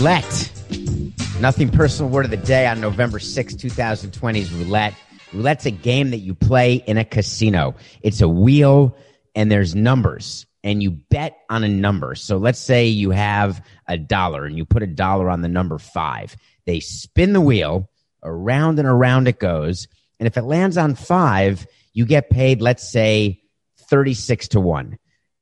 roulette. 0.00 0.50
Nothing 1.40 1.68
personal 1.68 2.10
word 2.10 2.24
of 2.24 2.30
the 2.30 2.38
day 2.38 2.66
on 2.66 2.80
November 2.80 3.18
6, 3.18 3.54
2020 3.54 4.40
is 4.40 4.50
roulette. 4.50 4.94
Roulette's 5.34 5.66
a 5.66 5.70
game 5.70 6.12
that 6.12 6.20
you 6.20 6.34
play 6.34 6.76
in 6.76 6.96
a 6.96 7.04
casino. 7.04 7.74
It's 8.00 8.22
a 8.22 8.28
wheel 8.28 8.96
and 9.34 9.52
there's 9.52 9.74
numbers 9.74 10.46
and 10.64 10.82
you 10.82 10.92
bet 10.92 11.36
on 11.50 11.64
a 11.64 11.68
number. 11.68 12.14
So 12.14 12.38
let's 12.38 12.58
say 12.58 12.86
you 12.86 13.10
have 13.10 13.62
a 13.86 13.98
dollar 13.98 14.46
and 14.46 14.56
you 14.56 14.64
put 14.64 14.82
a 14.82 14.86
dollar 14.86 15.28
on 15.28 15.42
the 15.42 15.48
number 15.48 15.76
five. 15.76 16.34
They 16.64 16.80
spin 16.80 17.34
the 17.34 17.42
wheel 17.42 17.90
around 18.22 18.78
and 18.78 18.88
around 18.88 19.28
it 19.28 19.38
goes. 19.38 19.86
And 20.18 20.26
if 20.26 20.38
it 20.38 20.44
lands 20.44 20.78
on 20.78 20.94
five, 20.94 21.66
you 21.92 22.06
get 22.06 22.30
paid, 22.30 22.62
let's 22.62 22.90
say 22.90 23.42
36 23.90 24.48
to 24.48 24.60
one. 24.60 24.96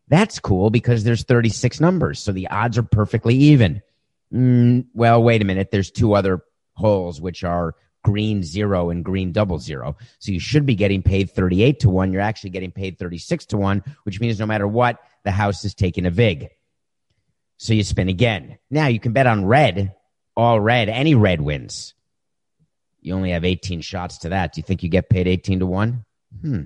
That's 0.08 0.40
cool 0.40 0.70
because 0.70 1.04
there's 1.04 1.22
36 1.22 1.78
numbers. 1.78 2.18
So 2.18 2.32
the 2.32 2.48
odds 2.48 2.76
are 2.76 2.82
perfectly 2.82 3.36
even. 3.36 3.82
Mm, 4.32 4.86
well, 4.94 5.22
wait 5.22 5.42
a 5.42 5.44
minute. 5.44 5.70
There's 5.70 5.90
two 5.90 6.14
other 6.14 6.42
holes, 6.74 7.20
which 7.20 7.44
are 7.44 7.74
green 8.04 8.42
zero 8.42 8.90
and 8.90 9.04
green 9.04 9.32
double 9.32 9.58
zero. 9.58 9.96
So 10.18 10.32
you 10.32 10.40
should 10.40 10.66
be 10.66 10.74
getting 10.74 11.02
paid 11.02 11.30
38 11.30 11.80
to 11.80 11.90
one. 11.90 12.12
You're 12.12 12.22
actually 12.22 12.50
getting 12.50 12.70
paid 12.70 12.98
36 12.98 13.46
to 13.46 13.56
one, 13.56 13.82
which 14.04 14.20
means 14.20 14.38
no 14.38 14.46
matter 14.46 14.66
what, 14.66 14.98
the 15.24 15.30
house 15.30 15.64
is 15.64 15.74
taking 15.74 16.06
a 16.06 16.10
VIG. 16.10 16.48
So 17.58 17.74
you 17.74 17.82
spin 17.82 18.08
again. 18.08 18.58
Now 18.70 18.86
you 18.86 19.00
can 19.00 19.12
bet 19.12 19.26
on 19.26 19.44
red, 19.44 19.94
all 20.36 20.60
red, 20.60 20.88
any 20.88 21.14
red 21.14 21.40
wins. 21.40 21.94
You 23.00 23.14
only 23.14 23.30
have 23.30 23.44
18 23.44 23.80
shots 23.80 24.18
to 24.18 24.30
that. 24.30 24.52
Do 24.52 24.60
you 24.60 24.62
think 24.62 24.82
you 24.82 24.88
get 24.88 25.10
paid 25.10 25.26
18 25.26 25.60
to 25.60 25.66
one? 25.66 26.04
Hmm. 26.40 26.62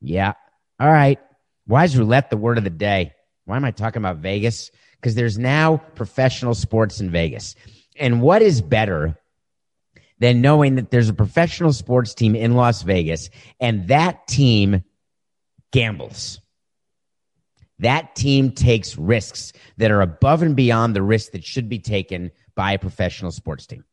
Yeah. 0.00 0.34
All 0.80 0.90
right. 0.90 1.18
Why 1.66 1.84
is 1.84 1.96
roulette 1.96 2.30
the 2.30 2.36
word 2.36 2.58
of 2.58 2.64
the 2.64 2.70
day? 2.70 3.12
Why 3.44 3.56
am 3.56 3.64
I 3.64 3.70
talking 3.70 4.00
about 4.00 4.18
Vegas? 4.18 4.70
Because 5.04 5.16
there's 5.16 5.38
now 5.38 5.76
professional 5.96 6.54
sports 6.54 6.98
in 6.98 7.10
Vegas. 7.10 7.56
And 8.00 8.22
what 8.22 8.40
is 8.40 8.62
better 8.62 9.20
than 10.18 10.40
knowing 10.40 10.76
that 10.76 10.90
there's 10.90 11.10
a 11.10 11.14
professional 11.14 11.74
sports 11.74 12.14
team 12.14 12.34
in 12.34 12.54
Las 12.54 12.80
Vegas 12.80 13.28
and 13.60 13.86
that 13.88 14.26
team 14.26 14.82
gambles? 15.74 16.40
That 17.80 18.16
team 18.16 18.52
takes 18.52 18.96
risks 18.96 19.52
that 19.76 19.90
are 19.90 20.00
above 20.00 20.40
and 20.40 20.56
beyond 20.56 20.96
the 20.96 21.02
risks 21.02 21.32
that 21.32 21.44
should 21.44 21.68
be 21.68 21.80
taken 21.80 22.30
by 22.54 22.72
a 22.72 22.78
professional 22.78 23.30
sports 23.30 23.66
team. 23.66 23.84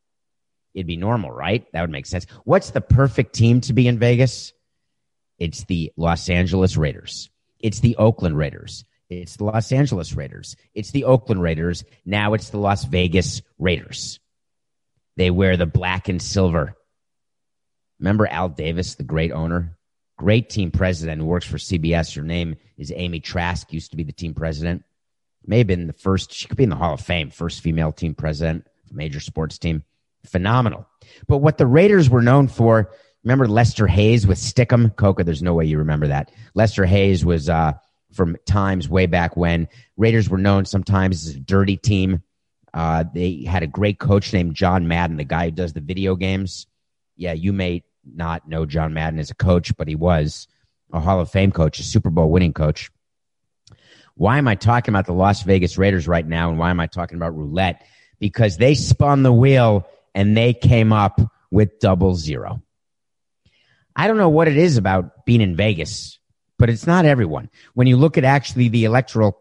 It'd 0.74 0.88
be 0.88 0.96
normal, 0.96 1.32
right? 1.32 1.68
That 1.74 1.82
would 1.82 1.90
make 1.90 2.06
sense. 2.06 2.26
What's 2.46 2.72
the 2.72 2.80
perfect 2.80 3.36
team 3.36 3.60
to 3.62 3.74
be 3.74 3.90
in 3.90 4.00
Vegas? 4.00 4.54
It's 5.40 5.66
the 5.66 5.92
Los 5.98 6.30
Angeles 6.30 6.78
Raiders. 6.78 7.30
It's 7.60 7.82
the 7.82 7.98
Oakland 7.98 8.38
Raiders. 8.38 8.86
It's 9.12 9.36
the 9.36 9.44
Los 9.44 9.74
Angeles 9.74 10.14
Raiders. 10.14 10.56
It's 10.74 10.92
the 10.92 11.04
Oakland 11.04 11.42
Raiders. 11.42 11.84
Now 12.06 12.34
it's 12.34 12.50
the 12.50 12.58
Las 12.58 12.86
Vegas 12.86 13.42
Raiders. 13.60 14.22
They 15.18 15.30
wear 15.30 15.58
the 15.58 15.66
black 15.66 16.08
and 16.08 16.22
silver. 16.22 16.78
Remember 18.00 18.26
Al 18.26 18.48
Davis, 18.48 18.96
the 18.96 19.04
great 19.04 19.34
owner? 19.34 19.78
Great 20.18 20.50
team 20.50 20.72
president 20.72 21.20
who 21.20 21.28
works 21.28 21.46
for 21.46 21.58
CBS. 21.58 22.16
Her 22.16 22.22
name 22.22 22.56
is 22.78 22.94
Amy 22.96 23.20
Trask, 23.20 23.74
used 23.74 23.92
to 23.92 23.98
be 23.98 24.04
the 24.04 24.14
team 24.14 24.34
president. 24.34 24.86
May 25.46 25.58
have 25.58 25.68
been 25.68 25.88
the 25.88 25.94
first, 25.94 26.32
she 26.32 26.48
could 26.48 26.58
be 26.58 26.64
in 26.64 26.70
the 26.70 26.78
Hall 26.78 26.94
of 26.94 27.02
Fame, 27.02 27.32
first 27.32 27.62
female 27.62 27.92
team 27.92 28.16
president 28.16 28.66
of 28.86 28.92
a 28.92 28.96
major 28.96 29.20
sports 29.20 29.58
team. 29.58 29.84
Phenomenal. 30.26 30.88
But 31.28 31.40
what 31.40 31.58
the 31.58 31.68
Raiders 31.68 32.10
were 32.10 32.22
known 32.22 32.48
for, 32.48 32.92
remember 33.26 33.48
Lester 33.48 33.88
Hayes 33.88 34.26
with 34.26 34.38
Stickum? 34.38 34.96
Coca, 34.96 35.26
there's 35.26 35.44
no 35.44 35.54
way 35.54 35.66
you 35.66 35.80
remember 35.80 36.08
that. 36.08 36.32
Lester 36.54 36.86
Hayes 36.86 37.26
was 37.26 37.50
uh, 37.50 37.74
from 38.14 38.38
times 38.46 38.90
way 38.90 39.06
back 39.06 39.38
when. 39.38 39.68
Raiders 39.98 40.30
were 40.30 40.38
known 40.38 40.66
sometimes 40.66 41.28
as 41.28 41.36
a 41.36 41.40
dirty 41.40 41.78
team. 41.78 42.24
Uh, 42.74 43.04
they 43.14 43.44
had 43.44 43.64
a 43.64 43.68
great 43.68 44.00
coach 44.00 44.32
named 44.34 44.56
John 44.56 44.88
Madden, 44.88 45.18
the 45.18 45.24
guy 45.24 45.46
who 45.46 45.52
does 45.52 45.74
the 45.74 45.82
video 45.82 46.16
games. 46.16 46.68
Yeah, 47.18 47.34
you 47.34 47.54
may 47.54 47.84
not 48.06 48.48
know 48.48 48.66
John 48.66 48.94
Madden 48.94 49.20
as 49.20 49.30
a 49.30 49.36
coach, 49.36 49.76
but 49.76 49.88
he 49.88 49.96
was 49.96 50.48
a 50.94 51.00
Hall 51.00 51.20
of 51.20 51.30
Fame 51.30 51.52
coach, 51.52 51.80
a 51.80 51.84
Super 51.84 52.10
Bowl 52.10 52.30
winning 52.30 52.54
coach. 52.54 52.92
Why 54.16 54.38
am 54.38 54.48
I 54.48 54.56
talking 54.56 54.94
about 54.94 55.06
the 55.06 55.14
Las 55.14 55.44
Vegas 55.44 55.78
Raiders 55.78 56.08
right 56.08 56.26
now? 56.26 56.50
And 56.50 56.60
why 56.60 56.70
am 56.70 56.80
I 56.80 56.88
talking 56.88 57.18
about 57.18 57.36
roulette? 57.36 57.86
Because 58.20 58.58
they 58.58 58.76
spun 58.76 59.24
the 59.24 59.34
wheel 59.34 59.88
and 60.14 60.36
they 60.36 60.54
came 60.54 60.94
up 60.94 61.20
with 61.50 61.80
double 61.80 62.16
zero. 62.16 62.62
I 63.96 64.08
don't 64.08 64.18
know 64.18 64.30
what 64.30 64.48
it 64.48 64.58
is 64.58 64.78
about 64.78 65.26
being 65.26 65.42
in 65.42 65.56
Vegas, 65.56 66.20
but 66.62 66.70
it's 66.70 66.86
not 66.86 67.06
everyone. 67.06 67.50
When 67.74 67.88
you 67.88 67.98
look 67.98 68.20
at 68.20 68.24
actually 68.24 68.70
the 68.70 68.86
electoral 68.86 69.36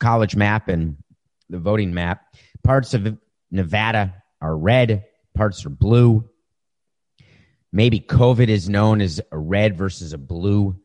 college 0.00 0.34
map 0.34 0.68
and 0.68 0.96
the 1.50 1.58
voting 1.58 1.92
map, 1.92 2.34
parts 2.64 2.94
of 2.94 3.18
Nevada 3.50 4.14
are 4.40 4.56
red, 4.56 5.04
parts 5.34 5.66
are 5.66 5.68
blue. 5.68 6.30
Maybe 7.72 8.00
COVID 8.00 8.48
is 8.48 8.70
known 8.70 9.02
as 9.02 9.20
a 9.30 9.36
red 9.36 9.76
versus 9.76 10.14
a 10.14 10.18
blue 10.18 10.80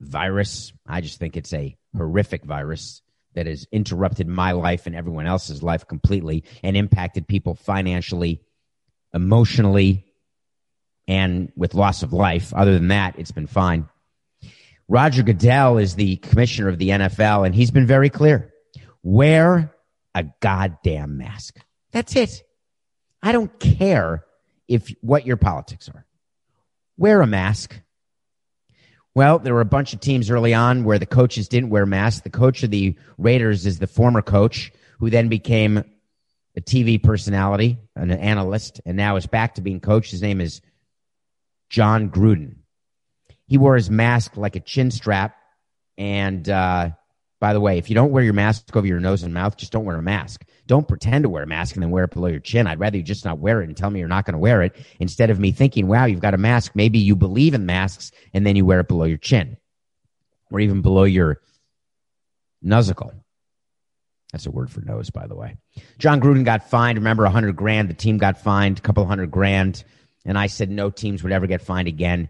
virus. 0.00 0.72
I 0.86 1.00
just 1.00 1.18
think 1.18 1.36
it's 1.36 1.52
a 1.52 1.76
horrific 1.96 2.44
virus 2.44 3.02
that 3.34 3.48
has 3.48 3.66
interrupted 3.72 4.28
my 4.28 4.52
life 4.52 4.86
and 4.86 4.94
everyone 4.94 5.26
else's 5.26 5.60
life 5.60 5.88
completely 5.88 6.44
and 6.62 6.76
impacted 6.76 7.26
people 7.26 7.56
financially, 7.56 8.42
emotionally, 9.12 10.06
and 11.08 11.50
with 11.56 11.74
loss 11.74 12.04
of 12.04 12.12
life. 12.12 12.54
Other 12.54 12.74
than 12.74 12.88
that, 12.88 13.18
it's 13.18 13.32
been 13.32 13.48
fine. 13.48 13.88
Roger 14.88 15.22
Goodell 15.22 15.78
is 15.78 15.94
the 15.94 16.16
commissioner 16.16 16.68
of 16.68 16.78
the 16.78 16.90
NFL, 16.90 17.44
and 17.44 17.54
he's 17.54 17.70
been 17.70 17.86
very 17.86 18.10
clear. 18.10 18.52
Wear 19.02 19.74
a 20.14 20.24
goddamn 20.40 21.18
mask. 21.18 21.58
That's 21.92 22.14
it. 22.16 22.42
I 23.22 23.32
don't 23.32 23.58
care 23.58 24.24
if 24.68 24.94
what 25.00 25.26
your 25.26 25.36
politics 25.36 25.88
are. 25.88 26.06
Wear 26.96 27.20
a 27.20 27.26
mask. 27.26 27.80
Well, 29.14 29.38
there 29.38 29.54
were 29.54 29.60
a 29.60 29.64
bunch 29.64 29.94
of 29.94 30.00
teams 30.00 30.30
early 30.30 30.54
on 30.54 30.84
where 30.84 30.98
the 30.98 31.06
coaches 31.06 31.48
didn't 31.48 31.70
wear 31.70 31.86
masks. 31.86 32.20
The 32.20 32.30
coach 32.30 32.62
of 32.62 32.70
the 32.70 32.96
Raiders 33.18 33.66
is 33.66 33.78
the 33.78 33.86
former 33.86 34.22
coach 34.22 34.72
who 34.98 35.10
then 35.10 35.28
became 35.28 35.78
a 36.56 36.60
TV 36.60 37.02
personality, 37.02 37.78
an 37.94 38.10
analyst, 38.10 38.80
and 38.86 38.96
now 38.96 39.16
is 39.16 39.26
back 39.26 39.54
to 39.54 39.62
being 39.62 39.80
coach. 39.80 40.10
His 40.10 40.22
name 40.22 40.40
is 40.40 40.60
Jon 41.70 42.10
Gruden. 42.10 42.56
He 43.46 43.58
wore 43.58 43.76
his 43.76 43.90
mask 43.90 44.36
like 44.36 44.56
a 44.56 44.60
chin 44.60 44.90
strap. 44.90 45.36
And 45.98 46.48
uh, 46.48 46.90
by 47.40 47.52
the 47.52 47.60
way, 47.60 47.78
if 47.78 47.88
you 47.88 47.94
don't 47.94 48.10
wear 48.10 48.24
your 48.24 48.32
mask 48.32 48.74
over 48.74 48.86
your 48.86 49.00
nose 49.00 49.22
and 49.22 49.32
mouth, 49.32 49.56
just 49.56 49.72
don't 49.72 49.84
wear 49.84 49.96
a 49.96 50.02
mask. 50.02 50.44
Don't 50.66 50.88
pretend 50.88 51.22
to 51.22 51.28
wear 51.28 51.44
a 51.44 51.46
mask 51.46 51.76
and 51.76 51.82
then 51.82 51.90
wear 51.90 52.04
it 52.04 52.10
below 52.10 52.28
your 52.28 52.40
chin. 52.40 52.66
I'd 52.66 52.80
rather 52.80 52.96
you 52.96 53.02
just 53.02 53.24
not 53.24 53.38
wear 53.38 53.62
it 53.62 53.68
and 53.68 53.76
tell 53.76 53.90
me 53.90 54.00
you're 54.00 54.08
not 54.08 54.24
going 54.24 54.32
to 54.32 54.38
wear 54.38 54.62
it 54.62 54.76
instead 54.98 55.30
of 55.30 55.38
me 55.38 55.52
thinking, 55.52 55.86
wow, 55.86 56.06
you've 56.06 56.20
got 56.20 56.34
a 56.34 56.38
mask. 56.38 56.72
Maybe 56.74 56.98
you 56.98 57.14
believe 57.14 57.54
in 57.54 57.66
masks 57.66 58.10
and 58.34 58.46
then 58.46 58.56
you 58.56 58.64
wear 58.64 58.80
it 58.80 58.88
below 58.88 59.04
your 59.04 59.18
chin 59.18 59.56
or 60.50 60.60
even 60.60 60.82
below 60.82 61.04
your 61.04 61.40
nuzzle. 62.62 63.12
That's 64.32 64.46
a 64.46 64.50
word 64.50 64.70
for 64.70 64.80
nose, 64.80 65.10
by 65.10 65.26
the 65.26 65.36
way. 65.36 65.56
Jon 65.98 66.20
Gruden 66.20 66.44
got 66.44 66.68
fined. 66.68 66.98
Remember, 66.98 67.24
a 67.24 67.30
hundred 67.30 67.54
grand. 67.56 67.88
The 67.88 67.94
team 67.94 68.18
got 68.18 68.38
fined, 68.38 68.78
a 68.78 68.82
couple 68.82 69.06
hundred 69.06 69.30
grand. 69.30 69.84
And 70.24 70.36
I 70.36 70.48
said 70.48 70.68
no 70.68 70.90
teams 70.90 71.22
would 71.22 71.32
ever 71.32 71.46
get 71.46 71.62
fined 71.62 71.88
again. 71.88 72.28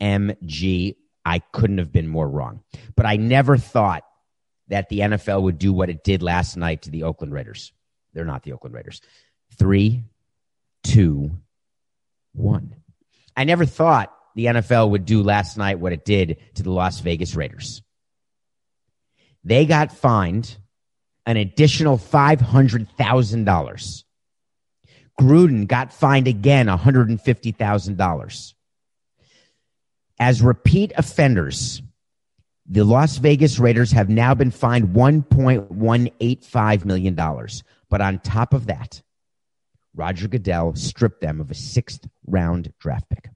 OMG. 0.00 0.96
I 1.24 1.40
couldn't 1.40 1.78
have 1.78 1.92
been 1.92 2.08
more 2.08 2.28
wrong. 2.28 2.62
But 2.96 3.06
I 3.06 3.16
never 3.16 3.56
thought 3.56 4.04
that 4.68 4.88
the 4.88 5.00
NFL 5.00 5.42
would 5.42 5.58
do 5.58 5.72
what 5.72 5.90
it 5.90 6.04
did 6.04 6.22
last 6.22 6.56
night 6.56 6.82
to 6.82 6.90
the 6.90 7.04
Oakland 7.04 7.32
Raiders. 7.32 7.72
They're 8.12 8.24
not 8.24 8.42
the 8.42 8.52
Oakland 8.52 8.74
Raiders. 8.74 9.00
Three, 9.58 10.04
two, 10.82 11.38
one. 12.32 12.76
I 13.36 13.44
never 13.44 13.64
thought 13.64 14.14
the 14.34 14.46
NFL 14.46 14.90
would 14.90 15.04
do 15.04 15.22
last 15.22 15.56
night 15.56 15.78
what 15.78 15.92
it 15.92 16.04
did 16.04 16.38
to 16.54 16.62
the 16.62 16.70
Las 16.70 17.00
Vegas 17.00 17.34
Raiders. 17.34 17.82
They 19.44 19.66
got 19.66 19.92
fined 19.92 20.56
an 21.26 21.36
additional 21.36 21.98
$500,000. 21.98 24.04
Gruden 25.20 25.66
got 25.66 25.92
fined 25.92 26.28
again 26.28 26.66
$150,000. 26.66 28.54
As 30.18 30.42
repeat 30.42 30.92
offenders, 30.96 31.80
the 32.66 32.84
Las 32.84 33.18
Vegas 33.18 33.58
Raiders 33.58 33.92
have 33.92 34.08
now 34.08 34.34
been 34.34 34.50
fined 34.50 34.88
$1.185 34.88 36.84
million. 36.84 37.14
But 37.88 38.00
on 38.00 38.18
top 38.18 38.52
of 38.52 38.66
that, 38.66 39.00
Roger 39.94 40.28
Goodell 40.28 40.74
stripped 40.74 41.20
them 41.20 41.40
of 41.40 41.50
a 41.50 41.54
sixth 41.54 42.06
round 42.26 42.72
draft 42.78 43.08
pick. 43.08 43.30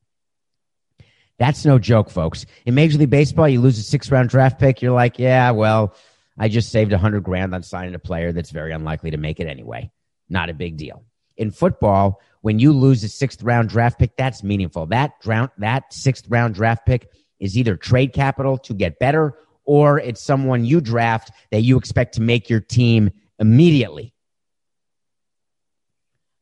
That's 1.38 1.64
no 1.64 1.78
joke, 1.78 2.10
folks. 2.10 2.46
In 2.66 2.74
Major 2.74 2.98
League 2.98 3.10
Baseball, 3.10 3.48
you 3.48 3.60
lose 3.60 3.78
a 3.78 3.82
sixth 3.82 4.12
round 4.12 4.28
draft 4.28 4.60
pick. 4.60 4.82
You're 4.82 4.92
like, 4.92 5.18
yeah, 5.18 5.50
well, 5.52 5.94
I 6.38 6.48
just 6.48 6.70
saved 6.70 6.92
a 6.92 6.98
hundred 6.98 7.24
grand 7.24 7.54
on 7.54 7.62
signing 7.62 7.94
a 7.94 7.98
player 7.98 8.32
that's 8.32 8.50
very 8.50 8.72
unlikely 8.72 9.12
to 9.12 9.16
make 9.16 9.40
it 9.40 9.46
anyway. 9.46 9.90
Not 10.28 10.50
a 10.50 10.54
big 10.54 10.76
deal. 10.76 11.04
In 11.36 11.50
football, 11.50 12.20
when 12.42 12.58
you 12.58 12.72
lose 12.72 13.02
a 13.04 13.08
sixth 13.08 13.42
round 13.42 13.68
draft 13.68 13.98
pick, 13.98 14.16
that's 14.16 14.42
meaningful. 14.42 14.86
That 14.86 15.20
draft, 15.20 15.58
that 15.58 15.92
sixth 15.92 16.26
round 16.28 16.54
draft 16.54 16.86
pick 16.86 17.10
is 17.40 17.56
either 17.56 17.76
trade 17.76 18.12
capital 18.12 18.58
to 18.58 18.74
get 18.74 18.98
better 18.98 19.34
or 19.64 19.98
it's 19.98 20.22
someone 20.22 20.64
you 20.64 20.80
draft 20.80 21.30
that 21.50 21.62
you 21.62 21.76
expect 21.78 22.14
to 22.14 22.22
make 22.22 22.50
your 22.50 22.60
team 22.60 23.10
immediately. 23.38 24.12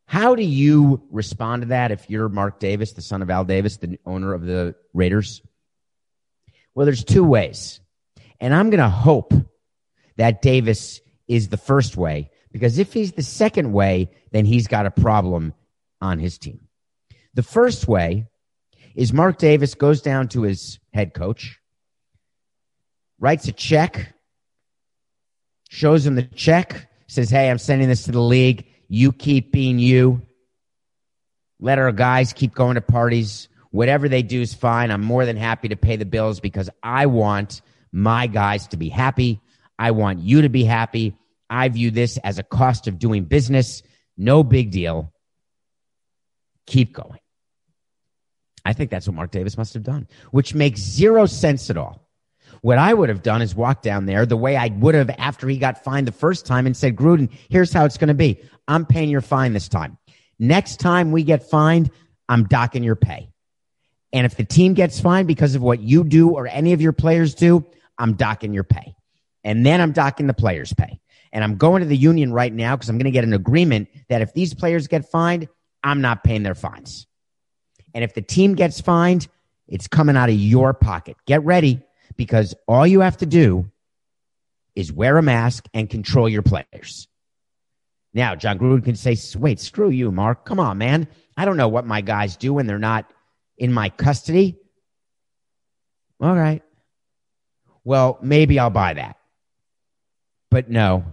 How 0.07 0.35
do 0.35 0.43
you 0.43 1.07
respond 1.11 1.63
to 1.63 1.69
that 1.69 1.93
if 1.93 2.11
you're 2.11 2.29
Mark 2.29 2.59
Davis, 2.59 2.93
the 2.93 3.03
son 3.03 3.23
of 3.23 3.31
Al 3.31 3.45
Davis, 3.45 3.77
the 3.77 3.99
owner 4.05 4.35
of 4.35 4.45
the 4.45 4.75
Raiders? 4.93 5.41
Well, 6.75 6.85
there's 6.85 7.05
two 7.05 7.25
ways. 7.25 7.81
And 8.41 8.55
I'm 8.55 8.71
going 8.71 8.81
to 8.81 8.89
hope 8.89 9.35
that 10.17 10.43
Davis 10.43 11.01
is 11.29 11.49
the 11.49 11.57
first 11.57 11.97
way 11.97 12.31
because 12.52 12.79
if 12.79 12.93
he's 12.93 13.12
the 13.12 13.23
second 13.23 13.73
way, 13.73 14.11
then 14.32 14.44
he's 14.44 14.67
got 14.67 14.87
a 14.87 14.91
problem 14.91 15.55
on 16.00 16.19
his 16.19 16.38
team. 16.38 16.61
The 17.35 17.43
first 17.43 17.87
way 17.87 18.26
is 18.94 19.12
Mark 19.12 19.38
Davis 19.38 19.75
goes 19.75 20.02
down 20.02 20.29
to 20.29 20.43
his 20.43 20.79
head 20.93 21.14
coach, 21.14 21.61
writes 23.19 23.47
a 23.49 23.52
check, 23.52 24.14
shows 25.69 26.05
him 26.05 26.17
the 26.17 26.23
check, 26.23 26.91
says, 27.06 27.31
Hey, 27.31 27.50
I'm 27.50 27.58
sending 27.58 27.88
this 27.88 28.05
to 28.05 28.12
the 28.12 28.20
league. 28.20 28.67
You 28.88 29.12
keep 29.12 29.52
being 29.52 29.79
you. 29.79 30.23
Let 31.61 31.79
our 31.79 31.93
guys 31.93 32.32
keep 32.32 32.55
going 32.55 32.75
to 32.75 32.81
parties. 32.81 33.49
Whatever 33.70 34.08
they 34.08 34.23
do 34.23 34.41
is 34.41 34.52
fine. 34.52 34.91
I'm 34.91 35.02
more 35.02 35.25
than 35.25 35.37
happy 35.37 35.69
to 35.69 35.76
pay 35.76 35.97
the 35.97 36.05
bills 36.05 36.41
because 36.41 36.69
I 36.82 37.06
want 37.06 37.62
my 37.93 38.26
guys 38.26 38.67
to 38.69 38.76
be 38.76 38.88
happy. 38.88 39.41
I 39.79 39.93
want 39.93 40.20
you 40.20 40.43
to 40.43 40.49
be 40.49 40.64
happy. 40.64 41.14
I 41.50 41.69
view 41.69 41.91
this 41.91 42.17
as 42.19 42.38
a 42.38 42.43
cost 42.43 42.87
of 42.87 42.99
doing 42.99 43.25
business. 43.25 43.82
No 44.17 44.44
big 44.44 44.70
deal. 44.70 45.12
Keep 46.67 46.94
going. 46.94 47.19
I 48.64 48.73
think 48.73 48.91
that's 48.91 49.08
what 49.08 49.17
Mark 49.17 49.31
Davis 49.32 49.58
must 49.58 49.75
have 49.75 49.82
done, 49.82 50.06
which 50.31 50.55
makes 50.55 50.81
zero 50.81 51.26
sense 51.26 51.70
at 51.70 51.76
all. 51.76 52.08
What 52.62 52.79
I 52.79 52.93
would 52.93 53.08
have 53.08 53.23
done 53.23 53.43
is 53.43 53.55
walk 53.55 53.82
down 53.82 54.06
there 54.06 54.26
the 54.26 54.37
way 54.37 54.56
I 54.56 54.69
would 54.69 54.94
have 54.94 55.11
after 55.19 55.49
he 55.49 55.56
got 55.56 55.82
fined 55.82 56.06
the 56.06 56.12
first 56.12 56.47
time 56.47 56.67
and 56.67 56.76
said, 56.76 56.94
Gruden, 56.94 57.31
here's 57.49 57.73
how 57.73 57.85
it's 57.85 57.97
going 57.97 58.08
to 58.08 58.14
be. 58.14 58.43
I'm 58.69 58.85
paying 58.85 59.08
your 59.08 59.23
fine 59.23 59.55
this 59.55 59.69
time. 59.69 59.99
Next 60.38 60.79
time 60.79 61.11
we 61.11 61.25
get 61.25 61.49
fined, 61.49 61.91
I'm 62.29 62.44
docking 62.44 62.85
your 62.85 62.97
pay. 62.97 63.31
And 64.12 64.26
if 64.26 64.37
the 64.37 64.44
team 64.44 64.75
gets 64.75 65.00
fined 65.00 65.26
because 65.26 65.55
of 65.55 65.62
what 65.62 65.81
you 65.81 66.05
do 66.05 66.31
or 66.31 66.47
any 66.47 66.73
of 66.73 66.81
your 66.81 66.93
players 66.93 67.35
do, 67.35 67.64
I'm 67.99 68.14
docking 68.14 68.52
your 68.52 68.64
pay. 68.64 68.94
And 69.43 69.64
then 69.64 69.81
I'm 69.81 69.93
docking 69.93 70.26
the 70.26 70.35
players' 70.35 70.73
pay. 70.73 71.00
And 71.32 71.44
I'm 71.44 71.56
going 71.56 71.81
to 71.82 71.88
the 71.88 71.97
union 71.97 72.32
right 72.32 72.53
now 72.53 72.77
because 72.77 72.88
I'm 72.88 72.97
going 72.97 73.05
to 73.05 73.11
get 73.11 73.25
an 73.25 73.32
agreement 73.32 73.88
that 74.09 74.21
if 74.23 74.32
these 74.35 74.55
players 74.55 74.88
get 74.88 75.09
fined, 75.09 75.49
I'm 75.82 76.00
not 76.00 76.25
paying 76.25 76.43
their 76.43 76.55
fines. 76.55 77.06
And 77.94 78.05
if 78.05 78.15
the 78.15 78.23
team 78.23 78.55
gets 78.55 78.81
fined, 78.81 79.29
it's 79.69 79.87
coming 79.87 80.17
out 80.17 80.29
of 80.29 80.35
your 80.35 80.75
pocket. 80.75 81.17
Get 81.27 81.44
ready 81.44 81.81
because 82.17 82.55
all 82.67 82.87
you 82.87 83.00
have 83.00 83.17
to 83.19 83.27
do 83.27 83.71
is 84.75 84.93
wear 84.93 85.17
a 85.19 85.23
mask 85.23 85.67
and 85.73 85.88
control 85.88 86.29
your 86.29 86.43
players. 86.43 87.09
Now, 88.12 88.35
Jon 88.35 88.59
Gruden 88.59 88.85
can 88.85 88.97
say, 88.97 89.17
wait, 89.38 89.61
screw 89.61 89.91
you, 89.91 90.11
Mark. 90.11 90.44
Come 90.44 90.59
on, 90.59 90.79
man. 90.79 91.06
I 91.37 91.44
don't 91.44 91.56
know 91.56 91.69
what 91.69 91.87
my 91.87 92.00
guys 92.00 92.37
do 92.37 92.53
when 92.53 92.67
they're 92.67 92.79
not 92.79 93.11
in 93.56 93.73
my 93.73 93.88
custody. 93.91 94.59
All 96.21 96.35
right. 96.35 96.62
Well, 97.85 98.19
maybe 98.21 98.59
I'll 98.59 98.71
buy 98.71 98.94
that. 98.94 99.17
But 100.50 100.69
no. 100.69 101.05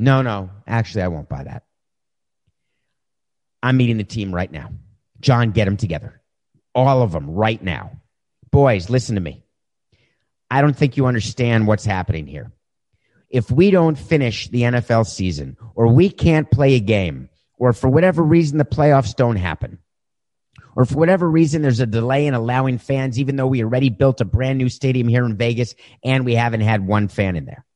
No, 0.00 0.22
no. 0.22 0.48
Actually, 0.66 1.02
I 1.02 1.08
won't 1.08 1.28
buy 1.28 1.44
that. 1.44 1.64
I'm 3.62 3.76
meeting 3.76 3.98
the 3.98 4.04
team 4.04 4.34
right 4.34 4.50
now. 4.50 4.70
John, 5.20 5.50
get 5.50 5.66
them 5.66 5.76
together. 5.76 6.22
All 6.74 7.02
of 7.02 7.12
them 7.12 7.28
right 7.28 7.62
now. 7.62 8.00
Boys, 8.50 8.88
listen 8.88 9.16
to 9.16 9.20
me. 9.20 9.44
I 10.50 10.62
don't 10.62 10.74
think 10.74 10.96
you 10.96 11.04
understand 11.04 11.66
what's 11.66 11.84
happening 11.84 12.26
here. 12.26 12.50
If 13.28 13.50
we 13.50 13.70
don't 13.70 13.98
finish 13.98 14.48
the 14.48 14.62
NFL 14.62 15.06
season, 15.06 15.58
or 15.74 15.88
we 15.88 16.08
can't 16.08 16.50
play 16.50 16.76
a 16.76 16.80
game, 16.80 17.28
or 17.58 17.74
for 17.74 17.90
whatever 17.90 18.22
reason 18.22 18.56
the 18.56 18.64
playoffs 18.64 19.14
don't 19.14 19.36
happen, 19.36 19.80
or 20.76 20.86
for 20.86 20.96
whatever 20.96 21.30
reason 21.30 21.60
there's 21.60 21.80
a 21.80 21.86
delay 21.86 22.26
in 22.26 22.32
allowing 22.32 22.78
fans, 22.78 23.20
even 23.20 23.36
though 23.36 23.46
we 23.46 23.62
already 23.62 23.90
built 23.90 24.22
a 24.22 24.24
brand 24.24 24.56
new 24.56 24.70
stadium 24.70 25.08
here 25.08 25.26
in 25.26 25.36
Vegas 25.36 25.74
and 26.02 26.24
we 26.24 26.36
haven't 26.36 26.62
had 26.62 26.86
one 26.86 27.08
fan 27.08 27.36
in 27.36 27.44
there. 27.44 27.66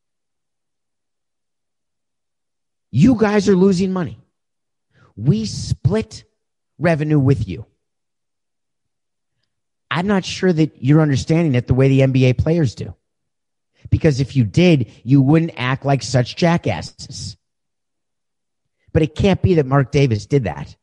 You 2.97 3.15
guys 3.15 3.49
are 3.49 3.57
losing 3.57 3.91
money. 3.91 4.17
We 5.17 5.47
split 5.47 6.23
revenue 6.79 7.19
with 7.19 7.45
you. 7.45 7.65
I'm 9.91 10.07
not 10.07 10.23
sure 10.23 10.53
that 10.53 10.81
you're 10.81 11.01
understanding 11.01 11.55
it 11.55 11.67
the 11.67 11.73
way 11.73 11.89
the 11.89 11.99
NBA 11.99 12.37
players 12.37 12.73
do. 12.73 12.95
Because 13.89 14.21
if 14.21 14.37
you 14.37 14.45
did, 14.45 14.93
you 15.03 15.21
wouldn't 15.21 15.51
act 15.57 15.83
like 15.83 16.03
such 16.03 16.37
jackasses. 16.37 17.35
But 18.93 19.01
it 19.01 19.13
can't 19.13 19.41
be 19.41 19.55
that 19.55 19.65
Mark 19.65 19.91
Davis 19.91 20.25
did 20.25 20.45
that. 20.45 20.73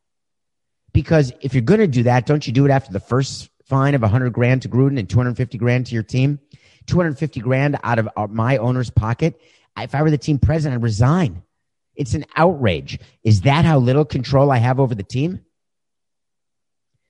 Because 0.93 1.33
if 1.41 1.55
you're 1.55 1.63
going 1.63 1.79
to 1.79 1.87
do 1.87 2.03
that, 2.03 2.27
don't 2.27 2.45
you 2.45 2.53
do 2.53 2.65
it 2.67 2.71
after 2.71 2.93
the 2.93 2.99
first 2.99 3.49
fine 3.65 3.95
of 3.95 4.03
100 4.03 4.31
grand 4.31 4.61
to 4.61 4.69
Gruden 4.69 4.99
and 4.99 5.09
250 5.09 5.57
grand 5.57 5.87
to 5.87 5.95
your 5.95 6.03
team? 6.03 6.39
250 6.85 7.39
grand 7.39 7.79
out 7.83 7.97
of 7.97 8.07
uh, 8.15 8.27
my 8.27 8.57
owner's 8.57 8.91
pocket. 8.91 9.41
If 9.75 9.95
I 9.95 10.03
were 10.03 10.11
the 10.11 10.19
team 10.19 10.37
president, 10.37 10.79
I'd 10.79 10.83
resign. 10.83 11.41
It's 11.95 12.13
an 12.13 12.25
outrage. 12.35 12.99
Is 13.23 13.41
that 13.41 13.65
how 13.65 13.79
little 13.79 14.05
control 14.05 14.51
I 14.51 14.57
have 14.57 14.79
over 14.79 14.95
the 14.95 15.03
team? 15.03 15.41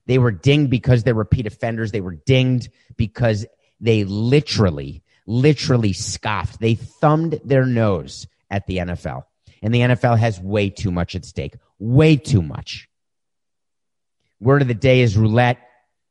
They 0.06 0.18
were 0.18 0.32
dinged 0.32 0.70
because 0.70 1.02
they're 1.02 1.14
repeat 1.14 1.46
offenders. 1.46 1.92
They 1.92 2.02
were 2.02 2.14
dinged 2.14 2.70
because 2.96 3.46
they 3.80 4.04
literally, 4.04 5.02
literally 5.26 5.92
scoffed. 5.92 6.60
They 6.60 6.74
thumbed 6.74 7.40
their 7.44 7.64
nose 7.64 8.26
at 8.50 8.66
the 8.66 8.78
NFL. 8.78 9.24
And 9.62 9.74
the 9.74 9.80
NFL 9.80 10.18
has 10.18 10.38
way 10.38 10.68
too 10.68 10.90
much 10.90 11.14
at 11.14 11.24
stake. 11.24 11.54
Way 11.78 12.16
too 12.16 12.42
much. 12.42 12.88
Word 14.40 14.60
of 14.60 14.68
the 14.68 14.74
day 14.74 15.00
is 15.00 15.16
roulette. 15.16 15.58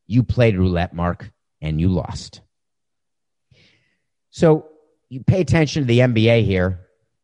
You 0.07 0.23
played 0.23 0.57
roulette, 0.57 0.93
Mark, 0.93 1.31
and 1.61 1.79
you 1.79 1.89
lost. 1.89 2.41
So 4.31 4.69
you 5.09 5.23
pay 5.23 5.41
attention 5.41 5.83
to 5.83 5.87
the 5.87 5.99
NBA 5.99 6.43
here 6.45 6.82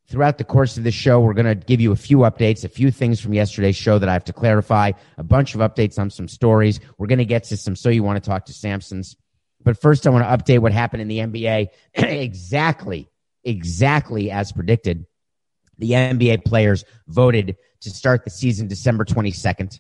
throughout 0.10 0.40
the 0.40 0.44
course 0.44 0.76
of 0.78 0.84
the 0.84 0.92
show, 0.92 1.20
we're 1.20 1.34
going 1.34 1.46
to 1.46 1.56
give 1.56 1.80
you 1.80 1.92
a 1.92 1.96
few 1.96 2.20
updates, 2.20 2.64
a 2.64 2.70
few 2.70 2.92
things 2.92 3.22
from 3.22 3.34
yesterday's 3.34 3.76
show 3.76 4.00
that 4.00 4.10
I 4.10 4.14
have 4.14 4.26
to 4.26 4.34
clarify, 4.34 4.92
a 5.18 5.24
bunch 5.24 5.54
of 5.54 5.62
updates 5.62 6.00
on 6.00 6.10
some 6.10 6.28
stories. 6.28 6.80
We're 6.98 7.08
going 7.08 7.20
to 7.20 7.26
get 7.26 7.46
to 7.46 7.58
some 7.58 7.76
So 7.76 7.90
You 7.90 8.04
Want 8.04 8.22
to 8.22 8.28
Talk 8.28 8.46
to 8.46 8.54
Samson's. 8.54 9.16
But 9.64 9.80
first, 9.80 10.08
I 10.08 10.10
want 10.10 10.26
to 10.26 10.54
update 10.54 10.60
what 10.60 10.72
happened 10.72 11.02
in 11.02 11.08
the 11.08 11.20
NBA 11.20 11.68
exactly, 11.94 13.10
exactly 13.44 14.32
as 14.32 14.52
predicted. 14.52 15.06
The 15.78 15.92
NBA 15.92 16.44
players 16.44 16.84
voted 17.08 17.58
to 17.82 17.90
start 17.90 18.24
the 18.24 18.30
season 18.30 18.68
December 18.68 19.06
22nd. 19.06 19.80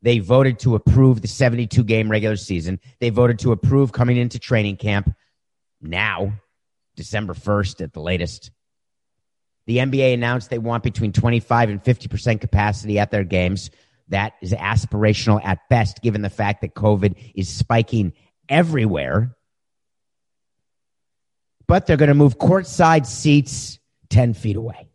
They 0.00 0.20
voted 0.20 0.60
to 0.60 0.76
approve 0.76 1.20
the 1.20 1.28
72 1.28 1.82
game 1.82 2.10
regular 2.10 2.36
season. 2.36 2.78
They 3.00 3.10
voted 3.10 3.40
to 3.40 3.52
approve 3.52 3.90
coming 3.90 4.16
into 4.16 4.38
training 4.38 4.76
camp 4.76 5.12
now, 5.80 6.34
December 6.94 7.34
1st 7.34 7.82
at 7.82 7.92
the 7.92 8.00
latest. 8.00 8.52
The 9.68 9.76
NBA 9.76 10.14
announced 10.14 10.48
they 10.48 10.56
want 10.56 10.82
between 10.82 11.12
25 11.12 11.68
and 11.68 11.84
50% 11.84 12.40
capacity 12.40 12.98
at 12.98 13.10
their 13.10 13.22
games. 13.22 13.70
That 14.08 14.32
is 14.40 14.54
aspirational 14.54 15.44
at 15.44 15.58
best, 15.68 16.00
given 16.00 16.22
the 16.22 16.30
fact 16.30 16.62
that 16.62 16.74
COVID 16.74 17.32
is 17.34 17.50
spiking 17.50 18.14
everywhere. 18.48 19.36
But 21.66 21.86
they're 21.86 21.98
going 21.98 22.08
to 22.08 22.14
move 22.14 22.38
courtside 22.38 23.04
seats 23.04 23.78
10 24.08 24.32
feet 24.32 24.56
away. 24.56 24.88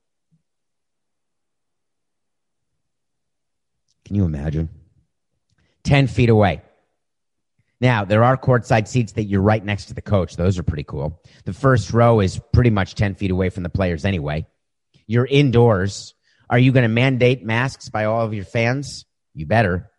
Can 4.05 4.15
you 4.15 4.25
imagine? 4.25 4.69
10 5.83 6.07
feet 6.07 6.29
away. 6.29 6.63
Now, 7.79 8.05
there 8.05 8.23
are 8.23 8.37
courtside 8.37 8.87
seats 8.87 9.11
that 9.11 9.25
you're 9.25 9.39
right 9.39 9.63
next 9.63 9.85
to 9.85 9.93
the 9.93 10.01
coach. 10.01 10.35
Those 10.35 10.57
are 10.57 10.63
pretty 10.63 10.85
cool. 10.85 11.21
The 11.45 11.53
first 11.53 11.93
row 11.93 12.21
is 12.21 12.41
pretty 12.53 12.71
much 12.71 12.95
10 12.95 13.13
feet 13.13 13.29
away 13.29 13.51
from 13.51 13.61
the 13.61 13.69
players 13.69 14.03
anyway. 14.03 14.47
You're 15.07 15.25
indoors. 15.25 16.13
Are 16.49 16.59
you 16.59 16.71
going 16.71 16.83
to 16.83 16.89
mandate 16.89 17.43
masks 17.43 17.89
by 17.89 18.05
all 18.05 18.21
of 18.21 18.33
your 18.33 18.45
fans? 18.45 19.05
You 19.33 19.45
better. 19.45 19.89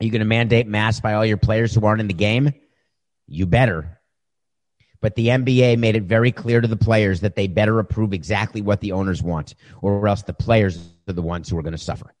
Are 0.00 0.04
you 0.04 0.10
going 0.10 0.20
to 0.20 0.26
mandate 0.26 0.66
masks 0.66 1.00
by 1.00 1.14
all 1.14 1.24
your 1.24 1.36
players 1.36 1.74
who 1.74 1.84
aren't 1.84 2.00
in 2.00 2.08
the 2.08 2.14
game? 2.14 2.52
You 3.26 3.46
better. 3.46 3.98
But 5.00 5.14
the 5.14 5.28
NBA 5.28 5.78
made 5.78 5.96
it 5.96 6.04
very 6.04 6.32
clear 6.32 6.60
to 6.60 6.68
the 6.68 6.76
players 6.76 7.20
that 7.20 7.36
they 7.36 7.46
better 7.46 7.78
approve 7.78 8.12
exactly 8.12 8.62
what 8.62 8.80
the 8.80 8.92
owners 8.92 9.22
want, 9.22 9.54
or 9.80 10.06
else 10.08 10.22
the 10.22 10.32
players 10.32 10.78
are 11.08 11.12
the 11.12 11.22
ones 11.22 11.48
who 11.48 11.58
are 11.58 11.62
going 11.62 11.72
to 11.72 11.78
suffer. 11.78 12.14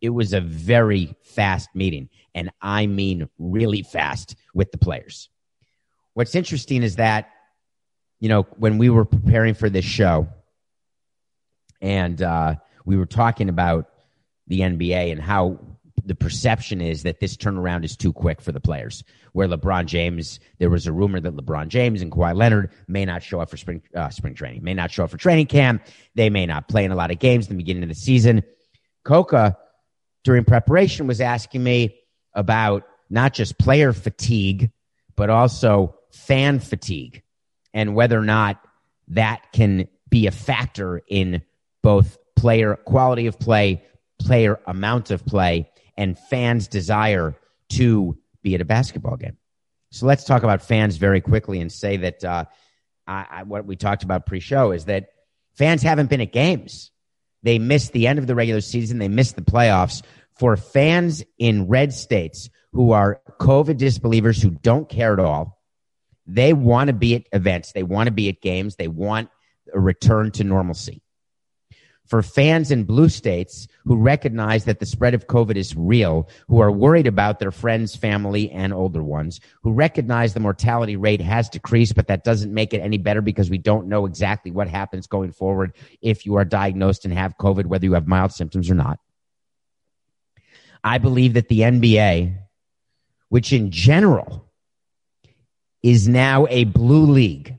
It 0.00 0.10
was 0.10 0.32
a 0.32 0.40
very 0.40 1.14
fast 1.22 1.70
meeting, 1.74 2.10
and 2.34 2.50
I 2.60 2.86
mean 2.86 3.28
really 3.38 3.82
fast 3.82 4.36
with 4.52 4.70
the 4.70 4.78
players. 4.78 5.28
What's 6.14 6.34
interesting 6.34 6.82
is 6.82 6.96
that, 6.96 7.30
you 8.20 8.28
know, 8.28 8.42
when 8.56 8.78
we 8.78 8.90
were 8.90 9.04
preparing 9.04 9.54
for 9.54 9.68
this 9.68 9.84
show, 9.84 10.28
and 11.84 12.22
uh, 12.22 12.54
we 12.86 12.96
were 12.96 13.04
talking 13.04 13.50
about 13.50 13.90
the 14.46 14.60
NBA 14.60 15.12
and 15.12 15.20
how 15.20 15.58
the 16.06 16.14
perception 16.14 16.80
is 16.80 17.02
that 17.02 17.20
this 17.20 17.36
turnaround 17.36 17.84
is 17.84 17.94
too 17.94 18.10
quick 18.12 18.40
for 18.40 18.52
the 18.52 18.60
players. 18.60 19.04
Where 19.32 19.46
LeBron 19.46 19.84
James, 19.84 20.40
there 20.58 20.70
was 20.70 20.86
a 20.86 20.92
rumor 20.92 21.20
that 21.20 21.36
LeBron 21.36 21.68
James 21.68 22.00
and 22.00 22.10
Kawhi 22.10 22.34
Leonard 22.34 22.70
may 22.88 23.04
not 23.04 23.22
show 23.22 23.38
up 23.38 23.50
for 23.50 23.58
spring 23.58 23.82
uh, 23.94 24.08
spring 24.08 24.34
training, 24.34 24.64
may 24.64 24.72
not 24.72 24.92
show 24.92 25.04
up 25.04 25.10
for 25.10 25.18
training 25.18 25.46
camp. 25.46 25.84
They 26.14 26.30
may 26.30 26.46
not 26.46 26.68
play 26.68 26.86
in 26.86 26.90
a 26.90 26.96
lot 26.96 27.10
of 27.10 27.18
games 27.18 27.48
in 27.48 27.52
the 27.52 27.62
beginning 27.62 27.82
of 27.82 27.90
the 27.90 27.94
season. 27.94 28.42
Coca, 29.04 29.58
during 30.22 30.44
preparation, 30.44 31.06
was 31.06 31.20
asking 31.20 31.62
me 31.62 31.98
about 32.32 32.84
not 33.10 33.34
just 33.34 33.58
player 33.58 33.92
fatigue, 33.92 34.70
but 35.16 35.28
also 35.28 35.96
fan 36.12 36.60
fatigue 36.60 37.22
and 37.74 37.94
whether 37.94 38.18
or 38.18 38.24
not 38.24 38.58
that 39.08 39.52
can 39.52 39.86
be 40.08 40.26
a 40.26 40.30
factor 40.30 41.02
in 41.08 41.42
both 41.84 42.16
player 42.34 42.76
quality 42.76 43.26
of 43.26 43.38
play, 43.38 43.84
player 44.18 44.58
amount 44.66 45.10
of 45.10 45.24
play, 45.26 45.70
and 45.98 46.18
fans' 46.18 46.66
desire 46.66 47.36
to 47.68 48.18
be 48.42 48.54
at 48.54 48.62
a 48.62 48.64
basketball 48.64 49.16
game. 49.16 49.36
So 49.90 50.06
let's 50.06 50.24
talk 50.24 50.42
about 50.42 50.62
fans 50.62 50.96
very 50.96 51.20
quickly 51.20 51.60
and 51.60 51.70
say 51.70 51.98
that 51.98 52.24
uh, 52.24 52.46
I, 53.06 53.26
I, 53.30 53.42
what 53.42 53.66
we 53.66 53.76
talked 53.76 54.02
about 54.02 54.24
pre-show 54.24 54.72
is 54.72 54.86
that 54.86 55.10
fans 55.52 55.82
haven't 55.82 56.08
been 56.08 56.22
at 56.22 56.32
games. 56.32 56.90
They 57.42 57.58
missed 57.58 57.92
the 57.92 58.06
end 58.06 58.18
of 58.18 58.26
the 58.26 58.34
regular 58.34 58.62
season. 58.62 58.98
They 58.98 59.08
missed 59.08 59.36
the 59.36 59.42
playoffs. 59.42 60.02
For 60.38 60.56
fans 60.56 61.22
in 61.38 61.68
red 61.68 61.92
states 61.92 62.48
who 62.72 62.92
are 62.92 63.20
COVID 63.38 63.76
disbelievers 63.76 64.40
who 64.40 64.50
don't 64.50 64.88
care 64.88 65.12
at 65.12 65.20
all, 65.20 65.60
they 66.26 66.54
want 66.54 66.88
to 66.88 66.94
be 66.94 67.14
at 67.14 67.26
events. 67.32 67.72
They 67.72 67.82
want 67.82 68.06
to 68.06 68.12
be 68.12 68.30
at 68.30 68.40
games. 68.40 68.76
They 68.76 68.88
want 68.88 69.28
a 69.72 69.78
return 69.78 70.30
to 70.32 70.44
normalcy 70.44 71.03
for 72.06 72.22
fans 72.22 72.70
in 72.70 72.84
blue 72.84 73.08
states 73.08 73.66
who 73.84 73.96
recognize 73.96 74.64
that 74.64 74.78
the 74.78 74.86
spread 74.86 75.14
of 75.14 75.26
COVID 75.26 75.56
is 75.56 75.74
real, 75.74 76.28
who 76.48 76.60
are 76.60 76.70
worried 76.70 77.06
about 77.06 77.38
their 77.38 77.50
friends, 77.50 77.96
family, 77.96 78.50
and 78.50 78.72
older 78.74 79.02
ones, 79.02 79.40
who 79.62 79.72
recognize 79.72 80.34
the 80.34 80.40
mortality 80.40 80.96
rate 80.96 81.20
has 81.20 81.48
decreased, 81.48 81.94
but 81.94 82.08
that 82.08 82.24
doesn't 82.24 82.52
make 82.52 82.74
it 82.74 82.80
any 82.80 82.98
better 82.98 83.22
because 83.22 83.48
we 83.48 83.58
don't 83.58 83.88
know 83.88 84.04
exactly 84.04 84.50
what 84.50 84.68
happens 84.68 85.06
going 85.06 85.32
forward 85.32 85.74
if 86.02 86.26
you 86.26 86.36
are 86.36 86.44
diagnosed 86.44 87.04
and 87.04 87.14
have 87.14 87.38
COVID, 87.38 87.66
whether 87.66 87.86
you 87.86 87.94
have 87.94 88.06
mild 88.06 88.32
symptoms 88.32 88.70
or 88.70 88.74
not. 88.74 88.98
I 90.82 90.98
believe 90.98 91.34
that 91.34 91.48
the 91.48 91.60
NBA, 91.60 92.36
which 93.30 93.52
in 93.52 93.70
general 93.70 94.50
is 95.82 96.06
now 96.06 96.46
a 96.50 96.64
blue 96.64 97.06
league 97.06 97.58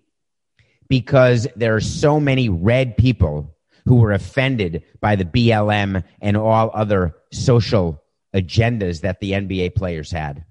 because 0.88 1.48
there 1.56 1.76
are 1.76 1.82
so 1.82 2.20
many 2.20 2.50
red 2.50 2.96
people 2.96 3.55
who 3.86 3.96
were 3.96 4.12
offended 4.12 4.84
by 5.00 5.16
the 5.16 5.26
BLM 5.26 6.04
and 6.22 6.38
all 6.38 6.72
other 6.74 7.16
social 7.32 8.04
agendas 8.34 9.02
that 9.02 9.20
the 9.20 9.32
NBA 9.32 9.76
players 9.76 10.12
had. 10.12 10.44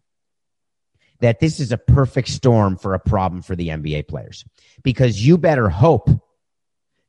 That 1.21 1.41
this 1.41 1.61
is 1.61 1.73
a 1.73 1.79
perfect 1.79 2.29
storm 2.29 2.77
for 2.77 2.95
a 2.95 2.99
problem 2.99 3.43
for 3.43 3.57
the 3.57 3.69
NBA 3.69 4.09
players. 4.09 4.45
Because 4.83 5.25
you 5.25 5.39
better 5.39 5.69
hope 5.69 6.11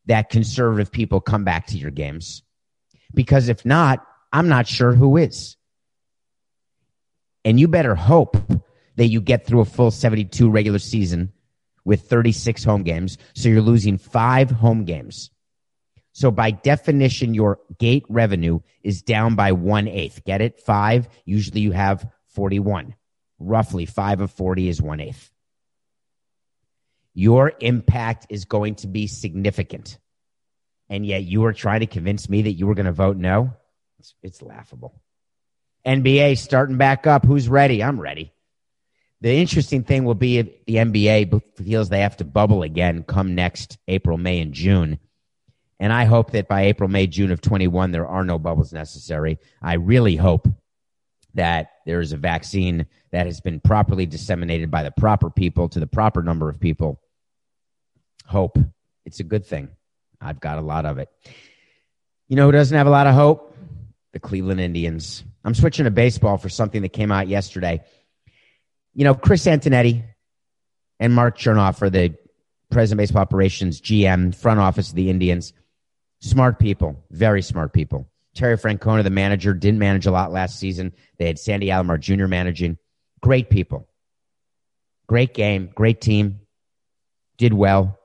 that 0.06 0.30
conservative 0.30 0.92
people 0.92 1.22
come 1.22 1.44
back 1.44 1.68
to 1.68 1.78
your 1.78 1.92
games. 1.92 2.44
Because 3.14 3.50
if 3.50 3.66
not, 3.66 4.06
I'm 4.32 4.48
not 4.48 4.68
sure 4.68 4.94
who 4.94 5.18
is. 5.18 5.58
And 7.44 7.60
you 7.60 7.68
better 7.68 7.96
hope 7.96 8.38
that 8.96 9.08
you 9.08 9.22
get 9.22 9.46
through 9.46 9.62
a 9.62 9.66
full 9.66 9.92
72 9.92 10.50
regular 10.50 10.80
season 10.80 11.32
with 11.84 12.10
36 12.10 12.64
home 12.64 12.84
games. 12.84 13.18
So 13.36 13.50
you're 13.50 13.62
losing 13.62 13.98
five 13.98 14.50
home 14.50 14.86
games. 14.86 15.30
So 16.16 16.32
by 16.32 16.52
definition, 16.52 17.34
your 17.34 17.60
gate 17.78 18.06
revenue 18.08 18.62
is 18.82 19.02
down 19.02 19.36
by 19.36 19.52
one 19.52 19.90
eighth. 19.90 20.24
Get 20.24 20.40
it? 20.40 20.62
Five. 20.62 21.10
Usually 21.26 21.60
you 21.60 21.74
have 21.74 22.10
41. 22.28 22.96
Roughly 23.38 23.86
five 23.86 24.22
of 24.22 24.32
40 24.32 24.70
is 24.70 24.82
one 24.82 25.02
eighth. 25.02 25.30
Your 27.14 27.52
impact 27.60 28.28
is 28.30 28.46
going 28.46 28.76
to 28.76 28.88
be 28.88 29.08
significant. 29.08 29.98
And 30.88 31.06
yet 31.06 31.26
you 31.26 31.44
are 31.44 31.54
trying 31.54 31.82
to 31.82 31.86
convince 31.86 32.30
me 32.30 32.44
that 32.44 32.54
you 32.54 32.66
were 32.66 32.76
going 32.76 32.86
to 32.86 32.94
vote 32.94 33.18
no. 33.18 33.52
It's, 34.00 34.16
it's 34.24 34.42
laughable. 34.42 34.96
NBA 35.86 36.38
starting 36.38 36.78
back 36.78 37.06
up. 37.08 37.26
Who's 37.26 37.50
ready? 37.50 37.84
I'm 37.84 38.00
ready. 38.00 38.32
The 39.20 39.34
interesting 39.36 39.84
thing 39.84 40.06
will 40.06 40.16
be 40.16 40.38
if 40.38 40.66
the 40.66 40.76
NBA 40.76 41.42
feels 41.58 41.90
they 41.90 42.02
have 42.02 42.16
to 42.18 42.24
bubble 42.24 42.64
again 42.64 43.04
come 43.04 43.36
next 43.36 43.78
April, 43.90 44.18
May, 44.18 44.40
and 44.40 44.54
June 44.54 44.98
and 45.80 45.92
I 45.92 46.06
hope 46.06 46.32
that 46.32 46.48
by 46.48 46.64
April, 46.64 46.90
May, 46.90 47.08
June 47.08 47.32
of 47.32 47.42
21, 47.42 47.92
there 47.92 48.08
are 48.08 48.24
no 48.24 48.40
bubbles 48.40 48.72
necessary. 48.72 49.40
I 49.62 49.74
really 49.74 50.16
hope 50.16 50.48
that 51.34 51.72
there 51.86 52.00
is 52.00 52.14
a 52.14 52.18
vaccine 52.18 52.86
that 53.12 53.26
has 53.26 53.42
been 53.42 53.60
properly 53.60 54.06
disseminated 54.06 54.72
by 54.72 54.84
the 54.84 54.92
proper 54.92 55.30
people 55.30 55.68
to 55.70 55.80
the 55.80 55.88
proper 55.88 56.24
number 56.24 56.48
of 56.50 56.60
people. 56.60 57.02
Hope. 58.26 58.58
It's 59.06 59.20
a 59.20 59.24
good 59.24 59.46
thing. 59.46 59.70
I've 60.22 60.40
got 60.40 60.58
a 60.58 60.62
lot 60.62 60.86
of 60.86 60.98
it. 60.98 61.10
You 62.30 62.38
know 62.38 62.46
who 62.46 62.54
doesn't 62.54 62.76
have 62.76 62.88
a 62.88 62.92
lot 62.92 63.08
of 63.08 63.14
hope? 63.14 63.56
The 64.14 64.20
Cleveland 64.20 64.62
Indians. 64.62 65.24
I'm 65.44 65.54
switching 65.54 65.84
to 65.86 65.92
baseball 65.92 66.38
for 66.38 66.50
something 66.50 66.82
that 66.84 66.94
came 66.94 67.12
out 67.12 67.28
yesterday. 67.28 67.84
You 68.94 69.04
know, 69.04 69.14
Chris 69.14 69.46
Antonetti 69.46 70.04
and 71.02 71.14
Mark 71.14 71.38
Chernoff 71.38 71.82
are 71.82 71.90
the 71.90 72.16
president 72.72 73.00
baseball 73.00 73.22
operations, 73.22 73.82
GM, 73.82 74.34
front 74.34 74.62
office 74.62 74.90
of 74.90 74.96
the 74.96 75.10
Indians 75.10 75.54
Smart 76.26 76.58
people, 76.58 77.04
very 77.12 77.44
smart 77.44 77.72
people. 77.72 78.10
Terry 78.34 78.58
Francona, 78.58 79.04
the 79.04 79.12
manager, 79.12 79.54
didn't 79.54 79.78
manage 79.78 80.08
a 80.08 80.12
lot 80.12 80.32
last 80.32 80.58
season. 80.58 80.92
They 81.20 81.28
had 81.28 81.38
Sandy 81.38 81.68
Alomar 81.68 82.00
Jr. 82.00 82.26
managing. 82.26 82.80
Great 83.22 83.52
people. 83.52 83.88
Great 85.06 85.36
game, 85.36 85.70
great 85.76 86.02
team. 86.02 86.40
Did 87.38 87.54
well. 87.54 88.00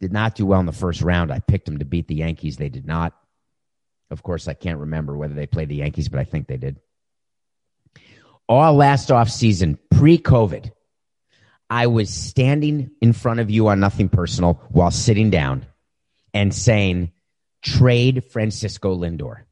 Did 0.00 0.14
not 0.14 0.34
do 0.34 0.46
well 0.46 0.60
in 0.60 0.64
the 0.64 0.72
first 0.72 1.02
round. 1.02 1.30
I 1.30 1.40
picked 1.40 1.66
them 1.66 1.80
to 1.80 1.84
beat 1.84 2.08
the 2.08 2.14
Yankees. 2.14 2.56
They 2.56 2.70
did 2.70 2.86
not. 2.86 3.12
Of 4.10 4.22
course, 4.22 4.48
I 4.48 4.54
can't 4.54 4.78
remember 4.78 5.14
whether 5.14 5.34
they 5.34 5.46
played 5.46 5.68
the 5.68 5.76
Yankees, 5.76 6.08
but 6.08 6.20
I 6.20 6.24
think 6.24 6.46
they 6.46 6.56
did. 6.56 6.80
All 8.48 8.72
last 8.72 9.12
off 9.12 9.28
season, 9.28 9.78
pre 9.90 10.16
COVID, 10.16 10.72
I 11.68 11.88
was 11.88 12.08
standing 12.08 12.92
in 13.02 13.12
front 13.12 13.40
of 13.40 13.50
you 13.50 13.68
on 13.68 13.78
nothing 13.78 14.08
personal 14.08 14.54
while 14.70 14.90
sitting 14.90 15.28
down 15.28 15.66
and 16.32 16.54
saying, 16.54 17.12
trade 17.66 18.24
Francisco 18.24 18.96
Lindor. 18.96 19.42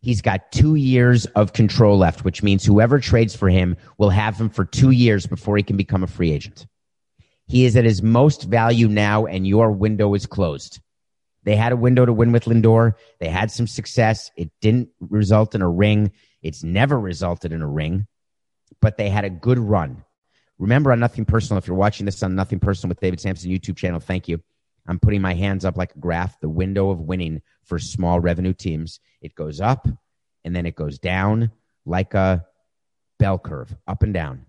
He's 0.00 0.22
got 0.22 0.50
two 0.50 0.74
years 0.74 1.26
of 1.26 1.52
control 1.52 1.98
left, 1.98 2.24
which 2.24 2.42
means 2.42 2.64
whoever 2.64 2.98
trades 2.98 3.36
for 3.36 3.48
him 3.48 3.76
will 3.98 4.10
have 4.10 4.40
him 4.40 4.48
for 4.48 4.64
two 4.64 4.90
years 4.90 5.26
before 5.26 5.56
he 5.56 5.62
can 5.62 5.76
become 5.76 6.02
a 6.02 6.08
free 6.08 6.32
agent. 6.32 6.66
He 7.46 7.66
is 7.66 7.76
at 7.76 7.84
his 7.84 8.02
most 8.02 8.44
value 8.44 8.88
now, 8.88 9.26
and 9.26 9.46
your 9.46 9.70
window 9.70 10.14
is 10.14 10.26
closed. 10.26 10.80
They 11.44 11.54
had 11.54 11.72
a 11.72 11.76
window 11.76 12.06
to 12.06 12.12
win 12.12 12.32
with 12.32 12.46
Lindor. 12.46 12.94
They 13.20 13.28
had 13.28 13.50
some 13.50 13.66
success. 13.66 14.30
It 14.36 14.50
didn't 14.60 14.88
result 15.00 15.54
in 15.54 15.60
a 15.60 15.68
ring. 15.68 16.12
It's 16.42 16.64
never 16.64 16.98
resulted 16.98 17.52
in 17.52 17.62
a 17.62 17.68
ring, 17.68 18.06
but 18.80 18.96
they 18.96 19.10
had 19.10 19.24
a 19.24 19.30
good 19.30 19.58
run. 19.58 20.04
Remember 20.58 20.90
on 20.90 21.00
Nothing 21.00 21.26
Personal, 21.26 21.58
if 21.58 21.66
you're 21.66 21.76
watching 21.76 22.06
this 22.06 22.22
on 22.22 22.34
Nothing 22.34 22.60
Personal 22.60 22.88
with 22.88 23.00
David 23.00 23.20
Samson 23.20 23.50
YouTube 23.50 23.76
channel, 23.76 24.00
thank 24.00 24.26
you. 24.26 24.40
I'm 24.86 24.98
putting 24.98 25.22
my 25.22 25.34
hands 25.34 25.64
up 25.64 25.76
like 25.76 25.94
a 25.94 25.98
graph, 25.98 26.40
the 26.40 26.48
window 26.48 26.90
of 26.90 27.00
winning 27.00 27.42
for 27.64 27.78
small 27.78 28.20
revenue 28.20 28.52
teams. 28.52 29.00
It 29.20 29.34
goes 29.34 29.60
up 29.60 29.86
and 30.44 30.54
then 30.54 30.66
it 30.66 30.74
goes 30.74 30.98
down 30.98 31.52
like 31.86 32.14
a 32.14 32.44
bell 33.18 33.38
curve, 33.38 33.74
up 33.86 34.02
and 34.02 34.12
down. 34.12 34.46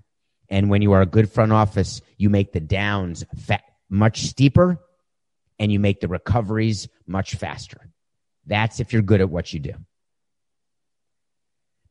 And 0.50 0.70
when 0.70 0.82
you 0.82 0.94
are 0.94 1.02
a 1.02 1.08
good 1.08 1.32
front 1.32 1.52
office, 1.52 2.02
you 2.18 2.30
make 2.30 2.52
the 2.52 2.60
downs 2.60 3.24
much 3.90 4.24
steeper 4.24 4.80
and 5.60 5.72
you 5.72 5.80
make 5.80 6.02
the 6.02 6.08
recoveries 6.08 6.88
much 7.06 7.36
faster. 7.36 7.90
That's 8.46 8.80
if 8.80 8.92
you're 8.92 9.02
good 9.02 9.22
at 9.22 9.30
what 9.30 9.54
you 9.54 9.60
do. 9.60 9.74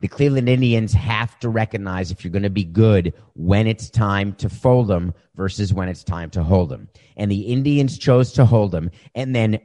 The 0.02 0.08
Cleveland 0.08 0.48
Indians 0.48 0.92
have 0.94 1.38
to 1.38 1.48
recognize 1.48 2.10
if 2.10 2.24
you're 2.24 2.32
going 2.32 2.42
to 2.42 2.50
be 2.50 2.64
good 2.64 3.14
when 3.34 3.68
it's 3.68 3.88
time 3.88 4.34
to 4.34 4.48
fold 4.48 4.88
them 4.88 5.14
versus 5.36 5.72
when 5.72 5.88
it's 5.88 6.02
time 6.02 6.28
to 6.30 6.42
hold 6.42 6.70
them. 6.70 6.88
And 7.16 7.30
the 7.30 7.42
Indians 7.42 7.96
chose 7.98 8.32
to 8.32 8.44
hold 8.44 8.72
them. 8.72 8.90
And 9.14 9.32
then 9.32 9.60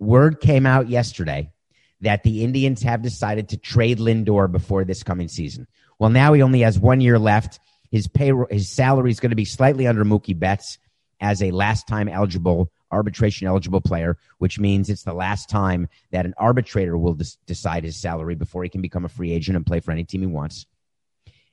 word 0.00 0.40
came 0.40 0.66
out 0.66 0.88
yesterday 0.88 1.52
that 2.00 2.24
the 2.24 2.42
Indians 2.42 2.82
have 2.82 3.00
decided 3.00 3.48
to 3.50 3.56
trade 3.56 3.98
Lindor 3.98 4.50
before 4.50 4.84
this 4.84 5.04
coming 5.04 5.28
season. 5.28 5.68
Well, 6.00 6.10
now 6.10 6.32
he 6.32 6.42
only 6.42 6.62
has 6.62 6.80
one 6.80 7.00
year 7.00 7.20
left. 7.20 7.60
His 7.92 8.08
payroll, 8.08 8.48
his 8.50 8.68
salary 8.68 9.12
is 9.12 9.20
going 9.20 9.30
to 9.30 9.36
be 9.36 9.44
slightly 9.44 9.86
under 9.86 10.04
Mookie 10.04 10.36
Betts 10.36 10.78
as 11.20 11.40
a 11.40 11.52
last 11.52 11.86
time 11.86 12.08
eligible 12.08 12.72
arbitration 12.96 13.46
eligible 13.46 13.80
player, 13.80 14.16
which 14.38 14.58
means 14.58 14.88
it's 14.88 15.04
the 15.04 15.12
last 15.12 15.48
time 15.48 15.88
that 16.10 16.26
an 16.26 16.34
arbitrator 16.36 16.96
will 16.96 17.14
des- 17.14 17.36
decide 17.46 17.84
his 17.84 17.96
salary 17.96 18.34
before 18.34 18.62
he 18.62 18.68
can 18.68 18.80
become 18.80 19.04
a 19.04 19.08
free 19.08 19.32
agent 19.32 19.56
and 19.56 19.66
play 19.66 19.80
for 19.80 19.92
any 19.92 20.04
team 20.04 20.22
he 20.22 20.26
wants. 20.26 20.66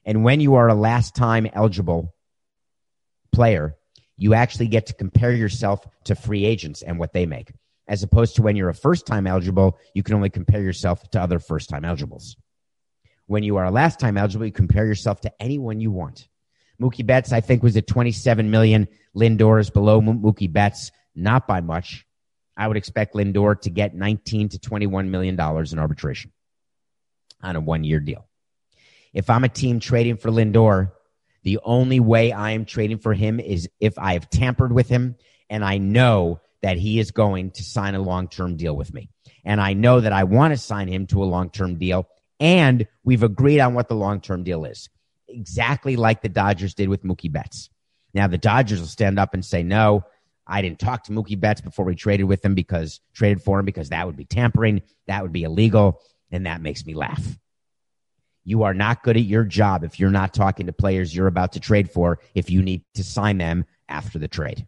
And 0.06 0.24
when 0.24 0.40
you 0.40 0.56
are 0.56 0.68
a 0.68 0.74
last 0.74 1.16
time 1.16 1.48
eligible 1.54 2.14
player, 3.32 3.76
you 4.18 4.34
actually 4.34 4.68
get 4.68 4.88
to 4.88 4.94
compare 4.94 5.34
yourself 5.34 5.86
to 6.06 6.16
free 6.16 6.46
agents 6.46 6.82
and 6.82 6.98
what 6.98 7.14
they 7.14 7.26
make. 7.26 7.52
As 7.88 8.04
opposed 8.04 8.36
to 8.38 8.42
when 8.42 8.56
you're 8.56 8.70
a 8.70 8.74
first 8.74 9.06
time 9.06 9.28
eligible, 9.28 9.78
you 9.94 10.04
can 10.04 10.16
only 10.16 10.30
compare 10.30 10.62
yourself 10.62 11.10
to 11.12 11.22
other 11.22 11.40
first 11.40 11.70
time 11.70 11.84
eligibles. 11.84 12.38
When 13.28 13.44
you 13.44 13.58
are 13.58 13.66
a 13.66 13.72
last 13.72 14.00
time 14.00 14.18
eligible, 14.18 14.46
you 14.46 14.52
compare 14.52 14.86
yourself 14.86 15.22
to 15.22 15.34
anyone 15.42 15.82
you 15.82 15.92
want. 15.92 16.28
Mookie 16.82 17.06
Betts, 17.06 17.32
I 17.32 17.42
think, 17.42 17.64
was 17.64 17.78
at 17.78 17.88
27 17.88 18.50
million. 18.50 18.88
Lindor 19.16 19.60
is 19.60 19.70
below 19.70 20.02
Mookie 20.02 20.52
Betts 20.52 20.92
not 21.16 21.48
by 21.48 21.62
much. 21.62 22.06
I 22.56 22.68
would 22.68 22.78
expect 22.78 23.16
Lindor 23.16 23.60
to 23.62 23.70
get 23.70 23.96
19 23.96 24.50
to 24.50 24.60
21 24.60 25.10
million 25.12 25.36
dollars 25.36 25.74
in 25.74 25.80
arbitration. 25.80 26.32
on 27.42 27.56
a 27.56 27.60
one 27.60 27.84
year 27.84 28.00
deal. 28.00 28.28
If 29.14 29.30
I'm 29.30 29.44
a 29.44 29.50
team 29.50 29.80
trading 29.80 30.18
for 30.18 30.30
Lindor, 30.30 30.92
the 31.44 31.60
only 31.64 32.00
way 32.00 32.32
I 32.32 32.52
am 32.52 32.66
trading 32.66 33.00
for 33.00 33.14
him 33.14 33.40
is 33.40 33.70
if 33.80 34.00
I 34.00 34.14
have 34.14 34.30
tampered 34.30 34.72
with 34.72 34.88
him 34.88 35.16
and 35.50 35.64
I 35.64 35.78
know 35.78 36.42
that 36.62 36.78
he 36.78 37.00
is 37.00 37.12
going 37.12 37.52
to 37.52 37.64
sign 37.64 37.96
a 37.96 38.02
long 38.02 38.28
term 38.30 38.56
deal 38.56 38.76
with 38.76 38.94
me. 38.94 39.10
And 39.46 39.60
I 39.60 39.74
know 39.74 40.00
that 40.00 40.14
I 40.14 40.24
want 40.24 40.54
to 40.54 40.58
sign 40.58 40.88
him 40.88 41.06
to 41.08 41.22
a 41.22 41.26
long 41.26 41.50
term 41.50 41.78
deal. 41.78 42.08
And 42.40 42.88
we've 43.04 43.24
agreed 43.24 43.60
on 43.60 43.74
what 43.74 43.90
the 43.90 43.96
long 43.96 44.22
term 44.22 44.44
deal 44.44 44.66
is. 44.66 44.90
Exactly 45.28 45.96
like 45.96 46.22
the 46.22 46.30
Dodgers 46.30 46.74
did 46.74 46.90
with 46.90 47.04
Mookie 47.04 47.32
Betts. 47.32 47.70
Now, 48.14 48.28
the 48.28 48.38
Dodgers 48.38 48.80
will 48.80 48.88
stand 48.88 49.20
up 49.20 49.34
and 49.34 49.44
say, 49.44 49.64
no, 49.64 50.06
I 50.46 50.62
didn't 50.62 50.80
talk 50.80 51.04
to 51.06 51.12
Mookie 51.12 51.40
Betts 51.40 51.62
before 51.62 51.86
we 51.86 51.96
traded 51.96 52.26
with 52.26 52.44
him 52.44 52.56
because 52.56 53.00
traded 53.14 53.42
for 53.42 53.60
him 53.60 53.66
because 53.66 53.90
that 53.90 54.06
would 54.06 54.18
be 54.18 54.26
tampering. 54.26 54.82
That 55.08 55.24
would 55.24 55.32
be 55.32 55.44
illegal. 55.44 56.02
And 56.32 56.46
that 56.46 56.62
makes 56.62 56.86
me 56.86 56.94
laugh. 56.94 57.40
You 58.44 58.64
are 58.64 58.74
not 58.74 59.04
good 59.04 59.16
at 59.16 59.24
your 59.24 59.46
job 59.46 59.84
if 59.84 60.00
you're 60.00 60.10
not 60.10 60.34
talking 60.34 60.66
to 60.66 60.74
players 60.74 61.16
you're 61.16 61.28
about 61.28 61.54
to 61.54 61.60
trade 61.60 61.90
for 61.90 62.20
if 62.36 62.50
you 62.50 62.62
need 62.62 62.84
to 62.96 63.04
sign 63.04 63.38
them 63.38 63.66
after 63.88 64.20
the 64.20 64.28
trade. 64.28 64.68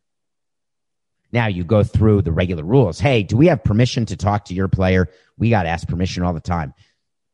Now 1.31 1.47
you 1.47 1.65
go 1.65 1.83
through 1.83 2.21
the 2.21 2.31
regular 2.31 2.63
rules. 2.63 2.99
Hey, 2.99 3.23
do 3.23 3.35
we 3.35 3.47
have 3.47 3.63
permission 3.63 4.05
to 4.05 4.15
talk 4.15 4.45
to 4.45 4.53
your 4.53 4.69
player? 4.69 5.09
We 5.37 5.49
got 5.49 5.63
to 5.63 5.69
ask 5.69 5.85
permission 5.85 6.23
all 6.23 6.33
the 6.33 6.39
time 6.39 6.73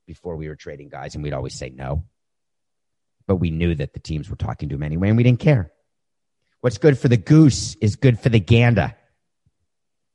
before 0.08 0.36
we 0.36 0.48
were 0.48 0.56
trading 0.56 0.90
guys, 0.90 1.14
and 1.14 1.24
we'd 1.24 1.34
always 1.34 1.54
say 1.54 1.70
no. 1.70 2.06
But 3.28 3.36
we 3.36 3.52
knew 3.52 3.76
that 3.76 3.94
the 3.94 4.00
teams 4.00 4.30
were 4.30 4.36
talking 4.36 4.70
to 4.70 4.76
him 4.76 4.84
anyway, 4.84 5.10
and 5.10 5.18
we 5.18 5.24
didn't 5.24 5.40
care. 5.40 5.72
What's 6.62 6.78
good 6.78 6.98
for 6.98 7.08
the 7.08 7.18
goose 7.18 7.76
is 7.82 7.96
good 7.96 8.20
for 8.20 8.30
the 8.30 8.40
gander. 8.40 8.96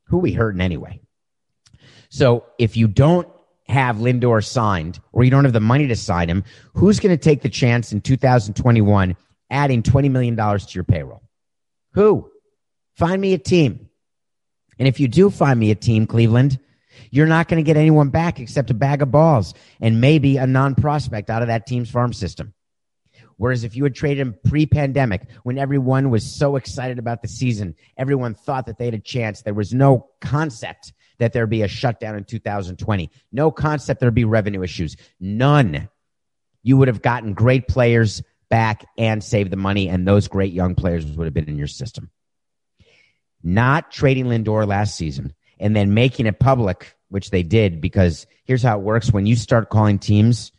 Who 0.06 0.18
we 0.18 0.32
hurting 0.32 0.60
anyway? 0.60 1.00
So 2.08 2.46
if 2.58 2.76
you 2.76 2.86
don't 2.86 3.28
have 3.68 3.96
Lindor 3.96 4.44
signed 4.44 5.00
or 5.12 5.24
you 5.24 5.30
don't 5.30 5.44
have 5.44 5.52
the 5.52 5.60
money 5.60 5.88
to 5.88 5.96
sign 5.96 6.30
him, 6.30 6.44
who's 6.74 7.00
going 7.00 7.16
to 7.16 7.22
take 7.22 7.42
the 7.42 7.48
chance 7.48 7.92
in 7.92 8.00
2021 8.00 9.16
adding 9.50 9.82
$20 9.82 10.10
million 10.10 10.36
to 10.36 10.66
your 10.70 10.84
payroll? 10.84 11.22
Who? 11.94 12.30
Find 12.94 13.20
me 13.20 13.34
a 13.34 13.38
team. 13.38 13.88
And 14.78 14.86
if 14.86 15.00
you 15.00 15.08
do 15.08 15.30
find 15.30 15.58
me 15.58 15.70
a 15.72 15.74
team, 15.74 16.06
Cleveland, 16.06 16.60
you're 17.10 17.26
not 17.26 17.48
going 17.48 17.62
to 17.62 17.66
get 17.66 17.76
anyone 17.76 18.10
back 18.10 18.38
except 18.38 18.70
a 18.70 18.74
bag 18.74 19.02
of 19.02 19.10
balls 19.10 19.54
and 19.80 20.00
maybe 20.00 20.36
a 20.36 20.46
non 20.46 20.74
prospect 20.74 21.28
out 21.28 21.42
of 21.42 21.48
that 21.48 21.66
team's 21.66 21.90
farm 21.90 22.12
system. 22.12 22.54
Whereas 23.38 23.64
if 23.64 23.76
you 23.76 23.84
had 23.84 23.94
traded 23.94 24.26
him 24.26 24.36
pre 24.48 24.66
pandemic, 24.66 25.28
when 25.42 25.58
everyone 25.58 26.10
was 26.10 26.24
so 26.24 26.56
excited 26.56 26.98
about 26.98 27.22
the 27.22 27.28
season, 27.28 27.74
everyone 27.96 28.34
thought 28.34 28.66
that 28.66 28.78
they 28.78 28.86
had 28.86 28.94
a 28.94 28.98
chance. 28.98 29.42
There 29.42 29.54
was 29.54 29.74
no 29.74 30.08
concept 30.20 30.92
that 31.18 31.32
there'd 31.32 31.50
be 31.50 31.62
a 31.62 31.68
shutdown 31.68 32.16
in 32.16 32.24
2020. 32.24 33.10
No 33.32 33.50
concept 33.50 34.00
there'd 34.00 34.14
be 34.14 34.24
revenue 34.24 34.62
issues. 34.62 34.96
None. 35.20 35.88
You 36.62 36.76
would 36.78 36.88
have 36.88 37.02
gotten 37.02 37.34
great 37.34 37.68
players 37.68 38.22
back 38.48 38.84
and 38.96 39.22
saved 39.22 39.50
the 39.50 39.56
money, 39.56 39.88
and 39.88 40.06
those 40.06 40.28
great 40.28 40.52
young 40.52 40.74
players 40.74 41.04
would 41.04 41.24
have 41.24 41.34
been 41.34 41.48
in 41.48 41.58
your 41.58 41.66
system. 41.66 42.10
Not 43.42 43.90
trading 43.90 44.26
Lindor 44.26 44.66
last 44.66 44.96
season 44.96 45.34
and 45.58 45.74
then 45.74 45.94
making 45.94 46.26
it 46.26 46.38
public, 46.38 46.94
which 47.08 47.30
they 47.30 47.42
did, 47.42 47.80
because 47.80 48.26
here's 48.44 48.62
how 48.62 48.78
it 48.78 48.82
works. 48.82 49.12
When 49.12 49.26
you 49.26 49.36
start 49.36 49.70
calling 49.70 49.98
teams, 49.98 50.52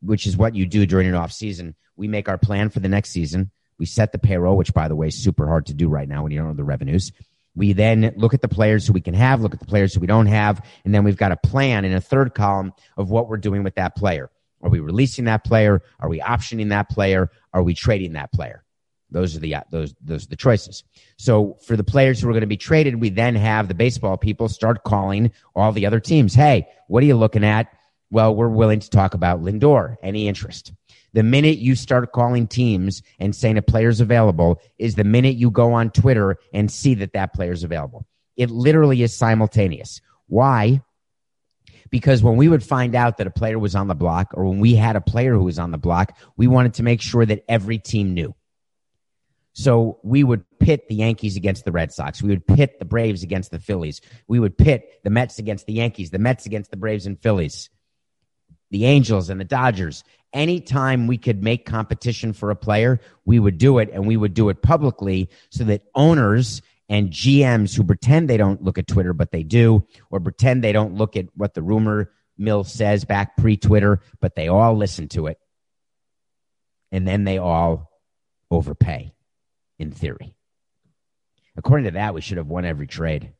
which 0.00 0.26
is 0.26 0.36
what 0.36 0.54
you 0.54 0.66
do 0.66 0.84
during 0.86 1.08
an 1.08 1.14
off 1.14 1.32
season, 1.32 1.74
we 1.96 2.08
make 2.08 2.28
our 2.28 2.38
plan 2.38 2.70
for 2.70 2.80
the 2.80 2.88
next 2.88 3.10
season. 3.10 3.50
We 3.78 3.86
set 3.86 4.12
the 4.12 4.18
payroll, 4.18 4.56
which 4.56 4.74
by 4.74 4.88
the 4.88 4.96
way 4.96 5.08
is 5.08 5.22
super 5.22 5.46
hard 5.46 5.66
to 5.66 5.74
do 5.74 5.88
right 5.88 6.08
now 6.08 6.22
when 6.22 6.32
you 6.32 6.38
don't 6.38 6.48
know 6.48 6.54
the 6.54 6.64
revenues. 6.64 7.12
We 7.54 7.72
then 7.74 8.14
look 8.16 8.32
at 8.32 8.40
the 8.40 8.48
players 8.48 8.86
who 8.86 8.92
we 8.92 9.00
can 9.00 9.14
have, 9.14 9.42
look 9.42 9.54
at 9.54 9.60
the 9.60 9.66
players 9.66 9.92
who 9.94 10.00
we 10.00 10.06
don't 10.06 10.26
have, 10.26 10.64
and 10.84 10.94
then 10.94 11.04
we've 11.04 11.16
got 11.16 11.32
a 11.32 11.36
plan 11.36 11.84
in 11.84 11.92
a 11.92 12.00
third 12.00 12.34
column 12.34 12.72
of 12.96 13.10
what 13.10 13.28
we're 13.28 13.36
doing 13.36 13.62
with 13.62 13.74
that 13.74 13.94
player. 13.94 14.30
Are 14.62 14.70
we 14.70 14.80
releasing 14.80 15.26
that 15.26 15.44
player? 15.44 15.82
Are 16.00 16.08
we 16.08 16.20
optioning 16.20 16.70
that 16.70 16.88
player? 16.88 17.30
Are 17.52 17.62
we 17.62 17.74
trading 17.74 18.12
that 18.12 18.32
player? 18.32 18.64
Those 19.10 19.36
are 19.36 19.40
the 19.40 19.56
those 19.70 19.94
those 20.00 20.24
are 20.24 20.28
the 20.28 20.36
choices. 20.36 20.84
So 21.18 21.58
for 21.66 21.76
the 21.76 21.84
players 21.84 22.20
who 22.20 22.28
are 22.28 22.32
going 22.32 22.40
to 22.40 22.46
be 22.46 22.56
traded, 22.56 23.00
we 23.00 23.10
then 23.10 23.34
have 23.34 23.68
the 23.68 23.74
baseball 23.74 24.16
people 24.16 24.48
start 24.48 24.84
calling 24.84 25.32
all 25.54 25.72
the 25.72 25.86
other 25.86 26.00
teams. 26.00 26.34
Hey, 26.34 26.68
what 26.88 27.02
are 27.02 27.06
you 27.06 27.16
looking 27.16 27.44
at? 27.44 27.68
Well, 28.10 28.34
we're 28.34 28.48
willing 28.48 28.80
to 28.80 28.90
talk 28.90 29.14
about 29.14 29.42
Lindor. 29.42 29.96
Any 30.02 30.28
interest? 30.28 30.72
The 31.14 31.22
minute 31.22 31.58
you 31.58 31.74
start 31.74 32.12
calling 32.12 32.46
teams 32.46 33.02
and 33.18 33.36
saying 33.36 33.58
a 33.58 33.62
player's 33.62 34.00
available 34.00 34.60
is 34.78 34.94
the 34.94 35.04
minute 35.04 35.36
you 35.36 35.50
go 35.50 35.74
on 35.74 35.90
Twitter 35.90 36.38
and 36.52 36.70
see 36.70 36.94
that 36.94 37.12
that 37.12 37.34
player's 37.34 37.64
available. 37.64 38.06
It 38.36 38.50
literally 38.50 39.02
is 39.02 39.14
simultaneous. 39.14 40.00
Why? 40.26 40.80
Because 41.90 42.22
when 42.22 42.36
we 42.36 42.48
would 42.48 42.62
find 42.62 42.94
out 42.94 43.18
that 43.18 43.26
a 43.26 43.30
player 43.30 43.58
was 43.58 43.74
on 43.74 43.88
the 43.88 43.94
block 43.94 44.28
or 44.32 44.46
when 44.46 44.60
we 44.60 44.74
had 44.74 44.96
a 44.96 45.00
player 45.02 45.34
who 45.34 45.44
was 45.44 45.58
on 45.58 45.70
the 45.70 45.78
block, 45.78 46.16
we 46.38 46.46
wanted 46.46 46.74
to 46.74 46.82
make 46.82 47.02
sure 47.02 47.26
that 47.26 47.44
every 47.48 47.78
team 47.78 48.14
knew. 48.14 48.34
So 49.52 50.00
we 50.02 50.24
would 50.24 50.44
pit 50.58 50.88
the 50.88 50.94
Yankees 50.94 51.36
against 51.36 51.66
the 51.66 51.72
Red 51.72 51.92
Sox. 51.92 52.22
We 52.22 52.30
would 52.30 52.46
pit 52.46 52.78
the 52.78 52.86
Braves 52.86 53.22
against 53.22 53.50
the 53.50 53.58
Phillies. 53.58 54.00
We 54.26 54.40
would 54.40 54.56
pit 54.56 55.00
the 55.04 55.10
Mets 55.10 55.38
against 55.38 55.66
the 55.66 55.74
Yankees, 55.74 56.10
the 56.10 56.18
Mets 56.18 56.46
against 56.46 56.70
the 56.70 56.78
Braves 56.78 57.04
and 57.04 57.20
Phillies, 57.20 57.68
the 58.70 58.86
Angels 58.86 59.28
and 59.28 59.38
the 59.38 59.44
Dodgers 59.44 60.04
anytime 60.32 61.06
we 61.06 61.18
could 61.18 61.42
make 61.42 61.66
competition 61.66 62.32
for 62.32 62.50
a 62.50 62.56
player, 62.56 63.00
we 63.24 63.38
would 63.38 63.58
do 63.58 63.78
it 63.78 63.90
and 63.92 64.06
we 64.06 64.16
would 64.16 64.34
do 64.34 64.48
it 64.48 64.62
publicly 64.62 65.28
so 65.50 65.64
that 65.64 65.82
owners 65.94 66.62
and 66.88 67.10
GMs 67.10 67.74
who 67.76 67.84
pretend 67.84 68.28
they 68.28 68.36
don't 68.36 68.62
look 68.62 68.78
at 68.78 68.86
Twitter, 68.86 69.12
but 69.12 69.30
they 69.30 69.42
do, 69.42 69.86
or 70.10 70.20
pretend 70.20 70.62
they 70.62 70.72
don't 70.72 70.94
look 70.94 71.16
at 71.16 71.26
what 71.34 71.54
the 71.54 71.62
rumor 71.62 72.10
mill 72.36 72.64
says 72.64 73.04
back 73.04 73.36
pre 73.36 73.56
Twitter, 73.56 74.00
but 74.20 74.34
they 74.34 74.48
all 74.48 74.76
listen 74.76 75.08
to 75.08 75.26
it. 75.26 75.38
And 76.90 77.08
then 77.08 77.24
they 77.24 77.38
all 77.38 77.90
overpay, 78.50 79.14
in 79.78 79.92
theory. 79.92 80.34
According 81.56 81.84
to 81.86 81.90
that, 81.92 82.14
we 82.14 82.20
should 82.20 82.36
have 82.36 82.48
won 82.48 82.64
every 82.64 82.86
trade. 82.86 83.32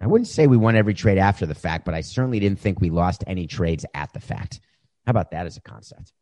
I 0.00 0.06
wouldn't 0.06 0.28
say 0.28 0.46
we 0.46 0.56
won 0.56 0.76
every 0.76 0.94
trade 0.94 1.18
after 1.18 1.46
the 1.46 1.54
fact, 1.54 1.84
but 1.84 1.94
I 1.94 2.02
certainly 2.02 2.38
didn't 2.38 2.60
think 2.60 2.80
we 2.80 2.90
lost 2.90 3.24
any 3.26 3.46
trades 3.46 3.86
at 3.94 4.12
the 4.12 4.20
fact. 4.20 4.60
How 5.06 5.10
about 5.10 5.30
that 5.30 5.46
as 5.46 5.56
a 5.56 5.60
concept? 5.60 6.12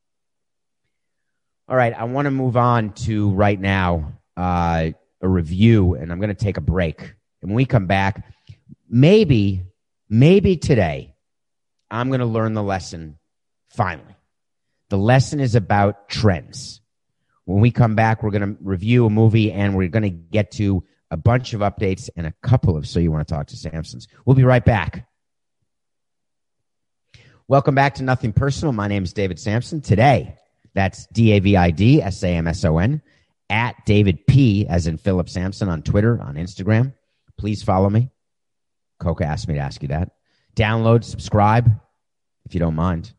All 1.68 1.76
right, 1.76 1.94
I 1.94 2.04
want 2.04 2.26
to 2.26 2.30
move 2.30 2.56
on 2.58 2.92
to 2.92 3.30
right 3.30 3.58
now 3.58 4.12
uh, 4.36 4.90
a 5.22 5.28
review, 5.28 5.94
and 5.94 6.12
I'm 6.12 6.18
going 6.18 6.28
to 6.28 6.34
take 6.34 6.58
a 6.58 6.60
break. 6.60 7.00
And 7.00 7.50
when 7.50 7.54
we 7.54 7.64
come 7.64 7.86
back, 7.86 8.26
maybe, 8.88 9.62
maybe 10.10 10.56
today, 10.56 11.14
I'm 11.90 12.08
going 12.08 12.20
to 12.20 12.26
learn 12.26 12.52
the 12.52 12.62
lesson 12.62 13.18
finally. 13.70 14.14
The 14.90 14.98
lesson 14.98 15.40
is 15.40 15.54
about 15.54 16.08
trends. 16.08 16.82
When 17.46 17.60
we 17.60 17.70
come 17.70 17.94
back, 17.94 18.22
we're 18.22 18.30
going 18.30 18.56
to 18.56 18.62
review 18.62 19.06
a 19.06 19.10
movie 19.10 19.50
and 19.50 19.74
we're 19.74 19.88
going 19.88 20.02
to 20.02 20.10
get 20.10 20.52
to 20.52 20.84
a 21.10 21.16
bunch 21.16 21.54
of 21.54 21.60
updates 21.60 22.10
and 22.16 22.26
a 22.26 22.34
couple 22.42 22.76
of 22.76 22.86
So 22.86 23.00
You 23.00 23.10
Want 23.10 23.26
to 23.26 23.34
Talk 23.34 23.46
to 23.48 23.56
Samsons. 23.56 24.06
We'll 24.24 24.36
be 24.36 24.44
right 24.44 24.64
back. 24.64 25.06
Welcome 27.46 27.74
back 27.74 27.96
to 27.96 28.02
Nothing 28.02 28.32
Personal. 28.32 28.72
My 28.72 28.88
name 28.88 29.04
is 29.04 29.12
David 29.12 29.38
Samson. 29.38 29.82
Today, 29.82 30.38
that's 30.72 31.06
D 31.08 31.32
A 31.32 31.40
V 31.40 31.58
I 31.58 31.72
D 31.72 32.00
S 32.00 32.22
A 32.22 32.28
M 32.28 32.46
S 32.46 32.64
O 32.64 32.78
N 32.78 33.02
at 33.50 33.76
David 33.84 34.26
P, 34.26 34.66
as 34.66 34.86
in 34.86 34.96
Philip 34.96 35.28
Samson 35.28 35.68
on 35.68 35.82
Twitter, 35.82 36.18
on 36.22 36.36
Instagram. 36.36 36.94
Please 37.36 37.62
follow 37.62 37.90
me. 37.90 38.08
Coca 38.98 39.26
asked 39.26 39.46
me 39.46 39.54
to 39.54 39.60
ask 39.60 39.82
you 39.82 39.88
that. 39.88 40.12
Download, 40.56 41.04
subscribe, 41.04 41.70
if 42.46 42.54
you 42.54 42.60
don't 42.60 42.74
mind. 42.74 43.12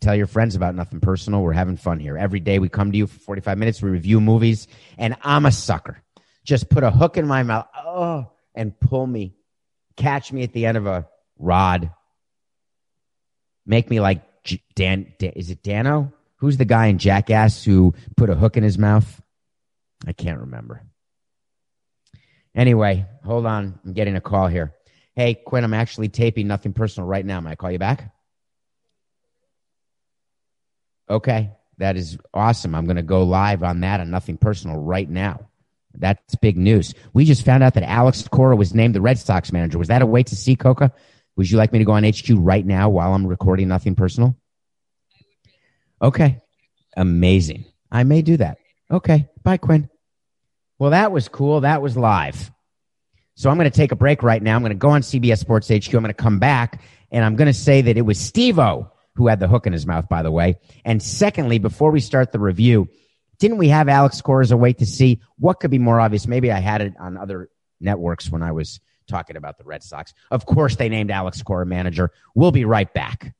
Tell 0.00 0.14
your 0.14 0.28
friends 0.28 0.54
about 0.54 0.76
Nothing 0.76 1.00
Personal. 1.00 1.42
We're 1.42 1.52
having 1.52 1.78
fun 1.78 1.98
here. 1.98 2.16
Every 2.16 2.38
day 2.38 2.60
we 2.60 2.68
come 2.68 2.92
to 2.92 2.98
you 2.98 3.08
for 3.08 3.18
45 3.18 3.58
minutes. 3.58 3.82
We 3.82 3.90
review 3.90 4.20
movies, 4.20 4.68
and 4.98 5.16
I'm 5.22 5.46
a 5.46 5.52
sucker. 5.52 6.00
Just 6.44 6.70
put 6.70 6.84
a 6.84 6.92
hook 6.92 7.16
in 7.16 7.26
my 7.26 7.42
mouth, 7.42 7.66
oh, 7.76 8.30
and 8.54 8.78
pull 8.78 9.04
me, 9.04 9.34
catch 9.96 10.32
me 10.32 10.44
at 10.44 10.52
the 10.52 10.64
end 10.64 10.76
of 10.76 10.86
a 10.86 11.08
rod 11.36 11.90
make 13.70 13.88
me 13.88 14.00
like 14.00 14.22
Dan, 14.74 15.14
Dan 15.18 15.32
is 15.36 15.48
it 15.50 15.62
Dano? 15.62 16.12
Who's 16.36 16.56
the 16.56 16.64
guy 16.64 16.86
in 16.86 16.98
Jackass 16.98 17.64
who 17.64 17.94
put 18.16 18.28
a 18.28 18.34
hook 18.34 18.56
in 18.56 18.64
his 18.64 18.76
mouth? 18.76 19.22
I 20.06 20.12
can't 20.12 20.40
remember. 20.40 20.82
Anyway, 22.54 23.06
hold 23.24 23.46
on. 23.46 23.78
I'm 23.84 23.92
getting 23.92 24.16
a 24.16 24.20
call 24.20 24.48
here. 24.48 24.74
Hey, 25.14 25.34
Quinn, 25.34 25.62
I'm 25.62 25.74
actually 25.74 26.08
taping 26.08 26.48
nothing 26.48 26.72
personal 26.72 27.08
right 27.08 27.24
now. 27.24 27.40
May 27.40 27.52
I 27.52 27.54
call 27.54 27.70
you 27.70 27.78
back? 27.78 28.12
Okay, 31.08 31.50
that 31.78 31.96
is 31.96 32.18
awesome. 32.34 32.74
I'm 32.74 32.86
going 32.86 32.96
to 32.96 33.02
go 33.02 33.22
live 33.22 33.62
on 33.62 33.80
that 33.80 34.00
on 34.00 34.10
nothing 34.10 34.36
personal 34.36 34.78
right 34.78 35.08
now. 35.08 35.48
That's 35.94 36.34
big 36.36 36.56
news. 36.56 36.94
We 37.12 37.24
just 37.24 37.44
found 37.44 37.62
out 37.62 37.74
that 37.74 37.82
Alex 37.82 38.26
Cora 38.28 38.56
was 38.56 38.74
named 38.74 38.94
the 38.94 39.00
Red 39.00 39.18
Sox 39.18 39.52
manager. 39.52 39.78
Was 39.78 39.88
that 39.88 40.02
a 40.02 40.06
wait 40.06 40.28
to 40.28 40.36
see, 40.36 40.56
Coca? 40.56 40.92
Would 41.40 41.50
you 41.50 41.56
like 41.56 41.72
me 41.72 41.78
to 41.78 41.86
go 41.86 41.92
on 41.92 42.04
HQ 42.04 42.28
right 42.32 42.66
now 42.66 42.90
while 42.90 43.14
I'm 43.14 43.26
recording 43.26 43.66
nothing 43.66 43.94
personal? 43.94 44.36
Okay. 46.02 46.36
Amazing. 46.98 47.64
I 47.90 48.04
may 48.04 48.20
do 48.20 48.36
that. 48.36 48.58
Okay. 48.90 49.26
Bye, 49.42 49.56
Quinn. 49.56 49.88
Well, 50.78 50.90
that 50.90 51.12
was 51.12 51.28
cool. 51.28 51.62
That 51.62 51.80
was 51.80 51.96
live. 51.96 52.50
So 53.36 53.48
I'm 53.48 53.56
going 53.56 53.70
to 53.70 53.74
take 53.74 53.90
a 53.90 53.96
break 53.96 54.22
right 54.22 54.42
now. 54.42 54.54
I'm 54.54 54.60
going 54.60 54.68
to 54.68 54.76
go 54.76 54.90
on 54.90 55.00
CBS 55.00 55.38
Sports 55.38 55.68
HQ. 55.68 55.94
I'm 55.94 56.02
going 56.02 56.08
to 56.08 56.12
come 56.12 56.40
back 56.40 56.82
and 57.10 57.24
I'm 57.24 57.36
going 57.36 57.46
to 57.46 57.54
say 57.54 57.80
that 57.80 57.96
it 57.96 58.02
was 58.02 58.20
Steve-O 58.20 58.92
who 59.14 59.26
had 59.26 59.40
the 59.40 59.48
hook 59.48 59.66
in 59.66 59.72
his 59.72 59.86
mouth, 59.86 60.10
by 60.10 60.22
the 60.22 60.30
way. 60.30 60.58
And 60.84 61.02
secondly, 61.02 61.56
before 61.58 61.90
we 61.90 62.00
start 62.00 62.32
the 62.32 62.38
review, 62.38 62.86
didn't 63.38 63.56
we 63.56 63.68
have 63.68 63.88
Alex 63.88 64.20
Cora 64.20 64.44
as 64.44 64.52
a 64.52 64.58
way 64.58 64.74
to 64.74 64.84
see 64.84 65.22
what 65.38 65.58
could 65.58 65.70
be 65.70 65.78
more 65.78 66.00
obvious? 66.00 66.26
Maybe 66.26 66.52
I 66.52 66.60
had 66.60 66.82
it 66.82 66.92
on 67.00 67.16
other 67.16 67.48
networks 67.80 68.30
when 68.30 68.42
I 68.42 68.52
was 68.52 68.78
talking 69.10 69.36
about 69.36 69.58
the 69.58 69.64
Red 69.64 69.82
Sox. 69.82 70.14
Of 70.30 70.46
course, 70.46 70.76
they 70.76 70.88
named 70.88 71.10
Alex 71.10 71.42
Cora 71.42 71.66
manager. 71.66 72.10
We'll 72.34 72.52
be 72.52 72.64
right 72.64 72.92
back. 72.94 73.34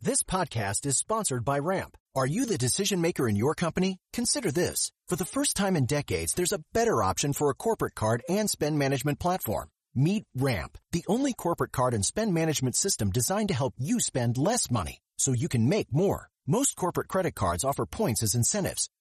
This 0.00 0.22
podcast 0.22 0.86
is 0.86 0.96
sponsored 0.96 1.44
by 1.44 1.58
Ramp. 1.58 1.96
Are 2.14 2.26
you 2.26 2.46
the 2.46 2.56
decision 2.56 3.00
maker 3.00 3.28
in 3.28 3.34
your 3.34 3.54
company? 3.56 3.98
Consider 4.12 4.52
this. 4.52 4.92
For 5.08 5.16
the 5.16 5.24
first 5.24 5.56
time 5.56 5.74
in 5.74 5.84
decades, 5.84 6.34
there's 6.34 6.52
a 6.52 6.62
better 6.72 7.02
option 7.02 7.32
for 7.32 7.50
a 7.50 7.54
corporate 7.54 7.96
card 7.96 8.22
and 8.28 8.48
spend 8.48 8.78
management 8.78 9.18
platform. 9.18 9.68
Meet 9.96 10.24
Ramp, 10.36 10.78
the 10.92 11.04
only 11.08 11.32
corporate 11.32 11.72
card 11.72 11.92
and 11.92 12.04
spend 12.04 12.32
management 12.32 12.76
system 12.76 13.10
designed 13.10 13.48
to 13.48 13.54
help 13.54 13.74
you 13.78 13.98
spend 13.98 14.38
less 14.38 14.70
money 14.70 14.98
so 15.16 15.32
you 15.32 15.48
can 15.48 15.68
make 15.68 15.92
more. 15.92 16.28
Most 16.46 16.76
corporate 16.76 17.08
credit 17.08 17.34
cards 17.34 17.64
offer 17.64 17.84
points 17.84 18.22
as 18.22 18.34
incentives, 18.34 18.88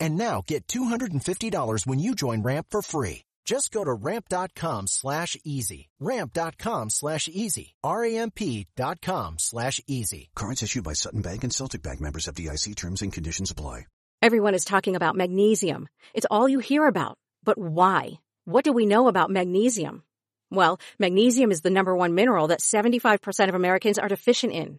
And 0.00 0.16
now 0.16 0.42
get 0.46 0.66
$250 0.66 1.86
when 1.86 1.98
you 1.98 2.14
join 2.14 2.42
Ramp 2.42 2.66
for 2.70 2.82
free. 2.82 3.22
Just 3.44 3.72
go 3.72 3.82
to 3.82 3.92
ramp.com 3.92 4.86
slash 4.86 5.36
easy. 5.44 5.88
Ramp.com 5.98 6.90
slash 6.90 7.28
easy. 7.28 7.74
R-A-M-P 7.82 8.66
dot 8.76 9.00
com 9.00 9.38
slash 9.38 9.80
easy. 9.88 10.30
Cards 10.36 10.62
issued 10.62 10.84
by 10.84 10.92
Sutton 10.92 11.20
Bank 11.20 11.42
and 11.42 11.52
Celtic 11.52 11.82
Bank 11.82 12.00
members 12.00 12.26
FDIC 12.26 12.76
terms 12.76 13.02
and 13.02 13.12
conditions 13.12 13.50
apply. 13.50 13.86
Everyone 14.22 14.54
is 14.54 14.64
talking 14.64 14.96
about 14.96 15.16
magnesium. 15.16 15.88
It's 16.14 16.26
all 16.30 16.48
you 16.48 16.58
hear 16.58 16.86
about. 16.86 17.16
But 17.42 17.58
why? 17.58 18.20
What 18.44 18.64
do 18.64 18.72
we 18.72 18.86
know 18.86 19.08
about 19.08 19.30
magnesium? 19.30 20.04
Well, 20.50 20.78
magnesium 20.98 21.50
is 21.50 21.62
the 21.62 21.70
number 21.70 21.96
one 21.96 22.14
mineral 22.14 22.48
that 22.48 22.60
75% 22.60 23.48
of 23.48 23.54
Americans 23.54 23.98
are 23.98 24.08
deficient 24.08 24.52
in. 24.52 24.78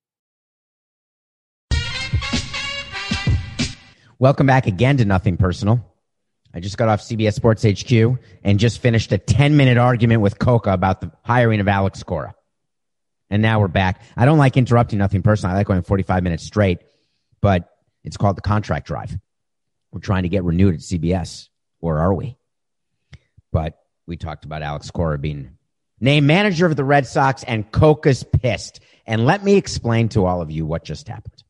Welcome 4.21 4.45
back 4.45 4.67
again 4.67 4.97
to 4.97 5.05
Nothing 5.05 5.35
Personal. 5.35 5.83
I 6.53 6.59
just 6.59 6.77
got 6.77 6.89
off 6.89 7.01
CBS 7.01 7.33
Sports 7.33 7.63
HQ 7.63 8.19
and 8.43 8.59
just 8.59 8.79
finished 8.79 9.11
a 9.11 9.17
10 9.17 9.57
minute 9.57 9.79
argument 9.79 10.21
with 10.21 10.37
Coca 10.37 10.73
about 10.73 11.01
the 11.01 11.11
hiring 11.23 11.59
of 11.59 11.67
Alex 11.67 12.03
Cora. 12.03 12.35
And 13.31 13.41
now 13.41 13.59
we're 13.59 13.67
back. 13.67 13.99
I 14.15 14.25
don't 14.25 14.37
like 14.37 14.57
interrupting 14.57 14.99
nothing 14.99 15.23
personal. 15.23 15.55
I 15.55 15.57
like 15.57 15.65
going 15.65 15.81
45 15.81 16.21
minutes 16.21 16.43
straight, 16.43 16.83
but 17.41 17.67
it's 18.03 18.15
called 18.15 18.37
the 18.37 18.41
contract 18.41 18.85
drive. 18.85 19.17
We're 19.91 20.01
trying 20.01 20.21
to 20.21 20.29
get 20.29 20.43
renewed 20.43 20.75
at 20.75 20.81
CBS, 20.81 21.47
or 21.79 21.97
are 21.97 22.13
we? 22.13 22.37
But 23.51 23.79
we 24.05 24.17
talked 24.17 24.45
about 24.45 24.61
Alex 24.61 24.91
Cora 24.91 25.17
being 25.17 25.57
named 25.99 26.27
manager 26.27 26.67
of 26.67 26.75
the 26.75 26.83
Red 26.83 27.07
Sox 27.07 27.43
and 27.43 27.71
Coca's 27.71 28.23
pissed. 28.23 28.81
And 29.07 29.25
let 29.25 29.43
me 29.43 29.55
explain 29.55 30.09
to 30.09 30.27
all 30.27 30.43
of 30.43 30.51
you 30.51 30.63
what 30.67 30.83
just 30.83 31.07
happened. 31.07 31.43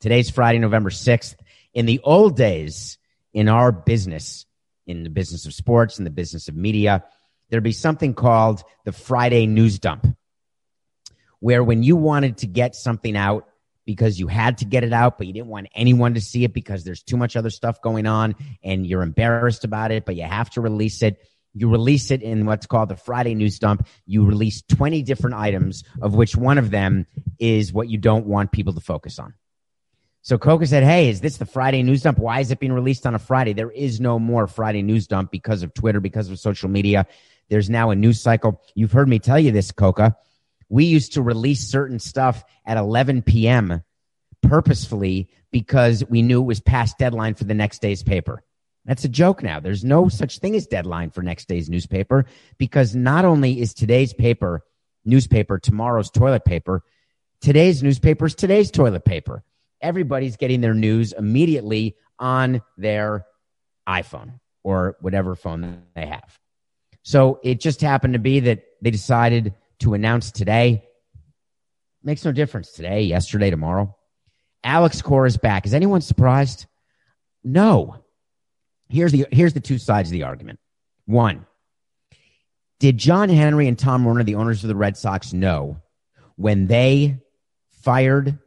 Today's 0.00 0.30
Friday, 0.30 0.58
November 0.60 0.88
6th. 0.88 1.34
In 1.76 1.84
the 1.84 2.00
old 2.02 2.38
days, 2.38 2.96
in 3.34 3.50
our 3.50 3.70
business, 3.70 4.46
in 4.86 5.02
the 5.02 5.10
business 5.10 5.44
of 5.44 5.52
sports, 5.52 5.98
in 5.98 6.04
the 6.04 6.10
business 6.10 6.48
of 6.48 6.56
media, 6.56 7.04
there'd 7.50 7.62
be 7.62 7.72
something 7.72 8.14
called 8.14 8.62
the 8.86 8.92
Friday 8.92 9.46
news 9.46 9.78
dump, 9.78 10.06
where 11.38 11.62
when 11.62 11.82
you 11.82 11.94
wanted 11.94 12.38
to 12.38 12.46
get 12.46 12.74
something 12.74 13.14
out 13.14 13.46
because 13.84 14.18
you 14.18 14.26
had 14.26 14.56
to 14.58 14.64
get 14.64 14.84
it 14.84 14.94
out, 14.94 15.18
but 15.18 15.26
you 15.26 15.34
didn't 15.34 15.50
want 15.50 15.68
anyone 15.74 16.14
to 16.14 16.20
see 16.22 16.44
it 16.44 16.54
because 16.54 16.82
there's 16.82 17.02
too 17.02 17.18
much 17.18 17.36
other 17.36 17.50
stuff 17.50 17.82
going 17.82 18.06
on 18.06 18.36
and 18.64 18.86
you're 18.86 19.02
embarrassed 19.02 19.64
about 19.64 19.90
it, 19.92 20.06
but 20.06 20.16
you 20.16 20.22
have 20.22 20.48
to 20.48 20.62
release 20.62 21.02
it. 21.02 21.18
You 21.52 21.68
release 21.68 22.10
it 22.10 22.22
in 22.22 22.46
what's 22.46 22.64
called 22.64 22.88
the 22.88 22.96
Friday 22.96 23.34
news 23.34 23.58
dump. 23.58 23.86
You 24.06 24.24
release 24.24 24.62
20 24.62 25.02
different 25.02 25.36
items, 25.36 25.84
of 26.00 26.14
which 26.14 26.36
one 26.36 26.56
of 26.56 26.70
them 26.70 27.06
is 27.38 27.70
what 27.70 27.90
you 27.90 27.98
don't 27.98 28.24
want 28.24 28.50
people 28.50 28.72
to 28.72 28.80
focus 28.80 29.18
on. 29.18 29.34
So 30.26 30.38
Coca 30.38 30.66
said, 30.66 30.82
Hey, 30.82 31.08
is 31.08 31.20
this 31.20 31.36
the 31.36 31.46
Friday 31.46 31.84
news 31.84 32.02
dump? 32.02 32.18
Why 32.18 32.40
is 32.40 32.50
it 32.50 32.58
being 32.58 32.72
released 32.72 33.06
on 33.06 33.14
a 33.14 33.18
Friday? 33.20 33.52
There 33.52 33.70
is 33.70 34.00
no 34.00 34.18
more 34.18 34.48
Friday 34.48 34.82
news 34.82 35.06
dump 35.06 35.30
because 35.30 35.62
of 35.62 35.72
Twitter, 35.72 36.00
because 36.00 36.28
of 36.28 36.40
social 36.40 36.68
media. 36.68 37.06
There's 37.48 37.70
now 37.70 37.90
a 37.90 37.94
news 37.94 38.20
cycle. 38.20 38.60
You've 38.74 38.90
heard 38.90 39.08
me 39.08 39.20
tell 39.20 39.38
you 39.38 39.52
this, 39.52 39.70
Coca. 39.70 40.16
We 40.68 40.86
used 40.86 41.12
to 41.12 41.22
release 41.22 41.68
certain 41.68 42.00
stuff 42.00 42.42
at 42.64 42.76
11 42.76 43.22
p.m. 43.22 43.84
purposefully 44.42 45.28
because 45.52 46.02
we 46.10 46.22
knew 46.22 46.40
it 46.40 46.46
was 46.46 46.58
past 46.58 46.98
deadline 46.98 47.34
for 47.34 47.44
the 47.44 47.54
next 47.54 47.80
day's 47.80 48.02
paper. 48.02 48.42
That's 48.84 49.04
a 49.04 49.08
joke 49.08 49.44
now. 49.44 49.60
There's 49.60 49.84
no 49.84 50.08
such 50.08 50.40
thing 50.40 50.56
as 50.56 50.66
deadline 50.66 51.10
for 51.10 51.22
next 51.22 51.46
day's 51.46 51.70
newspaper 51.70 52.26
because 52.58 52.96
not 52.96 53.24
only 53.24 53.60
is 53.60 53.74
today's 53.74 54.12
paper 54.12 54.64
newspaper 55.04 55.60
tomorrow's 55.60 56.10
toilet 56.10 56.44
paper, 56.44 56.82
today's 57.40 57.80
newspaper 57.80 58.26
is 58.26 58.34
today's 58.34 58.72
toilet 58.72 59.04
paper 59.04 59.44
everybody's 59.86 60.36
getting 60.36 60.60
their 60.60 60.74
news 60.74 61.12
immediately 61.12 61.96
on 62.18 62.60
their 62.76 63.24
iPhone 63.88 64.40
or 64.64 64.96
whatever 65.00 65.36
phone 65.36 65.84
they 65.94 66.06
have. 66.06 66.38
So 67.02 67.38
it 67.44 67.60
just 67.60 67.80
happened 67.80 68.14
to 68.14 68.18
be 68.18 68.40
that 68.40 68.64
they 68.82 68.90
decided 68.90 69.54
to 69.78 69.94
announce 69.94 70.32
today. 70.32 70.88
Makes 72.02 72.24
no 72.24 72.32
difference 72.32 72.72
today, 72.72 73.02
yesterday, 73.02 73.48
tomorrow. 73.48 73.96
Alex 74.64 75.00
Cora 75.02 75.28
is 75.28 75.36
back. 75.36 75.66
Is 75.66 75.74
anyone 75.74 76.00
surprised? 76.00 76.66
No. 77.44 78.02
Here's 78.88 79.12
the 79.12 79.26
here's 79.30 79.54
the 79.54 79.60
two 79.60 79.78
sides 79.78 80.08
of 80.08 80.12
the 80.12 80.24
argument. 80.24 80.58
One, 81.04 81.46
did 82.80 82.98
John 82.98 83.28
Henry 83.28 83.68
and 83.68 83.78
Tom 83.78 84.04
Werner, 84.04 84.24
the 84.24 84.34
owners 84.34 84.64
of 84.64 84.68
the 84.68 84.74
Red 84.74 84.96
Sox, 84.96 85.32
know 85.32 85.80
when 86.34 86.66
they 86.66 87.18
fired 87.82 88.38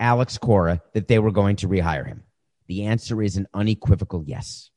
Alex 0.00 0.38
Cora 0.38 0.82
that 0.94 1.06
they 1.06 1.18
were 1.18 1.30
going 1.30 1.56
to 1.56 1.68
rehire 1.68 2.06
him? 2.06 2.24
The 2.66 2.86
answer 2.86 3.22
is 3.22 3.36
an 3.36 3.46
unequivocal 3.54 4.24
yes. 4.26 4.70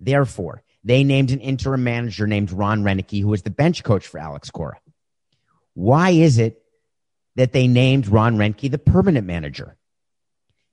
Therefore, 0.00 0.62
they 0.82 1.04
named 1.04 1.30
an 1.30 1.40
interim 1.40 1.84
manager 1.84 2.26
named 2.26 2.50
Ron 2.50 2.82
Roenicke, 2.82 3.20
who 3.20 3.28
was 3.28 3.42
the 3.42 3.50
bench 3.50 3.84
coach 3.84 4.06
for 4.06 4.18
Alex 4.18 4.50
Cora. 4.50 4.78
Why 5.74 6.10
is 6.10 6.38
it 6.38 6.62
that 7.36 7.52
they 7.52 7.68
named 7.68 8.08
Ron 8.08 8.36
Roenicke 8.36 8.70
the 8.70 8.78
permanent 8.78 9.26
manager? 9.26 9.76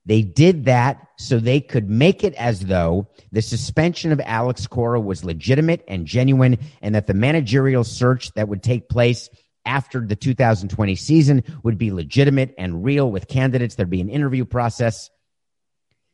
They 0.05 0.21
did 0.21 0.65
that 0.65 1.05
so 1.17 1.37
they 1.37 1.59
could 1.59 1.89
make 1.89 2.23
it 2.23 2.33
as 2.35 2.61
though 2.61 3.09
the 3.33 3.41
suspension 3.41 4.13
of 4.13 4.21
Alex 4.21 4.65
Cora 4.65 5.01
was 5.01 5.25
legitimate 5.25 5.83
and 5.85 6.07
genuine 6.07 6.59
and 6.81 6.95
that 6.95 7.07
the 7.07 7.13
managerial 7.13 7.83
search 7.83 8.31
that 8.35 8.47
would 8.47 8.63
take 8.63 8.87
place 8.87 9.29
after 9.67 9.99
the 9.99 10.15
2020 10.15 10.95
season 10.95 11.43
would 11.61 11.77
be 11.77 11.91
legitimate 11.91 12.55
and 12.57 12.83
real 12.83 13.11
with 13.11 13.27
candidates. 13.27 13.75
There'd 13.75 13.89
be 13.89 14.01
an 14.01 14.09
interview 14.09 14.45
process. 14.45 15.09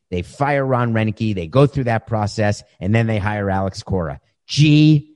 They 0.09 0.23
fire 0.23 0.65
Ron 0.65 0.93
Roenicke. 0.93 1.35
They 1.35 1.47
go 1.47 1.67
through 1.67 1.85
that 1.85 2.07
process 2.07 2.63
and 2.79 2.93
then 2.93 3.07
they 3.07 3.19
hire 3.19 3.49
Alex 3.49 3.83
Cora. 3.83 4.19
GMAB. 4.49 5.11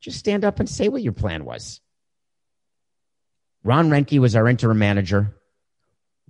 Just 0.00 0.18
stand 0.18 0.44
up 0.44 0.60
and 0.60 0.68
say 0.68 0.88
what 0.88 1.02
your 1.02 1.12
plan 1.12 1.44
was. 1.44 1.80
Ron 3.64 3.90
Roenicke 3.90 4.20
was 4.20 4.36
our 4.36 4.48
interim 4.48 4.78
manager. 4.78 5.36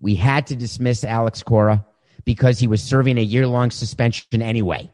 We 0.01 0.14
had 0.14 0.46
to 0.49 0.57
dismiss 0.57 1.05
Alex 1.05 1.42
Cora 1.42 1.85
because 2.25 2.59
he 2.59 2.66
was 2.66 2.83
serving 2.83 3.18
a 3.18 3.23
year 3.23 3.46
long 3.46 3.70
suspension 3.70 4.42
anyway. 4.42 4.90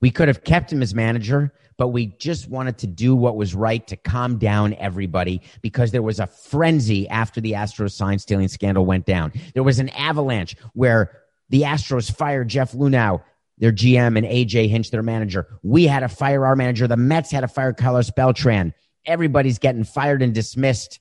We 0.00 0.10
could 0.10 0.28
have 0.28 0.44
kept 0.44 0.72
him 0.72 0.82
as 0.82 0.94
manager, 0.94 1.52
but 1.76 1.88
we 1.88 2.06
just 2.18 2.48
wanted 2.48 2.78
to 2.78 2.86
do 2.86 3.14
what 3.14 3.36
was 3.36 3.54
right 3.54 3.86
to 3.86 3.96
calm 3.96 4.38
down 4.38 4.74
everybody 4.74 5.42
because 5.62 5.92
there 5.92 6.02
was 6.02 6.20
a 6.20 6.26
frenzy 6.26 7.08
after 7.08 7.40
the 7.40 7.52
Astros 7.52 7.92
sign 7.92 8.18
stealing 8.18 8.48
scandal 8.48 8.84
went 8.84 9.06
down. 9.06 9.32
There 9.54 9.62
was 9.62 9.78
an 9.78 9.88
avalanche 9.90 10.56
where 10.74 11.12
the 11.48 11.62
Astros 11.62 12.10
fired 12.10 12.48
Jeff 12.48 12.72
Luhnow, 12.72 13.22
their 13.58 13.72
GM, 13.72 14.16
and 14.16 14.26
AJ 14.26 14.68
Hinch, 14.68 14.90
their 14.90 15.02
manager. 15.02 15.46
We 15.62 15.86
had 15.86 16.00
to 16.00 16.08
fire 16.08 16.44
our 16.44 16.56
manager. 16.56 16.86
The 16.86 16.96
Mets 16.96 17.30
had 17.30 17.40
to 17.40 17.48
fire 17.48 17.72
Carlos 17.72 18.10
Beltran. 18.10 18.74
Everybody's 19.06 19.58
getting 19.58 19.84
fired 19.84 20.22
and 20.22 20.34
dismissed. 20.34 21.00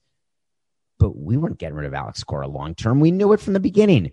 But 1.00 1.16
we 1.16 1.38
weren't 1.38 1.60
getting 1.60 1.76
rid 1.76 1.86
of 1.86 1.94
Alex 1.94 2.24
Cora 2.24 2.48
long 2.48 2.74
term. 2.74 3.00
We 3.00 3.12
knew 3.12 3.34
it 3.34 3.40
from 3.40 3.54
the 3.54 3.60
beginning. 3.60 4.12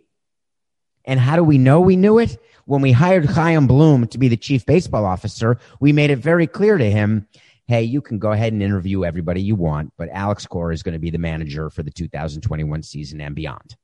And 1.05 1.21
how 1.21 1.37
do 1.37 1.45
we 1.45 1.59
know 1.59 1.81
we 1.81 1.97
knew 1.97 2.19
it? 2.19 2.39
When 2.67 2.81
we 2.81 2.93
hired 2.93 3.27
Chaim 3.27 3.67
Bloom 3.67 4.07
to 4.09 4.19
be 4.19 4.29
the 4.29 4.37
chief 4.37 4.65
baseball 4.65 5.05
officer, 5.05 5.59
we 5.81 5.93
made 5.93 6.11
it 6.11 6.17
very 6.17 6.47
clear 6.47 6.79
to 6.79 6.91
him 6.91 7.29
hey, 7.67 7.83
you 7.83 8.03
can 8.03 8.19
go 8.19 8.31
ahead 8.31 8.53
and 8.53 8.63
interview 8.63 9.05
everybody 9.05 9.41
you 9.41 9.55
want, 9.55 9.93
but 9.97 10.11
Alex 10.11 10.47
Cora 10.47 10.75
is 10.75 10.83
going 10.83 10.93
to 10.93 10.99
be 10.99 11.11
the 11.11 11.19
manager 11.19 11.71
for 11.71 11.83
the 11.83 11.91
2021 11.91 12.83
season 12.83 13.23
and 13.23 13.35
beyond. 13.35 13.77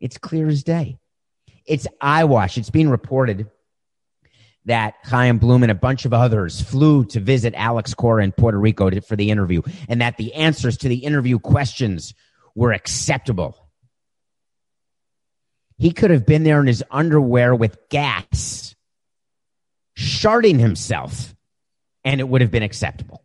It's 0.00 0.18
clear 0.18 0.48
as 0.48 0.62
day. 0.62 0.98
It's 1.66 1.86
eyewash. 2.00 2.56
It's 2.58 2.70
being 2.70 2.88
reported 2.88 3.50
that 4.66 4.94
Chaim 5.04 5.38
Bloom 5.38 5.62
and 5.62 5.72
a 5.72 5.74
bunch 5.74 6.04
of 6.04 6.12
others 6.12 6.60
flew 6.60 7.04
to 7.06 7.20
visit 7.20 7.54
Alex 7.56 7.94
Cora 7.94 8.22
in 8.22 8.32
Puerto 8.32 8.58
Rico 8.58 8.90
to, 8.90 9.00
for 9.00 9.16
the 9.16 9.30
interview, 9.30 9.62
and 9.88 10.00
that 10.00 10.16
the 10.16 10.34
answers 10.34 10.76
to 10.78 10.88
the 10.88 10.98
interview 10.98 11.38
questions 11.38 12.14
were 12.54 12.72
acceptable. 12.72 13.59
He 15.80 15.92
could 15.92 16.10
have 16.10 16.26
been 16.26 16.42
there 16.42 16.60
in 16.60 16.66
his 16.66 16.84
underwear 16.90 17.54
with 17.54 17.88
gas, 17.88 18.74
sharding 19.96 20.60
himself, 20.60 21.34
and 22.04 22.20
it 22.20 22.28
would 22.28 22.42
have 22.42 22.50
been 22.50 22.62
acceptable. 22.62 23.24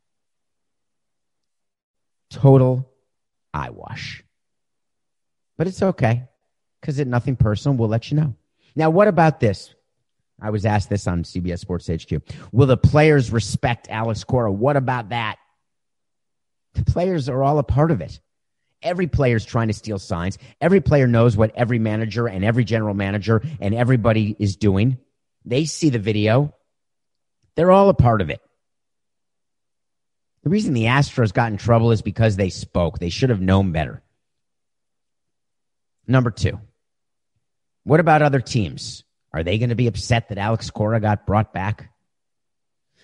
Total 2.30 2.90
eyewash. 3.54 4.24
But 5.58 5.68
it's 5.68 5.84
okay 5.84 6.30
because 6.80 6.98
it's 6.98 7.10
nothing 7.10 7.36
personal. 7.36 7.78
We'll 7.78 7.90
let 7.90 8.10
you 8.10 8.16
know. 8.16 8.36
Now, 8.74 8.90
what 8.90 9.10
about 9.10 9.42
this? 9.42 9.76
I 10.42 10.50
was 10.50 10.66
asked 10.66 10.90
this 10.90 11.08
on 11.08 11.24
CBS 11.24 11.60
Sports 11.60 11.90
HQ. 11.90 12.22
Will 12.54 12.68
the 12.68 12.78
players 12.78 13.32
respect 13.34 13.88
Alex 13.90 14.24
Cora? 14.24 14.50
What 14.50 14.78
about 14.78 15.10
that? 15.10 15.40
The 16.74 16.86
players 16.86 17.28
are 17.28 17.44
all 17.44 17.60
a 17.60 17.64
part 17.64 17.92
of 17.92 18.00
it. 18.00 18.22
Every 18.82 19.08
player 19.08 19.36
is 19.36 19.46
trying 19.46 19.68
to 19.68 19.74
steal 19.74 20.00
signs. 20.00 20.38
Every 20.62 20.82
player 20.82 21.08
knows 21.08 21.36
what 21.36 21.56
every 21.56 21.80
manager 21.80 22.28
and 22.28 22.46
every 22.46 22.64
general 22.64 22.94
manager 22.94 23.42
and 23.60 23.74
everybody 23.74 24.36
is 24.38 24.58
doing. 24.58 24.98
They 25.44 25.66
see 25.66 25.90
the 25.90 26.00
video. 26.00 26.54
They're 27.56 27.72
all 27.72 27.90
a 27.90 27.94
part 27.94 28.22
of 28.22 28.30
it. 28.30 28.42
The 30.44 30.50
reason 30.50 30.74
the 30.74 30.86
Astros 30.86 31.34
got 31.34 31.52
in 31.52 31.58
trouble 31.58 31.92
is 31.92 32.04
because 32.04 32.36
they 32.36 32.50
spoke. 32.50 33.00
They 33.00 33.10
should 33.10 33.32
have 33.32 33.42
known 33.42 33.72
better. 33.72 34.04
Number 36.08 36.30
two, 36.30 36.60
what 37.84 38.00
about 38.00 38.22
other 38.22 38.42
teams? 38.42 39.04
Are 39.34 39.44
they 39.44 39.58
going 39.58 39.70
to 39.70 39.76
be 39.76 39.88
upset 39.88 40.30
that 40.30 40.38
Alex 40.38 40.70
Cora 40.70 41.00
got 41.00 41.26
brought 41.26 41.52
back? 41.52 41.92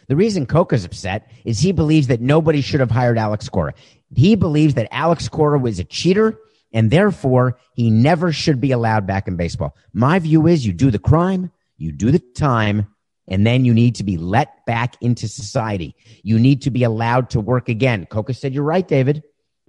The 0.07 0.15
reason 0.15 0.45
Coca's 0.45 0.85
upset 0.85 1.31
is 1.45 1.59
he 1.59 1.71
believes 1.71 2.07
that 2.07 2.21
nobody 2.21 2.61
should 2.61 2.79
have 2.79 2.91
hired 2.91 3.17
Alex 3.17 3.49
Cora. 3.49 3.73
He 4.15 4.35
believes 4.35 4.73
that 4.75 4.87
Alex 4.91 5.29
Cora 5.29 5.59
was 5.59 5.79
a 5.79 5.83
cheater 5.83 6.37
and 6.73 6.89
therefore 6.89 7.57
he 7.73 7.89
never 7.89 8.31
should 8.31 8.61
be 8.61 8.71
allowed 8.71 9.05
back 9.05 9.27
in 9.27 9.35
baseball. 9.35 9.75
My 9.93 10.19
view 10.19 10.47
is 10.47 10.65
you 10.65 10.73
do 10.73 10.91
the 10.91 10.99
crime, 10.99 11.51
you 11.77 11.91
do 11.91 12.11
the 12.11 12.19
time, 12.19 12.87
and 13.27 13.45
then 13.45 13.65
you 13.65 13.73
need 13.73 13.95
to 13.95 14.03
be 14.03 14.17
let 14.17 14.65
back 14.65 14.95
into 15.01 15.27
society. 15.27 15.95
You 16.23 16.39
need 16.39 16.63
to 16.63 16.71
be 16.71 16.83
allowed 16.83 17.29
to 17.31 17.39
work 17.39 17.69
again. 17.69 18.05
Coca 18.05 18.33
said, 18.33 18.53
You're 18.53 18.63
right, 18.63 18.87
David, 18.87 19.23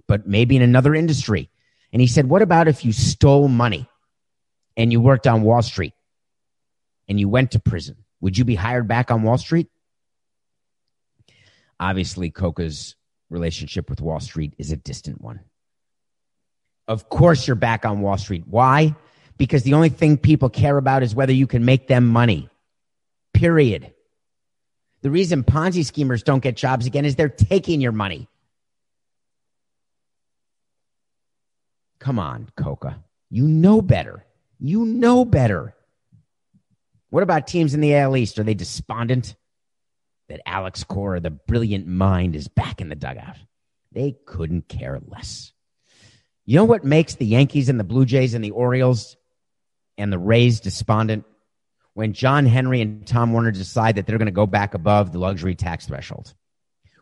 but 0.07 0.27
maybe 0.27 0.55
in 0.55 0.61
another 0.61 0.95
industry. 0.95 1.49
And 1.91 2.01
he 2.01 2.07
said, 2.07 2.27
What 2.27 2.41
about 2.41 2.67
if 2.67 2.83
you 2.83 2.91
stole 2.91 3.47
money 3.47 3.87
and 4.75 4.91
you 4.91 4.99
worked 4.99 5.27
on 5.27 5.43
Wall 5.43 5.61
Street 5.61 5.93
and 7.07 7.19
you 7.19 7.29
went 7.29 7.51
to 7.51 7.59
prison? 7.59 7.97
Would 8.21 8.37
you 8.37 8.45
be 8.45 8.55
hired 8.55 8.87
back 8.87 9.11
on 9.11 9.23
Wall 9.23 9.37
Street? 9.37 9.67
Obviously, 11.83 12.31
Coca's 12.31 12.95
relationship 13.29 13.89
with 13.89 13.99
Wall 13.99 14.21
Street 14.21 14.53
is 14.57 14.71
a 14.71 14.77
distant 14.77 15.19
one. 15.19 15.41
Of 16.87 17.09
course, 17.09 17.45
you're 17.45 17.57
back 17.57 17.85
on 17.85 17.99
Wall 17.99 18.17
Street. 18.17 18.45
Why? 18.47 18.95
Because 19.37 19.63
the 19.63 19.73
only 19.73 19.89
thing 19.89 20.15
people 20.17 20.49
care 20.49 20.77
about 20.77 21.03
is 21.03 21.13
whether 21.13 21.33
you 21.33 21.45
can 21.45 21.65
make 21.65 21.89
them 21.89 22.07
money. 22.07 22.47
Period. 23.33 23.93
The 25.01 25.11
reason 25.11 25.43
Ponzi 25.43 25.85
schemers 25.85 26.23
don't 26.23 26.39
get 26.39 26.55
jobs 26.55 26.85
again 26.85 27.03
is 27.03 27.17
they're 27.17 27.27
taking 27.27 27.81
your 27.81 27.91
money. 27.91 28.29
Come 31.99 32.17
on, 32.17 32.49
Coca. 32.55 33.03
You 33.29 33.45
know 33.45 33.81
better. 33.81 34.25
You 34.57 34.85
know 34.85 35.25
better. 35.25 35.75
What 37.09 37.23
about 37.23 37.45
teams 37.45 37.73
in 37.73 37.81
the 37.81 37.93
AL 37.93 38.15
East? 38.15 38.39
Are 38.39 38.43
they 38.43 38.53
despondent? 38.53 39.35
That 40.29 40.41
Alex 40.45 40.83
Cora, 40.83 41.19
the 41.19 41.29
brilliant 41.29 41.87
mind, 41.87 42.35
is 42.35 42.47
back 42.47 42.81
in 42.81 42.89
the 42.89 42.95
dugout. 42.95 43.37
They 43.91 44.15
couldn't 44.25 44.67
care 44.67 44.99
less. 45.07 45.53
You 46.45 46.57
know 46.57 46.65
what 46.65 46.83
makes 46.83 47.15
the 47.15 47.25
Yankees 47.25 47.69
and 47.69 47.79
the 47.79 47.83
Blue 47.83 48.05
Jays 48.05 48.33
and 48.33 48.43
the 48.43 48.51
Orioles 48.51 49.15
and 49.97 50.11
the 50.11 50.19
Rays 50.19 50.59
despondent? 50.59 51.25
When 51.93 52.13
John 52.13 52.45
Henry 52.47 52.81
and 52.81 53.05
Tom 53.05 53.33
Werner 53.33 53.51
decide 53.51 53.95
that 53.95 54.07
they're 54.07 54.17
going 54.17 54.25
to 54.25 54.31
go 54.31 54.47
back 54.47 54.73
above 54.73 55.11
the 55.11 55.19
luxury 55.19 55.53
tax 55.53 55.85
threshold. 55.85 56.33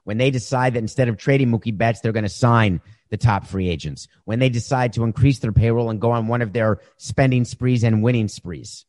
When 0.03 0.17
they 0.17 0.31
decide 0.31 0.73
that 0.73 0.79
instead 0.79 1.07
of 1.07 1.17
trading 1.17 1.49
Mookie 1.49 1.77
Betts, 1.77 2.01
they're 2.01 2.11
going 2.11 2.23
to 2.23 2.29
sign 2.29 2.81
the 3.09 3.17
top 3.17 3.45
free 3.45 3.69
agents. 3.69 4.07
When 4.25 4.39
they 4.39 4.49
decide 4.49 4.93
to 4.93 5.03
increase 5.03 5.39
their 5.39 5.51
payroll 5.51 5.89
and 5.89 6.01
go 6.01 6.11
on 6.11 6.27
one 6.27 6.41
of 6.41 6.53
their 6.53 6.79
spending 6.97 7.45
sprees 7.45 7.83
and 7.83 8.03
winning 8.03 8.27
sprees. 8.27 8.85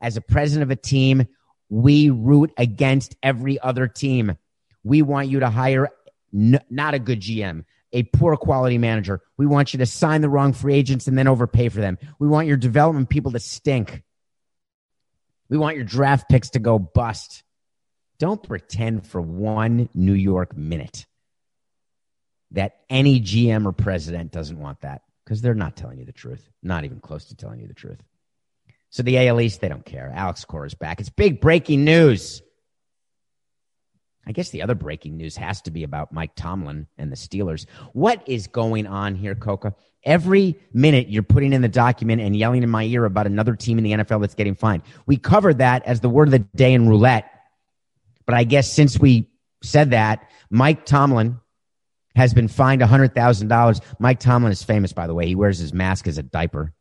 As 0.00 0.16
a 0.16 0.20
president 0.20 0.64
of 0.64 0.70
a 0.70 0.80
team 0.80 1.26
we 1.68 2.10
root 2.10 2.52
against 2.56 3.16
every 3.22 3.58
other 3.60 3.88
team. 3.88 4.36
We 4.84 5.02
want 5.02 5.28
you 5.28 5.40
to 5.40 5.50
hire 5.50 5.90
n- 6.32 6.60
not 6.70 6.94
a 6.94 6.98
good 6.98 7.20
GM, 7.20 7.64
a 7.92 8.04
poor 8.04 8.36
quality 8.36 8.78
manager. 8.78 9.20
We 9.36 9.46
want 9.46 9.72
you 9.72 9.78
to 9.78 9.86
sign 9.86 10.20
the 10.20 10.28
wrong 10.28 10.52
free 10.52 10.74
agents 10.74 11.08
and 11.08 11.18
then 11.18 11.28
overpay 11.28 11.68
for 11.70 11.80
them. 11.80 11.98
We 12.18 12.28
want 12.28 12.46
your 12.46 12.56
development 12.56 13.08
people 13.08 13.32
to 13.32 13.40
stink. 13.40 14.02
We 15.48 15.58
want 15.58 15.76
your 15.76 15.84
draft 15.84 16.28
picks 16.28 16.50
to 16.50 16.58
go 16.58 16.78
bust. 16.78 17.42
Don't 18.18 18.42
pretend 18.42 19.06
for 19.06 19.20
one 19.20 19.88
New 19.94 20.14
York 20.14 20.56
minute 20.56 21.06
that 22.52 22.76
any 22.88 23.20
GM 23.20 23.66
or 23.66 23.72
president 23.72 24.32
doesn't 24.32 24.58
want 24.58 24.80
that 24.80 25.02
because 25.24 25.42
they're 25.42 25.54
not 25.54 25.76
telling 25.76 25.98
you 25.98 26.04
the 26.04 26.12
truth, 26.12 26.48
not 26.62 26.84
even 26.84 27.00
close 27.00 27.26
to 27.26 27.36
telling 27.36 27.60
you 27.60 27.66
the 27.66 27.74
truth. 27.74 28.02
So 28.96 29.02
the 29.02 29.28
AL 29.28 29.42
East, 29.42 29.60
they 29.60 29.68
don't 29.68 29.84
care. 29.84 30.10
Alex 30.14 30.46
Cora 30.46 30.66
is 30.66 30.72
back. 30.72 31.00
It's 31.00 31.10
big 31.10 31.38
breaking 31.38 31.84
news. 31.84 32.40
I 34.26 34.32
guess 34.32 34.48
the 34.48 34.62
other 34.62 34.74
breaking 34.74 35.18
news 35.18 35.36
has 35.36 35.60
to 35.62 35.70
be 35.70 35.82
about 35.82 36.14
Mike 36.14 36.34
Tomlin 36.34 36.86
and 36.96 37.12
the 37.12 37.16
Steelers. 37.16 37.66
What 37.92 38.26
is 38.26 38.46
going 38.46 38.86
on 38.86 39.14
here, 39.14 39.34
Coca? 39.34 39.74
Every 40.02 40.58
minute 40.72 41.10
you're 41.10 41.22
putting 41.22 41.52
in 41.52 41.60
the 41.60 41.68
document 41.68 42.22
and 42.22 42.34
yelling 42.34 42.62
in 42.62 42.70
my 42.70 42.84
ear 42.84 43.04
about 43.04 43.26
another 43.26 43.54
team 43.54 43.76
in 43.76 43.84
the 43.84 43.92
NFL 43.92 44.22
that's 44.22 44.34
getting 44.34 44.54
fined. 44.54 44.82
We 45.04 45.18
covered 45.18 45.58
that 45.58 45.84
as 45.84 46.00
the 46.00 46.08
word 46.08 46.28
of 46.28 46.32
the 46.32 46.38
day 46.56 46.72
in 46.72 46.88
roulette. 46.88 47.30
But 48.24 48.34
I 48.34 48.44
guess 48.44 48.72
since 48.72 48.98
we 48.98 49.28
said 49.62 49.90
that, 49.90 50.26
Mike 50.48 50.86
Tomlin 50.86 51.38
has 52.14 52.32
been 52.32 52.48
fined 52.48 52.80
$100,000. 52.80 53.80
Mike 53.98 54.20
Tomlin 54.20 54.52
is 54.52 54.62
famous, 54.62 54.94
by 54.94 55.06
the 55.06 55.12
way. 55.12 55.26
He 55.26 55.34
wears 55.34 55.58
his 55.58 55.74
mask 55.74 56.08
as 56.08 56.16
a 56.16 56.22
diaper. 56.22 56.72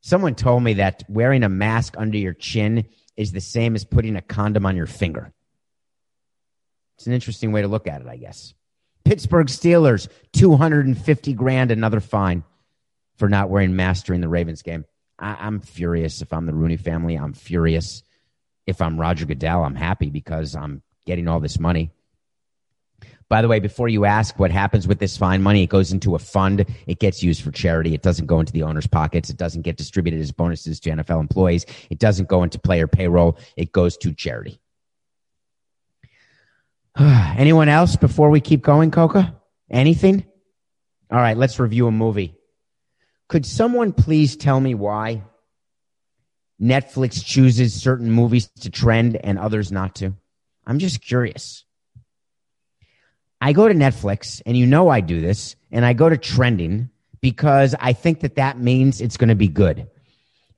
Someone 0.00 0.34
told 0.34 0.62
me 0.62 0.74
that 0.74 1.02
wearing 1.08 1.42
a 1.42 1.48
mask 1.48 1.94
under 1.98 2.16
your 2.16 2.34
chin 2.34 2.86
is 3.16 3.32
the 3.32 3.40
same 3.40 3.74
as 3.74 3.84
putting 3.84 4.16
a 4.16 4.22
condom 4.22 4.64
on 4.64 4.76
your 4.76 4.86
finger. 4.86 5.32
It's 6.96 7.06
an 7.06 7.12
interesting 7.12 7.52
way 7.52 7.62
to 7.62 7.68
look 7.68 7.86
at 7.86 8.00
it, 8.00 8.06
I 8.06 8.16
guess. 8.16 8.54
Pittsburgh 9.04 9.46
Steelers, 9.46 10.08
250 10.32 11.32
grand, 11.32 11.70
another 11.70 12.00
fine 12.00 12.44
for 13.16 13.28
not 13.28 13.50
wearing 13.50 13.74
masks 13.74 14.06
during 14.06 14.20
the 14.20 14.28
Ravens 14.28 14.62
game. 14.62 14.84
I, 15.18 15.46
am 15.46 15.60
furious 15.60 16.22
if 16.22 16.32
I'm 16.32 16.46
the 16.46 16.54
Rooney 16.54 16.76
family. 16.76 17.16
I'm 17.16 17.32
furious. 17.32 18.02
If 18.66 18.80
I'm 18.80 19.00
Roger 19.00 19.26
Goodell, 19.26 19.64
I'm 19.64 19.74
happy 19.74 20.10
because 20.10 20.54
I'm 20.54 20.82
getting 21.06 21.26
all 21.26 21.40
this 21.40 21.58
money. 21.58 21.90
By 23.28 23.42
the 23.42 23.48
way, 23.48 23.60
before 23.60 23.88
you 23.88 24.06
ask 24.06 24.38
what 24.38 24.50
happens 24.50 24.88
with 24.88 25.00
this 25.00 25.16
fine 25.16 25.42
money, 25.42 25.62
it 25.62 25.68
goes 25.68 25.92
into 25.92 26.14
a 26.14 26.18
fund. 26.18 26.64
It 26.86 26.98
gets 26.98 27.22
used 27.22 27.42
for 27.42 27.50
charity. 27.50 27.92
It 27.92 28.02
doesn't 28.02 28.26
go 28.26 28.40
into 28.40 28.52
the 28.52 28.62
owner's 28.62 28.86
pockets. 28.86 29.28
It 29.28 29.36
doesn't 29.36 29.62
get 29.62 29.76
distributed 29.76 30.20
as 30.20 30.32
bonuses 30.32 30.80
to 30.80 30.90
NFL 30.90 31.20
employees. 31.20 31.66
It 31.90 31.98
doesn't 31.98 32.28
go 32.28 32.42
into 32.42 32.58
player 32.58 32.86
payroll. 32.86 33.38
It 33.56 33.72
goes 33.72 33.98
to 33.98 34.14
charity. 34.14 34.58
Anyone 36.98 37.68
else 37.68 37.96
before 37.96 38.30
we 38.30 38.40
keep 38.40 38.62
going, 38.62 38.90
Coca? 38.90 39.36
Anything? 39.70 40.24
All 41.10 41.18
right, 41.18 41.36
let's 41.36 41.60
review 41.60 41.86
a 41.86 41.92
movie. 41.92 42.34
Could 43.28 43.44
someone 43.44 43.92
please 43.92 44.36
tell 44.36 44.58
me 44.58 44.74
why 44.74 45.22
Netflix 46.60 47.22
chooses 47.22 47.74
certain 47.74 48.10
movies 48.10 48.48
to 48.60 48.70
trend 48.70 49.16
and 49.16 49.38
others 49.38 49.70
not 49.70 49.96
to? 49.96 50.14
I'm 50.66 50.78
just 50.78 51.02
curious. 51.02 51.64
I 53.40 53.52
go 53.52 53.68
to 53.68 53.74
Netflix, 53.74 54.42
and 54.46 54.56
you 54.56 54.66
know 54.66 54.88
I 54.88 55.00
do 55.00 55.20
this, 55.20 55.56
and 55.70 55.84
I 55.84 55.92
go 55.92 56.08
to 56.08 56.16
trending 56.16 56.90
because 57.20 57.74
I 57.78 57.92
think 57.92 58.20
that 58.20 58.36
that 58.36 58.58
means 58.58 59.00
it's 59.00 59.16
going 59.16 59.28
to 59.28 59.34
be 59.34 59.48
good. 59.48 59.88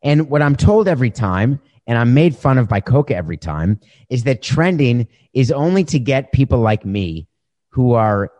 And 0.02 0.30
what 0.30 0.42
I'm 0.42 0.56
told 0.56 0.88
every 0.88 1.10
time, 1.10 1.60
and 1.86 1.98
I'm 1.98 2.14
made 2.14 2.36
fun 2.36 2.58
of 2.58 2.68
by 2.68 2.80
Coca 2.80 3.14
every 3.14 3.36
time, 3.36 3.80
is 4.08 4.24
that 4.24 4.42
trending 4.42 5.08
is 5.34 5.52
only 5.52 5.84
to 5.84 5.98
get 5.98 6.32
people 6.32 6.60
like 6.60 6.84
me 6.84 7.28
who 7.70 7.92
are 7.94 8.30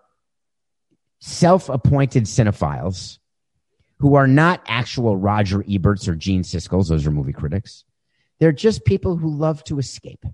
self 1.21 1.69
appointed 1.69 2.25
cinephiles, 2.25 3.19
who 3.99 4.15
are 4.15 4.27
not 4.27 4.63
actual 4.67 5.17
Roger 5.17 5.63
Eberts 5.63 6.09
or 6.09 6.15
Gene 6.15 6.43
Siskel's, 6.43 6.89
those 6.89 7.07
are 7.07 7.11
movie 7.11 7.33
critics. 7.33 7.85
They're 8.39 8.53
just 8.53 8.87
people 8.87 9.17
who 9.17 9.29
love 9.29 9.63
to 9.65 9.79
escape. 9.79 10.25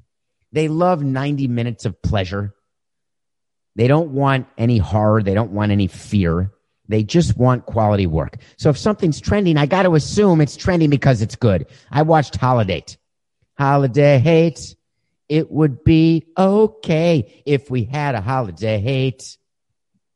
They 0.53 0.69
love 0.69 1.03
90 1.03 1.49
minutes 1.49 1.85
of 1.85 2.01
pleasure 2.03 2.55
they 3.77 3.87
don't 3.87 4.11
want 4.11 4.49
any 4.59 4.79
horror. 4.79 5.23
They 5.23 5.35
don't 5.35 5.53
want 5.53 5.71
any 5.71 5.87
fear. 5.87 6.51
They 6.89 7.05
just 7.05 7.37
want 7.37 7.67
quality 7.67 8.07
work. 8.07 8.39
So 8.57 8.71
if 8.71 8.79
something's 8.79 9.21
trending, 9.21 9.57
I 9.59 9.67
got 9.67 9.83
to 9.83 9.95
assume 9.95 10.41
it's 10.41 10.57
trending 10.57 10.91
because 10.91 11.23
it's 11.23 11.37
good. 11.37 11.67
I 11.91 12.03
watched 12.03 12.37
Holidate. 12.37 12.97
Holiday 13.59 14.19
Hate. 14.19 14.75
It 15.29 15.51
would 15.51 15.85
be 15.85 16.27
okay 16.39 17.43
if 17.45 17.71
we 17.71 17.85
had 17.85 18.15
a 18.15 18.21
holiday 18.21 18.79
hate. 18.79 19.37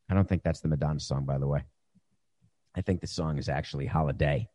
I 0.09 0.15
don't 0.15 0.29
think 0.29 0.43
that's 0.43 0.61
the 0.61 0.69
Madonna 0.69 1.01
song, 1.01 1.25
by 1.25 1.39
the 1.39 1.49
way. 1.49 1.65
I 2.77 2.83
think 2.83 3.01
the 3.01 3.09
song 3.09 3.39
is 3.39 3.49
actually 3.49 3.87
Holiday 3.87 4.49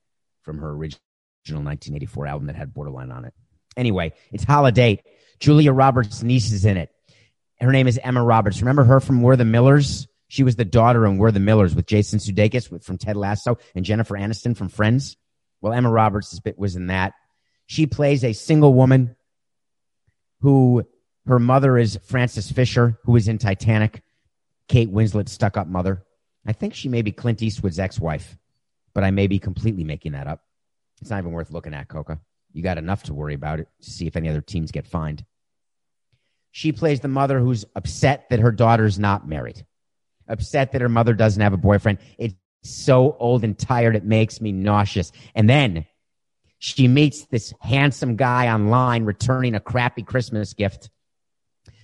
from 0.43 0.59
her 0.59 0.69
original 0.69 1.01
1984 1.47 2.27
album 2.27 2.47
that 2.47 2.55
had 2.55 2.73
Borderline 2.73 3.11
on 3.11 3.25
it. 3.25 3.33
Anyway, 3.75 4.13
it's 4.31 4.45
Holidate. 4.45 5.01
Julia 5.39 5.73
Roberts' 5.73 6.23
niece 6.23 6.53
is 6.53 6.63
in 6.63 6.77
it. 6.77 6.94
Her 7.59 7.71
name 7.71 7.87
is 7.87 7.99
Emma 8.03 8.23
Roberts. 8.23 8.61
Remember 8.61 8.83
her 8.83 8.99
from 8.99 9.21
We're 9.21 9.35
the 9.35 9.45
Millers? 9.45 10.07
She 10.27 10.43
was 10.43 10.55
the 10.55 10.65
daughter 10.65 11.05
in 11.05 11.17
We're 11.17 11.31
the 11.31 11.39
Millers 11.39 11.75
with 11.75 11.85
Jason 11.85 12.19
Sudeikis 12.19 12.83
from 12.83 12.97
Ted 12.97 13.15
Lasso 13.15 13.57
and 13.75 13.85
Jennifer 13.85 14.15
Aniston 14.15 14.57
from 14.57 14.69
Friends. 14.69 15.17
Well, 15.61 15.73
Emma 15.73 15.89
Roberts 15.89 16.39
was 16.57 16.75
in 16.75 16.87
that. 16.87 17.13
She 17.67 17.87
plays 17.87 18.23
a 18.23 18.33
single 18.33 18.73
woman 18.73 19.15
who 20.41 20.83
her 21.25 21.39
mother 21.39 21.77
is 21.77 21.99
Frances 22.03 22.51
Fisher, 22.51 22.99
who 23.03 23.13
was 23.13 23.27
in 23.27 23.37
Titanic, 23.37 24.03
Kate 24.67 24.91
Winslet's 24.91 25.31
stuck 25.31 25.57
up 25.57 25.67
mother. 25.67 26.03
I 26.45 26.53
think 26.53 26.75
she 26.75 26.89
may 26.89 27.01
be 27.01 27.11
Clint 27.11 27.41
Eastwood's 27.41 27.79
ex 27.79 27.99
wife, 27.99 28.37
but 28.93 29.03
I 29.03 29.11
may 29.11 29.27
be 29.27 29.39
completely 29.39 29.83
making 29.83 30.11
that 30.11 30.27
up. 30.27 30.41
It's 31.01 31.09
not 31.09 31.19
even 31.19 31.31
worth 31.31 31.51
looking 31.51 31.73
at, 31.73 31.87
Coca. 31.87 32.19
You 32.53 32.61
got 32.61 32.77
enough 32.77 33.03
to 33.03 33.13
worry 33.13 33.33
about 33.33 33.59
it 33.59 33.67
to 33.81 33.89
see 33.89 34.07
if 34.07 34.15
any 34.15 34.29
other 34.29 34.41
teams 34.41 34.71
get 34.71 34.87
fined. 34.87 35.25
She 36.55 36.71
plays 36.71 37.01
the 37.01 37.09
mother 37.09 37.37
who's 37.37 37.65
upset 37.75 38.29
that 38.29 38.39
her 38.39 38.53
daughter's 38.53 38.97
not 38.97 39.27
married, 39.27 39.65
upset 40.29 40.71
that 40.71 40.79
her 40.79 40.87
mother 40.87 41.13
doesn't 41.13 41.41
have 41.41 41.51
a 41.51 41.57
boyfriend. 41.57 41.97
It's 42.17 42.33
so 42.63 43.17
old 43.19 43.43
and 43.43 43.59
tired, 43.59 43.97
it 43.97 44.05
makes 44.05 44.39
me 44.39 44.53
nauseous. 44.53 45.11
And 45.35 45.49
then 45.49 45.85
she 46.59 46.87
meets 46.87 47.25
this 47.25 47.53
handsome 47.59 48.15
guy 48.15 48.47
online 48.47 49.03
returning 49.03 49.53
a 49.53 49.59
crappy 49.59 50.01
Christmas 50.01 50.53
gift. 50.53 50.89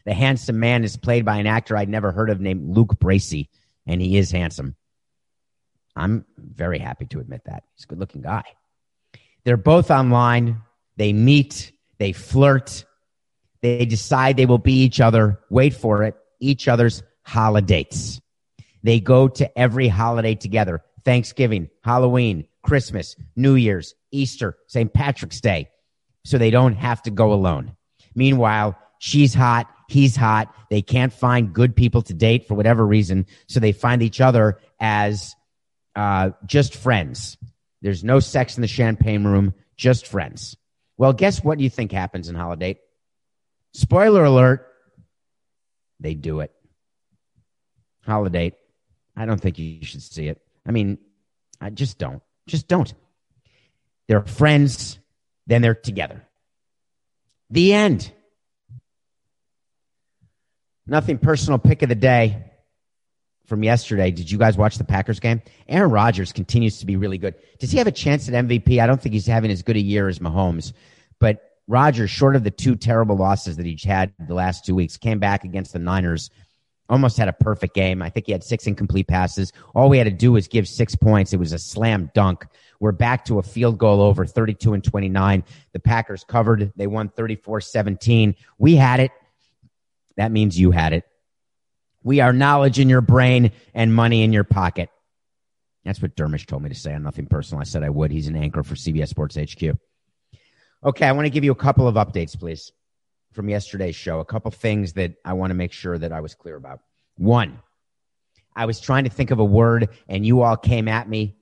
The 0.05 0.13
handsome 0.13 0.61
man 0.61 0.85
is 0.85 0.95
played 0.95 1.25
by 1.25 1.35
an 1.35 1.47
actor 1.47 1.75
I'd 1.75 1.89
never 1.89 2.13
heard 2.13 2.29
of 2.29 2.39
named 2.39 2.73
Luke 2.73 2.95
Bracey, 2.97 3.49
and 3.85 4.01
he 4.01 4.15
is 4.15 4.31
handsome. 4.31 4.77
I'm 5.97 6.23
very 6.37 6.79
happy 6.79 7.07
to 7.07 7.19
admit 7.19 7.41
that. 7.43 7.65
He's 7.75 7.83
a 7.83 7.87
good 7.87 7.99
looking 7.99 8.21
guy. 8.21 8.43
They're 9.43 9.57
both 9.57 9.91
online. 9.91 10.61
They 10.95 11.11
meet, 11.11 11.73
they 11.97 12.13
flirt, 12.13 12.85
they 13.61 13.85
decide 13.85 14.37
they 14.37 14.45
will 14.45 14.57
be 14.57 14.81
each 14.83 14.99
other, 14.99 15.39
wait 15.49 15.73
for 15.73 16.03
it, 16.03 16.15
each 16.39 16.67
other's 16.67 17.03
holidays. 17.23 18.19
They 18.83 18.99
go 18.99 19.27
to 19.27 19.57
every 19.57 19.87
holiday 19.87 20.35
together 20.35 20.83
Thanksgiving, 21.03 21.69
Halloween, 21.83 22.47
Christmas, 22.63 23.15
New 23.35 23.55
Year's, 23.55 23.95
Easter, 24.11 24.57
St. 24.67 24.93
Patrick's 24.93 25.41
Day, 25.41 25.69
so 26.25 26.37
they 26.37 26.51
don't 26.51 26.75
have 26.75 27.01
to 27.03 27.11
go 27.11 27.33
alone. 27.33 27.75
Meanwhile, 28.13 28.77
she's 28.99 29.33
hot, 29.33 29.67
he's 29.87 30.15
hot. 30.15 30.53
They 30.69 30.81
can't 30.81 31.13
find 31.13 31.53
good 31.53 31.75
people 31.75 32.01
to 32.03 32.13
date 32.13 32.47
for 32.47 32.53
whatever 32.53 32.85
reason, 32.85 33.25
so 33.47 33.59
they 33.59 33.71
find 33.71 34.03
each 34.03 34.21
other 34.21 34.59
as 34.79 35.35
uh, 35.95 36.31
just 36.45 36.75
friends. 36.75 37.37
There's 37.81 38.03
no 38.03 38.19
sex 38.19 38.57
in 38.57 38.61
the 38.61 38.67
champagne 38.67 39.23
room, 39.23 39.53
just 39.75 40.07
friends. 40.07 40.55
Well, 40.97 41.13
guess 41.13 41.43
what 41.43 41.59
you 41.59 41.69
think 41.69 41.91
happens 41.91 42.29
in 42.29 42.35
Holidate? 42.35 42.77
Spoiler 43.73 44.23
alert, 44.23 44.67
they 45.99 46.13
do 46.13 46.41
it. 46.41 46.51
Holidate. 48.05 48.55
I 49.15 49.25
don't 49.25 49.39
think 49.39 49.59
you 49.59 49.85
should 49.85 50.01
see 50.01 50.27
it. 50.27 50.41
I 50.65 50.71
mean, 50.71 50.97
I 51.59 51.69
just 51.69 51.97
don't. 51.97 52.21
Just 52.47 52.67
don't. 52.67 52.93
They're 54.07 54.23
friends, 54.23 54.99
then 55.47 55.61
they're 55.61 55.75
together. 55.75 56.25
The 57.49 57.73
end. 57.73 58.11
Nothing 60.87 61.17
personal 61.17 61.59
pick 61.59 61.83
of 61.83 61.89
the 61.89 61.95
day 61.95 62.43
from 63.45 63.63
yesterday. 63.63 64.11
Did 64.11 64.31
you 64.31 64.37
guys 64.37 64.57
watch 64.57 64.77
the 64.77 64.83
Packers 64.83 65.19
game? 65.19 65.41
Aaron 65.67 65.91
Rodgers 65.91 66.31
continues 66.31 66.79
to 66.79 66.85
be 66.85 66.95
really 66.95 67.17
good. 67.17 67.35
Does 67.59 67.71
he 67.71 67.77
have 67.77 67.87
a 67.87 67.91
chance 67.91 68.27
at 68.27 68.33
MVP? 68.33 68.81
I 68.81 68.87
don't 68.87 69.01
think 69.01 69.13
he's 69.13 69.27
having 69.27 69.51
as 69.51 69.61
good 69.61 69.75
a 69.75 69.81
year 69.81 70.07
as 70.07 70.19
Mahomes, 70.19 70.73
but 71.19 71.50
Rodgers, 71.71 72.11
short 72.11 72.35
of 72.35 72.43
the 72.43 72.51
two 72.51 72.75
terrible 72.75 73.15
losses 73.15 73.55
that 73.55 73.65
he's 73.65 73.81
had 73.81 74.13
the 74.27 74.33
last 74.33 74.65
two 74.65 74.75
weeks, 74.75 74.97
came 74.97 75.19
back 75.19 75.45
against 75.45 75.71
the 75.71 75.79
Niners, 75.79 76.29
almost 76.89 77.15
had 77.15 77.29
a 77.29 77.33
perfect 77.33 77.73
game. 77.73 78.01
I 78.01 78.09
think 78.09 78.25
he 78.25 78.33
had 78.33 78.43
six 78.43 78.67
incomplete 78.67 79.07
passes. 79.07 79.53
All 79.73 79.87
we 79.87 79.97
had 79.97 80.03
to 80.03 80.11
do 80.11 80.33
was 80.33 80.49
give 80.49 80.67
six 80.67 80.95
points. 80.95 81.31
It 81.31 81.39
was 81.39 81.53
a 81.53 81.57
slam 81.57 82.11
dunk. 82.13 82.45
We're 82.81 82.91
back 82.91 83.23
to 83.25 83.39
a 83.39 83.41
field 83.41 83.77
goal 83.77 84.01
over 84.01 84.25
32 84.25 84.73
and 84.73 84.83
29. 84.83 85.45
The 85.71 85.79
Packers 85.79 86.25
covered. 86.25 86.73
They 86.75 86.87
won 86.87 87.07
34 87.07 87.61
17. 87.61 88.35
We 88.57 88.75
had 88.75 88.99
it. 88.99 89.11
That 90.17 90.33
means 90.33 90.59
you 90.59 90.71
had 90.71 90.91
it. 90.91 91.05
We 92.03 92.19
are 92.19 92.33
knowledge 92.33 92.79
in 92.79 92.89
your 92.89 92.99
brain 92.99 93.53
and 93.73 93.95
money 93.95 94.23
in 94.23 94.33
your 94.33 94.43
pocket. 94.43 94.89
That's 95.85 96.01
what 96.01 96.17
Dermish 96.17 96.47
told 96.47 96.63
me 96.63 96.69
to 96.69 96.75
say 96.75 96.93
on 96.93 97.03
Nothing 97.03 97.27
Personal. 97.27 97.61
I 97.61 97.63
said 97.63 97.81
I 97.81 97.89
would. 97.89 98.11
He's 98.11 98.27
an 98.27 98.35
anchor 98.35 98.61
for 98.61 98.75
CBS 98.75 99.07
Sports 99.07 99.37
HQ. 99.37 99.77
Okay, 100.83 101.05
I 101.05 101.11
want 101.11 101.27
to 101.27 101.29
give 101.29 101.43
you 101.43 101.51
a 101.51 101.55
couple 101.55 101.87
of 101.87 101.93
updates, 101.93 102.37
please, 102.37 102.71
from 103.33 103.49
yesterday's 103.49 103.95
show. 103.95 104.19
A 104.19 104.25
couple 104.25 104.49
things 104.49 104.93
that 104.93 105.13
I 105.23 105.33
want 105.33 105.51
to 105.51 105.55
make 105.55 105.73
sure 105.73 105.95
that 105.95 106.11
I 106.11 106.21
was 106.21 106.33
clear 106.33 106.55
about. 106.55 106.79
One, 107.17 107.59
I 108.55 108.65
was 108.65 108.79
trying 108.79 109.03
to 109.03 109.11
think 109.11 109.29
of 109.29 109.37
a 109.37 109.45
word, 109.45 109.89
and 110.09 110.25
you 110.25 110.41
all 110.41 110.57
came 110.57 110.87
at 110.87 111.07
me, 111.07 111.35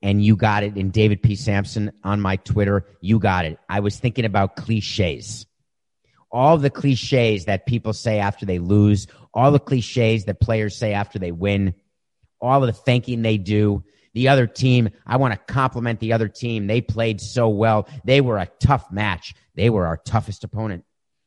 and 0.00 0.24
you 0.24 0.36
got 0.36 0.62
it. 0.62 0.78
In 0.78 0.88
David 0.88 1.22
P. 1.22 1.36
Samson 1.36 1.92
on 2.02 2.22
my 2.22 2.36
Twitter, 2.36 2.86
you 3.02 3.18
got 3.18 3.44
it. 3.44 3.58
I 3.68 3.80
was 3.80 3.98
thinking 3.98 4.24
about 4.24 4.56
cliches. 4.56 5.44
All 6.30 6.56
the 6.56 6.70
cliches 6.70 7.44
that 7.44 7.66
people 7.66 7.92
say 7.92 8.20
after 8.20 8.46
they 8.46 8.58
lose, 8.58 9.06
all 9.34 9.52
the 9.52 9.58
cliches 9.58 10.24
that 10.24 10.40
players 10.40 10.74
say 10.74 10.94
after 10.94 11.18
they 11.18 11.30
win, 11.30 11.74
all 12.40 12.62
of 12.62 12.68
the 12.68 12.72
thanking 12.72 13.20
they 13.20 13.36
do 13.36 13.84
the 14.14 14.28
other 14.28 14.46
team. 14.46 14.90
I 15.06 15.16
want 15.16 15.34
to 15.34 15.52
compliment 15.52 16.00
the 16.00 16.12
other 16.12 16.28
team. 16.28 16.66
They 16.66 16.80
played 16.80 17.20
so 17.20 17.48
well. 17.48 17.88
They 18.04 18.20
were 18.20 18.38
a 18.38 18.50
tough 18.60 18.90
match. 18.90 19.34
They 19.54 19.70
were 19.70 19.86
our 19.86 19.96
toughest 19.96 20.44
opponent. 20.44 20.84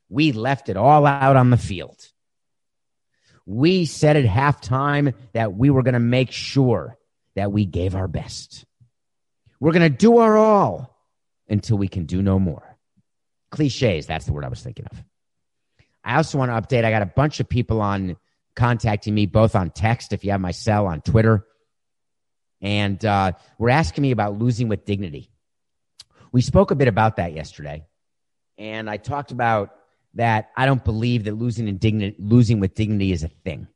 We 0.10 0.32
left 0.32 0.70
it 0.70 0.78
all 0.78 1.06
out 1.06 1.36
on 1.36 1.50
the 1.50 1.58
field. 1.58 2.00
We 3.46 3.86
said 3.86 4.18
at 4.18 4.26
halftime 4.26 5.14
that 5.34 5.54
we 5.54 5.70
were 5.70 5.84
going 5.84 5.94
to 5.94 6.00
make 6.00 6.32
sure 6.32 6.98
that 7.36 7.52
we 7.52 7.66
gave 7.66 7.96
our 7.96 8.08
best. 8.08 8.66
We're 9.60 9.72
going 9.72 9.92
to 9.92 9.98
do 9.98 10.18
our 10.18 10.38
all 10.38 10.96
until 11.48 11.78
we 11.78 11.88
can 11.88 12.06
do 12.06 12.22
no 12.22 12.40
more. 12.40 12.78
Cliches, 13.52 14.08
that's 14.08 14.26
the 14.26 14.34
word 14.34 14.46
I 14.46 14.50
was 14.50 14.62
thinking 14.62 14.86
of. 14.92 15.04
I 16.04 16.18
also 16.18 16.38
want 16.38 16.52
to 16.52 16.60
update. 16.60 16.86
I 16.86 16.92
got 16.92 17.02
a 17.02 17.08
bunch 17.08 17.40
of 17.40 17.50
people 17.50 17.82
on 17.82 18.18
contacting 18.56 19.14
me, 19.14 19.26
both 19.26 19.56
on 19.56 19.70
text, 19.70 20.14
if 20.14 20.24
you 20.24 20.32
have 20.32 20.42
my 20.42 20.52
cell, 20.52 20.88
on 20.88 21.02
Twitter 21.02 21.46
and 22.62 23.04
uh, 23.04 23.34
were 23.58 23.70
asking 23.70 24.02
me 24.02 24.12
about 24.12 24.38
losing 24.38 24.68
with 24.68 24.86
dignity. 24.86 25.30
We 26.32 26.42
spoke 26.42 26.72
a 26.72 26.76
bit 26.76 26.88
about 26.88 27.18
that 27.18 27.34
yesterday, 27.34 27.86
and 28.58 28.90
I 28.90 28.98
talked 28.98 29.32
about 29.32 29.76
that 30.16 30.52
I 30.56 30.66
don't 30.66 30.84
believe 30.84 31.26
that 31.26 31.34
losing 31.34 32.16
losing 32.20 32.60
with 32.60 32.74
dignity 32.74 33.12
is 33.12 33.24
a 33.24 33.30
thing. 33.30 33.68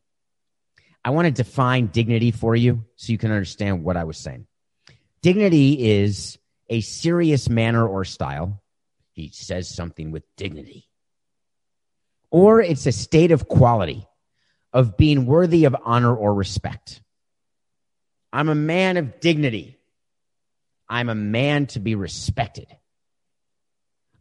I 1.03 1.11
want 1.11 1.25
to 1.27 1.31
define 1.31 1.87
dignity 1.87 2.31
for 2.31 2.55
you 2.55 2.85
so 2.95 3.11
you 3.11 3.17
can 3.17 3.31
understand 3.31 3.83
what 3.83 3.97
I 3.97 4.03
was 4.03 4.17
saying. 4.17 4.47
Dignity 5.21 5.91
is 5.91 6.37
a 6.69 6.81
serious 6.81 7.49
manner 7.49 7.87
or 7.87 8.05
style. 8.05 8.61
He 9.13 9.29
says 9.29 9.69
something 9.69 10.11
with 10.11 10.23
dignity. 10.35 10.87
Or 12.31 12.61
it's 12.61 12.85
a 12.85 12.91
state 12.91 13.31
of 13.31 13.47
quality 13.47 14.07
of 14.71 14.97
being 14.97 15.25
worthy 15.25 15.65
of 15.65 15.75
honor 15.83 16.15
or 16.15 16.33
respect. 16.33 17.01
I'm 18.31 18.49
a 18.49 18.55
man 18.55 18.97
of 18.97 19.19
dignity. 19.19 19.77
I'm 20.87 21.09
a 21.09 21.15
man 21.15 21.67
to 21.67 21.79
be 21.79 21.95
respected. 21.95 22.67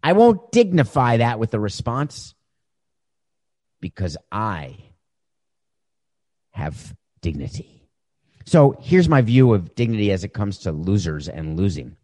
I 0.02 0.12
won't 0.12 0.52
dignify 0.52 1.18
that 1.18 1.38
with 1.38 1.54
a 1.54 1.61
response 1.61 2.34
because 3.80 4.16
I 4.30 4.76
have 6.50 6.94
dignity. 7.20 7.88
So 8.46 8.76
here's 8.80 9.09
my 9.09 9.20
view 9.22 9.52
of 9.52 9.74
dignity 9.74 10.11
as 10.11 10.24
it 10.24 10.32
comes 10.32 10.61
to 10.61 10.72
losers 10.72 11.28
and 11.28 11.56
losing. 11.56 11.96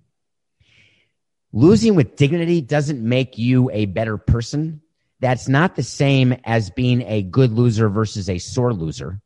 Losing 1.53 1.95
with 1.95 2.17
dignity 2.17 2.61
doesn't 2.61 3.01
make 3.01 3.39
you 3.39 3.71
a 3.71 3.87
better 3.87 4.19
person. 4.19 4.83
That's 5.21 5.49
not 5.49 5.77
the 5.77 5.83
same 5.83 6.37
as 6.45 6.71
being 6.71 7.03
a 7.03 7.23
good 7.23 7.53
loser 7.53 7.89
versus 7.89 8.29
a 8.29 8.39
sore 8.39 8.75
loser. 8.75 9.21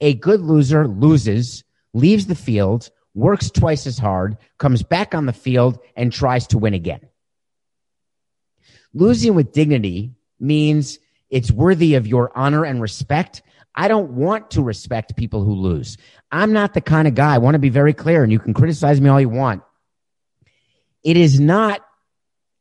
A 0.00 0.14
good 0.14 0.40
loser 0.40 0.86
loses, 0.86 1.64
leaves 1.92 2.26
the 2.26 2.34
field, 2.34 2.90
works 3.14 3.50
twice 3.50 3.86
as 3.86 3.98
hard, 3.98 4.36
comes 4.58 4.82
back 4.82 5.14
on 5.14 5.26
the 5.26 5.32
field, 5.32 5.78
and 5.96 6.12
tries 6.12 6.46
to 6.48 6.58
win 6.58 6.74
again. 6.74 7.00
Losing 8.92 9.34
with 9.34 9.52
dignity 9.52 10.14
means 10.38 10.98
it's 11.30 11.50
worthy 11.50 11.94
of 11.94 12.06
your 12.06 12.36
honor 12.36 12.64
and 12.64 12.80
respect. 12.80 13.42
I 13.74 13.88
don't 13.88 14.12
want 14.12 14.52
to 14.52 14.62
respect 14.62 15.16
people 15.16 15.42
who 15.42 15.54
lose. 15.54 15.96
I'm 16.30 16.52
not 16.52 16.74
the 16.74 16.80
kind 16.80 17.08
of 17.08 17.14
guy. 17.14 17.34
I 17.34 17.38
want 17.38 17.54
to 17.54 17.60
be 17.60 17.70
very 17.70 17.92
clear, 17.92 18.22
and 18.22 18.30
you 18.30 18.38
can 18.38 18.54
criticize 18.54 19.00
me 19.00 19.08
all 19.08 19.20
you 19.20 19.28
want. 19.28 19.62
It 21.02 21.16
is 21.16 21.40
not 21.40 21.80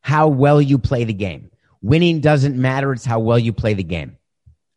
how 0.01 0.27
well 0.27 0.61
you 0.61 0.77
play 0.79 1.03
the 1.03 1.13
game. 1.13 1.51
Winning 1.81 2.19
doesn't 2.19 2.55
matter. 2.55 2.93
It's 2.93 3.05
how 3.05 3.19
well 3.19 3.39
you 3.39 3.53
play 3.53 3.73
the 3.73 3.83
game. 3.83 4.17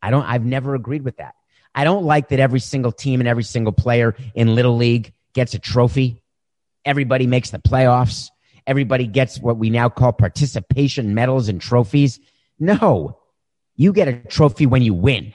I 0.02 0.10
don't, 0.10 0.24
I've 0.24 0.44
never 0.44 0.74
agreed 0.74 1.02
with 1.02 1.16
that. 1.16 1.34
I 1.76 1.84
don't 1.84 2.04
like 2.04 2.30
that 2.30 2.40
every 2.40 2.60
single 2.60 2.90
team 2.90 3.20
and 3.20 3.28
every 3.28 3.42
single 3.42 3.72
player 3.72 4.16
in 4.34 4.54
Little 4.54 4.76
League 4.76 5.12
gets 5.34 5.52
a 5.52 5.58
trophy. 5.58 6.22
Everybody 6.86 7.26
makes 7.26 7.50
the 7.50 7.58
playoffs. 7.58 8.30
Everybody 8.66 9.06
gets 9.06 9.38
what 9.38 9.58
we 9.58 9.68
now 9.68 9.90
call 9.90 10.14
participation 10.14 11.14
medals 11.14 11.50
and 11.50 11.60
trophies. 11.60 12.18
No, 12.58 13.18
you 13.76 13.92
get 13.92 14.08
a 14.08 14.14
trophy 14.14 14.64
when 14.64 14.80
you 14.80 14.94
win. 14.94 15.34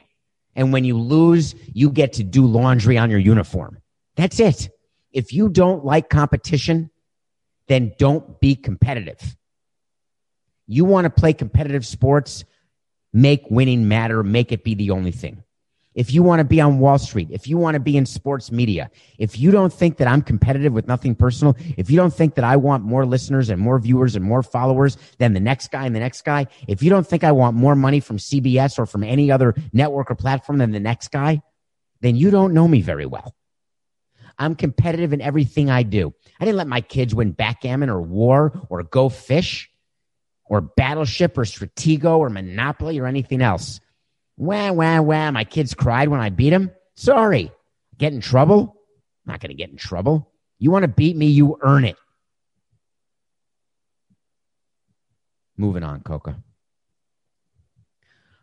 And 0.56 0.74
when 0.74 0.84
you 0.84 0.98
lose, 0.98 1.54
you 1.74 1.92
get 1.92 2.14
to 2.14 2.24
do 2.24 2.46
laundry 2.46 2.98
on 2.98 3.12
your 3.12 3.20
uniform. 3.20 3.78
That's 4.16 4.39
it. 4.39 4.70
If 5.12 5.34
you 5.34 5.48
don't 5.48 5.86
like 5.86 6.10
competition, 6.10 6.89
then 7.68 7.94
don't 8.00 8.39
be 8.39 8.56
competitive. 8.56 9.38
You 10.66 10.86
want 10.86 11.06
to 11.06 11.10
play 11.10 11.34
competitive 11.34 11.86
sports, 11.86 12.44
make 13.14 13.44
winning 13.50 13.88
matter, 13.88 14.24
make 14.24 14.52
it 14.52 14.64
be 14.64 14.74
the 14.74 14.92
only 14.92 15.12
thing 15.12 15.44
if 15.94 16.14
you 16.14 16.24
want 16.24 16.39
to 16.39 16.46
be 16.46 16.62
on 16.62 16.80
Wall 16.80 16.98
Street, 16.98 17.28
if 17.32 17.48
you 17.48 17.58
want 17.58 17.76
to 17.76 17.80
be 17.80 17.98
in 17.98 18.06
sports 18.06 18.52
media, 18.52 18.89
if 19.18 19.38
you 19.38 19.52
don't 19.52 19.74
think 19.74 19.98
that 19.98 20.08
I'm 20.08 20.22
competitive 20.22 20.72
with 20.72 20.88
nothing 20.88 21.16
personal, 21.16 21.56
if 21.78 21.89
you 21.89 21.98
don't 21.98 22.14
think 22.14 22.36
that 22.36 22.46
I 22.46 22.56
want 22.56 22.84
more 22.84 23.06
listeners 23.06 23.50
and 23.50 23.60
more 23.60 23.78
viewers 23.78 24.16
and 24.16 24.24
more 24.24 24.42
followers 24.42 24.98
than 25.18 25.34
the 25.34 25.39
next 25.39 25.70
guy 25.70 25.86
and 25.86 25.96
the 25.96 26.00
next 26.00 26.22
guy, 26.22 26.48
if 26.68 26.82
you 26.82 26.89
don't 26.89 27.06
think 27.06 27.24
I 27.24 27.34
want 27.34 27.58
more 27.58 27.76
money 27.76 28.00
from 28.00 28.18
CBS 28.18 28.80
or 28.80 28.86
from 28.86 29.04
any 29.04 29.32
other 29.32 29.54
network 29.74 30.10
or 30.10 30.16
platform 30.16 30.60
than 30.60 30.72
the 30.72 30.80
next 30.80 31.10
guy, 31.10 31.42
then 32.00 32.16
you 32.16 32.32
don't 32.32 32.54
know 32.54 32.68
me 32.68 32.82
very 32.82 33.06
well. 33.06 33.36
I'm 34.38 34.56
competitive 34.56 35.14
in 35.14 35.22
everything 35.22 35.70
I 35.70 35.84
do. 35.84 36.14
I 36.39 36.46
didn't 36.46 36.58
let 36.58 36.68
my 36.68 36.82
kids 36.82 37.14
win 37.14 37.32
backgammon 37.32 37.89
or 37.89 38.02
war 38.02 38.60
or 38.70 38.82
go 38.84 39.10
fish 39.10 39.70
or 40.46 40.62
battleship 40.62 41.38
or 41.38 41.44
stratego 41.44 42.18
or 42.18 42.30
monopoly 42.30 43.00
or 43.00 43.06
anything 43.06 43.42
else. 43.42 43.80
Wah, 44.42 44.72
wah, 44.72 45.00
wah. 45.02 45.30
My 45.30 45.44
kids 45.44 45.76
cried 45.76 46.10
when 46.10 46.20
I 46.20 46.30
beat 46.30 46.50
them. 46.50 46.72
Sorry. 46.96 47.52
Get 48.00 48.12
in 48.12 48.22
trouble? 48.22 48.76
I'm 49.24 49.34
not 49.34 49.39
going 49.39 49.52
to 49.52 49.56
get 49.56 49.70
in 49.70 49.78
trouble. 49.78 50.32
You 50.58 50.72
want 50.72 50.82
to 50.82 50.88
beat 50.88 51.16
me, 51.16 51.28
you 51.28 51.60
earn 51.62 51.86
it. 51.86 51.96
Moving 55.58 55.84
on, 55.84 56.02
Coca. 56.02 56.42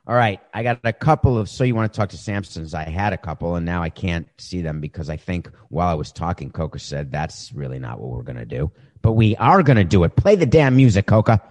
All 0.07 0.15
right, 0.15 0.41
I 0.55 0.63
got 0.63 0.79
a 0.85 0.93
couple 0.93 1.37
of. 1.37 1.49
So 1.49 1.65
you 1.65 1.75
want 1.75 1.93
to 1.93 1.97
talk 1.97 2.11
to 2.11 2.17
Samsons? 2.17 2.75
I 2.75 2.85
had 2.85 3.13
a 3.13 3.19
couple, 3.19 3.57
and 3.57 3.67
now 3.67 3.83
I 3.83 3.91
can't 3.91 4.29
see 4.39 4.63
them 4.63 4.81
because 4.81 5.11
I 5.11 5.17
think 5.17 5.51
while 5.69 5.89
I 5.89 5.95
was 5.95 6.13
talking, 6.13 6.53
Coca 6.53 6.79
said 6.79 7.11
that's 7.11 7.53
really 7.53 7.81
not 7.81 7.99
what 7.99 8.11
we're 8.11 8.23
going 8.23 8.39
to 8.39 8.47
do. 8.47 8.71
But 9.03 9.15
we 9.15 9.35
are 9.37 9.65
going 9.65 9.79
to 9.79 9.85
do 9.85 10.05
it. 10.05 10.15
Play 10.15 10.37
the 10.37 10.47
damn 10.47 10.77
music, 10.77 11.07
Coca. 11.07 11.43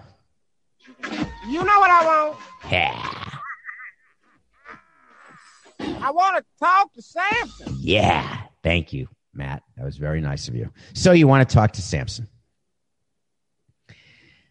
You 1.50 1.66
know 1.66 1.80
what 1.80 1.92
I 1.92 2.06
want? 2.06 2.38
Yeah. 2.72 3.37
I 6.02 6.12
want 6.12 6.38
to 6.38 6.44
talk 6.60 6.94
to 6.94 7.02
Samson. 7.02 7.76
Yeah. 7.80 8.42
Thank 8.64 8.94
you, 8.94 9.08
Matt. 9.34 9.64
That 9.76 9.86
was 9.86 9.98
very 9.98 10.22
nice 10.22 10.48
of 10.48 10.56
you. 10.56 10.72
So 10.94 11.12
you 11.12 11.28
want 11.28 11.48
to 11.48 11.54
talk 11.54 11.74
to 11.74 11.82
Samson? 11.82 12.28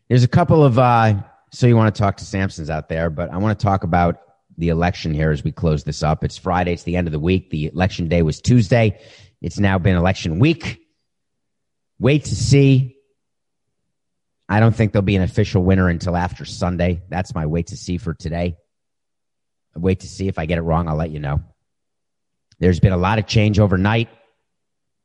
There's 0.09 0.25
a 0.25 0.29
couple 0.29 0.65
of 0.65 0.79
uh, 0.79 1.15
so 1.53 1.67
you 1.67 1.77
want 1.77 1.95
to 1.95 1.99
talk 1.99 2.17
to 2.19 2.25
Samsons 2.25 2.71
out 2.71 2.89
there, 2.89 3.11
but 3.11 3.31
I 3.33 3.39
want 3.39 3.59
to 3.59 3.63
talk 3.63 3.85
about 3.85 4.21
the 4.59 4.69
election 4.69 5.13
here 5.13 5.31
as 5.31 5.45
we 5.45 5.53
close 5.53 5.85
this 5.85 6.03
up. 6.03 6.25
It's 6.25 6.37
Friday. 6.37 6.73
It's 6.73 6.85
the 6.85 6.97
end 6.97 7.09
of 7.09 7.13
the 7.13 7.19
week. 7.19 7.51
The 7.51 7.67
election 7.67 8.09
day 8.09 8.23
was 8.23 8.41
Tuesday. 8.41 8.99
It's 9.43 9.59
now 9.59 9.79
been 9.79 9.97
election 9.97 10.39
week. 10.39 10.81
Wait 11.99 12.25
to 12.25 12.35
see. 12.35 12.97
I 14.49 14.61
don't 14.61 14.75
think 14.75 14.93
there'll 14.93 15.03
be 15.03 15.17
an 15.17 15.23
official 15.23 15.63
winner 15.63 15.89
until 15.89 16.17
after 16.17 16.45
Sunday. 16.45 17.03
That's 17.09 17.35
my 17.35 17.47
wait 17.47 17.69
to 17.69 17.77
see 17.77 17.99
for 17.99 18.15
today 18.15 18.57
wait 19.77 20.01
to 20.01 20.09
see 20.09 20.29
if 20.29 20.39
I 20.39 20.47
get 20.47 20.59
it 20.59 20.63
wrong. 20.63 20.89
I'll 20.89 20.97
let 20.97 21.11
you 21.11 21.21
know. 21.21 21.43
There's 22.59 22.81
been 22.81 22.93
a 22.93 22.99
lot 22.99 23.19
of 23.19 23.27
change 23.27 23.59
overnight. 23.59 24.09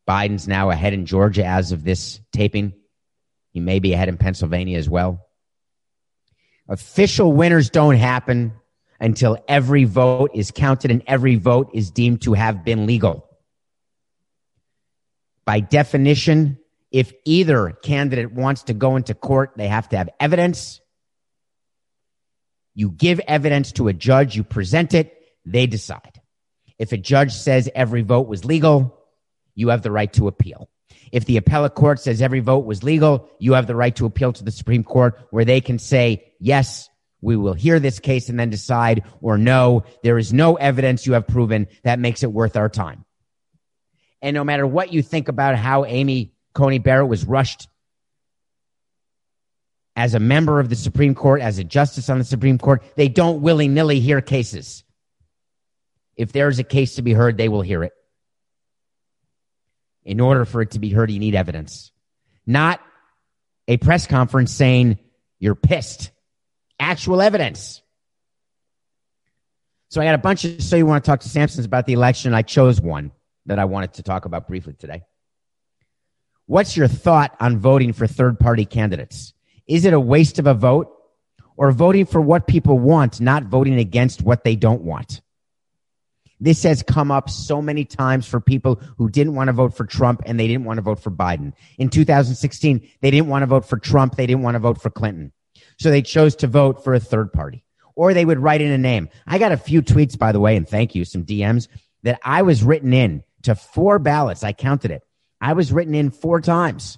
Biden's 0.08 0.48
now 0.48 0.70
ahead 0.70 0.94
in 0.94 1.06
Georgia 1.06 1.46
as 1.46 1.72
of 1.72 1.84
this 1.84 2.20
taping. 2.32 2.74
He 3.52 3.60
may 3.60 3.80
be 3.80 3.94
ahead 3.94 4.10
in 4.10 4.18
Pennsylvania 4.18 4.78
as 4.78 4.90
well. 4.90 5.28
Official 6.68 7.32
winners 7.34 7.70
don't 7.70 7.96
happen 7.96 8.54
until 9.00 9.44
every 9.48 9.84
vote 9.84 10.32
is 10.34 10.52
counted 10.52 10.92
and 10.92 11.04
every 11.08 11.36
vote 11.36 11.72
is 11.74 11.92
deemed 11.92 12.22
to 12.24 12.34
have 12.34 12.64
been 12.64 12.86
legal. 12.86 13.28
By 15.46 15.60
definition, 15.60 16.60
if 16.92 17.14
either 17.26 17.72
candidate 17.72 18.32
wants 18.32 18.64
to 18.64 18.74
go 18.74 18.96
into 18.96 19.14
court, 19.14 19.54
they 19.56 19.68
have 19.68 19.90
to 19.90 19.98
have 19.98 20.10
evidence 20.20 20.81
you 22.74 22.90
give 22.90 23.20
evidence 23.28 23.72
to 23.74 23.88
a 23.88 23.94
judge, 23.94 24.36
you 24.36 24.44
present 24.44 24.94
it, 24.94 25.18
they 25.46 25.68
decide. 25.68 26.22
If 26.78 26.92
a 26.92 26.98
judge 26.98 27.34
says 27.34 27.70
every 27.76 28.02
vote 28.02 28.28
was 28.28 28.46
legal, 28.46 28.98
you 29.56 29.70
have 29.70 29.82
the 29.82 29.92
right 29.92 30.12
to 30.14 30.28
appeal. 30.28 30.70
If 31.12 31.26
the 31.26 31.38
appellate 31.38 31.76
court 31.76 32.00
says 32.00 32.22
every 32.22 32.40
vote 32.40 32.66
was 32.66 32.84
legal, 32.84 33.30
you 33.40 33.54
have 33.54 33.68
the 33.68 33.76
right 33.76 33.96
to 33.98 34.06
appeal 34.06 34.34
to 34.34 34.44
the 34.44 34.52
Supreme 34.52 34.84
Court 34.84 35.20
where 35.30 35.46
they 35.46 35.62
can 35.62 35.78
say, 35.78 36.32
yes, 36.40 36.90
we 37.22 37.36
will 37.36 37.54
hear 37.54 37.80
this 37.80 38.00
case 38.00 38.30
and 38.30 38.40
then 38.40 38.50
decide, 38.50 39.04
or 39.22 39.38
no, 39.38 39.84
there 40.04 40.18
is 40.18 40.34
no 40.34 40.56
evidence 40.56 41.06
you 41.06 41.14
have 41.14 41.28
proven 41.28 41.68
that 41.84 42.00
makes 42.00 42.24
it 42.24 42.32
worth 42.32 42.56
our 42.56 42.70
time. 42.70 43.06
And 44.22 44.34
no 44.34 44.44
matter 44.44 44.66
what 44.66 44.94
you 44.94 45.02
think 45.02 45.28
about 45.28 45.56
how 45.56 45.86
Amy 45.86 46.34
Coney 46.54 46.80
Barrett 46.80 47.08
was 47.08 47.26
rushed 47.26 47.68
as 49.96 50.14
a 50.14 50.20
member 50.20 50.60
of 50.60 50.70
the 50.70 50.76
Supreme 50.76 51.16
Court, 51.16 51.42
as 51.42 51.60
a 51.60 51.64
justice 51.64 52.10
on 52.10 52.18
the 52.18 52.24
Supreme 52.24 52.58
Court, 52.58 52.84
they 52.96 53.08
don't 53.08 53.42
willy 53.42 53.68
nilly 53.68 54.00
hear 54.00 54.22
cases. 54.22 54.84
If 56.16 56.32
there 56.32 56.48
is 56.48 56.60
a 56.60 56.64
case 56.64 56.96
to 56.96 57.02
be 57.02 57.14
heard, 57.14 57.38
they 57.38 57.50
will 57.50 57.62
hear 57.62 57.84
it. 57.84 57.94
In 60.04 60.20
order 60.20 60.46
for 60.46 60.62
it 60.62 60.72
to 60.72 60.80
be 60.80 60.90
heard, 60.90 61.12
you 61.12 61.20
need 61.20 61.36
evidence, 61.36 61.92
not 62.46 62.82
a 63.68 63.78
press 63.78 64.08
conference 64.08 64.52
saying 64.52 64.98
you're 65.40 65.56
pissed. 65.56 66.12
Actual 66.80 67.22
evidence. 67.22 67.82
So 69.90 70.02
I 70.02 70.06
got 70.06 70.16
a 70.16 70.20
bunch 70.20 70.46
of, 70.46 70.64
so 70.64 70.76
you 70.78 70.86
want 70.86 71.04
to 71.04 71.10
talk 71.10 71.20
to 71.20 71.30
Samsons 71.30 71.66
about 71.66 71.86
the 71.86 71.94
election. 71.94 72.34
I 72.34 72.42
chose 72.42 72.82
one 72.82 73.12
that 73.46 73.60
I 73.60 73.66
wanted 73.66 73.94
to 73.96 74.04
talk 74.04 74.26
about 74.26 74.48
briefly 74.48 74.74
today. 74.74 75.04
What's 76.48 76.76
your 76.76 76.88
thought 76.88 77.36
on 77.40 77.60
voting 77.60 77.94
for 77.94 78.08
third 78.08 78.40
party 78.40 78.66
candidates? 78.66 79.34
Is 79.72 79.86
it 79.86 79.94
a 79.94 80.00
waste 80.02 80.38
of 80.38 80.48
a 80.48 80.54
vote 80.54 80.94
or 81.56 81.72
voting 81.72 82.06
for 82.06 82.20
what 82.20 82.46
people 82.46 82.78
want, 82.78 83.22
not 83.22 83.46
voting 83.46 83.80
against 83.80 84.22
what 84.22 84.44
they 84.44 84.58
don't 84.58 84.82
want? 84.82 85.22
This 86.42 86.64
has 86.64 86.84
come 86.84 87.10
up 87.10 87.30
so 87.30 87.62
many 87.62 87.86
times 87.86 88.28
for 88.28 88.42
people 88.42 88.82
who 88.98 89.10
didn't 89.10 89.34
want 89.34 89.48
to 89.48 89.54
vote 89.54 89.74
for 89.74 89.86
Trump 89.86 90.24
and 90.26 90.38
they 90.38 90.48
didn't 90.48 90.66
want 90.66 90.80
to 90.80 90.82
vote 90.82 91.00
for 91.00 91.10
Biden. 91.10 91.54
In 91.78 91.88
2016, 91.88 92.86
they 93.00 93.12
didn't 93.12 93.30
want 93.30 93.44
to 93.44 93.48
vote 93.48 93.64
for 93.64 93.78
Trump. 93.78 94.18
They 94.18 94.28
didn't 94.28 94.42
want 94.44 94.56
to 94.56 94.60
vote 94.60 94.82
for 94.82 94.90
Clinton. 94.90 95.32
So 95.80 95.90
they 95.90 96.02
chose 96.02 96.36
to 96.38 96.48
vote 96.48 96.84
for 96.84 96.94
a 96.94 97.00
third 97.00 97.32
party 97.32 97.64
or 97.96 98.14
they 98.14 98.26
would 98.26 98.40
write 98.40 98.60
in 98.60 98.72
a 98.72 98.78
name. 98.78 99.08
I 99.26 99.38
got 99.38 99.54
a 99.54 99.58
few 99.58 99.82
tweets, 99.82 100.18
by 100.18 100.34
the 100.34 100.42
way, 100.42 100.58
and 100.58 100.68
thank 100.68 100.96
you, 100.96 101.06
some 101.06 101.24
DMs 101.24 101.70
that 102.04 102.20
I 102.26 102.42
was 102.42 102.62
written 102.62 102.92
in 102.92 103.24
to 103.44 103.56
four 103.56 104.00
ballots. 104.00 104.44
I 104.44 104.52
counted 104.52 104.92
it. 104.92 105.04
I 105.40 105.54
was 105.54 105.72
written 105.72 105.96
in 105.96 106.12
four 106.12 106.42
times. 106.42 106.98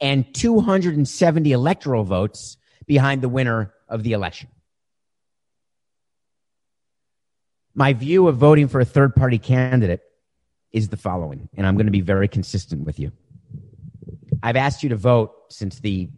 and 0.00 0.34
270 0.34 1.52
electoral 1.52 2.04
votes 2.04 2.56
behind 2.86 3.22
the 3.22 3.28
winner 3.28 3.72
of 3.88 4.02
the 4.02 4.12
election. 4.12 4.48
My 7.74 7.92
view 7.92 8.28
of 8.28 8.36
voting 8.36 8.68
for 8.68 8.80
a 8.80 8.84
third 8.84 9.16
party 9.16 9.38
candidate 9.38 10.02
is 10.72 10.88
the 10.88 10.96
following, 10.96 11.48
and 11.56 11.66
I'm 11.66 11.76
going 11.76 11.86
to 11.86 11.92
be 11.92 12.00
very 12.00 12.28
consistent 12.28 12.84
with 12.84 13.00
you. 13.00 13.12
I've 14.42 14.56
asked 14.56 14.82
you 14.82 14.88
to 14.90 14.96
vote 14.96 15.32
since 15.50 15.80
the 15.80 16.10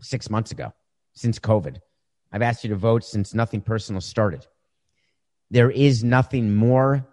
six 0.00 0.30
months 0.30 0.50
ago, 0.50 0.72
since 1.14 1.38
COVID. 1.38 1.78
I've 2.32 2.42
asked 2.42 2.64
you 2.64 2.70
to 2.70 2.76
vote 2.76 3.04
since 3.04 3.34
nothing 3.34 3.60
personal 3.60 4.00
started. 4.00 4.46
There 5.50 5.70
is 5.70 6.02
nothing 6.02 6.54
more. 6.54 7.06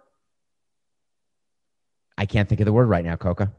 I 2.18 2.26
can't 2.26 2.48
think 2.48 2.60
of 2.60 2.64
the 2.66 2.72
word 2.72 2.88
right 2.88 3.04
now, 3.04 3.16
Coca. 3.16 3.52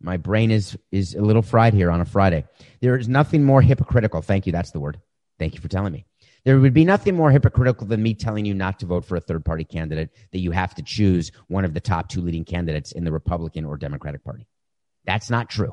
My 0.00 0.16
brain 0.16 0.50
is 0.50 0.76
is 0.90 1.14
a 1.14 1.20
little 1.20 1.42
fried 1.42 1.74
here 1.74 1.90
on 1.90 2.00
a 2.00 2.04
Friday. 2.04 2.44
There 2.80 2.96
is 2.96 3.08
nothing 3.08 3.44
more 3.44 3.62
hypocritical. 3.62 4.22
Thank 4.22 4.46
you. 4.46 4.52
That's 4.52 4.70
the 4.70 4.80
word. 4.80 5.00
Thank 5.38 5.54
you 5.54 5.60
for 5.60 5.68
telling 5.68 5.92
me. 5.92 6.06
There 6.44 6.60
would 6.60 6.74
be 6.74 6.84
nothing 6.84 7.16
more 7.16 7.30
hypocritical 7.30 7.86
than 7.86 8.02
me 8.02 8.14
telling 8.14 8.44
you 8.44 8.54
not 8.54 8.78
to 8.78 8.86
vote 8.86 9.04
for 9.04 9.16
a 9.16 9.20
third 9.20 9.44
party 9.44 9.64
candidate, 9.64 10.10
that 10.32 10.38
you 10.38 10.52
have 10.52 10.74
to 10.76 10.82
choose 10.82 11.32
one 11.48 11.64
of 11.64 11.74
the 11.74 11.80
top 11.80 12.08
two 12.08 12.20
leading 12.20 12.44
candidates 12.44 12.92
in 12.92 13.04
the 13.04 13.10
Republican 13.10 13.64
or 13.64 13.76
Democratic 13.76 14.22
Party. 14.22 14.46
That's 15.04 15.28
not 15.28 15.50
true. 15.50 15.72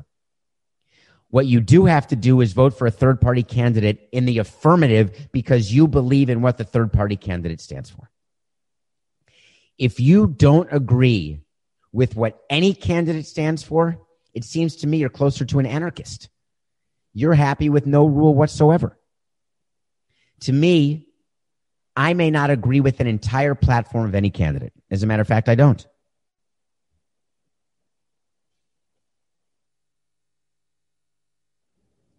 What 1.34 1.48
you 1.48 1.62
do 1.62 1.86
have 1.86 2.06
to 2.10 2.16
do 2.16 2.42
is 2.42 2.54
vote 2.54 2.78
for 2.78 2.86
a 2.86 2.92
third 2.92 3.20
party 3.20 3.42
candidate 3.42 4.08
in 4.12 4.26
the 4.26 4.38
affirmative 4.38 5.30
because 5.32 5.74
you 5.74 5.88
believe 5.88 6.30
in 6.30 6.44
what 6.44 6.60
the 6.60 6.64
third 6.64 6.94
party 6.94 7.16
candidate 7.16 7.60
stands 7.60 7.90
for. 7.90 8.12
If 9.80 10.00
you 10.00 10.28
don't 10.28 10.72
agree 10.72 11.42
with 11.92 12.16
what 12.16 12.40
any 12.52 12.76
candidate 12.76 13.26
stands 13.26 13.64
for, 13.64 13.98
it 14.36 14.44
seems 14.44 14.76
to 14.76 14.88
me 14.88 14.98
you're 14.98 15.10
closer 15.10 15.44
to 15.44 15.58
an 15.58 15.66
anarchist. 15.66 16.30
You're 17.16 17.34
happy 17.34 17.68
with 17.68 17.88
no 17.88 18.06
rule 18.06 18.36
whatsoever. 18.36 19.00
To 20.42 20.54
me, 20.54 21.08
I 21.96 22.14
may 22.14 22.30
not 22.30 22.52
agree 22.52 22.80
with 22.80 23.00
an 23.00 23.08
entire 23.08 23.56
platform 23.56 24.06
of 24.06 24.14
any 24.14 24.30
candidate. 24.30 24.74
As 24.92 25.02
a 25.02 25.08
matter 25.08 25.24
of 25.24 25.28
fact, 25.28 25.50
I 25.50 25.56
don't. 25.56 25.84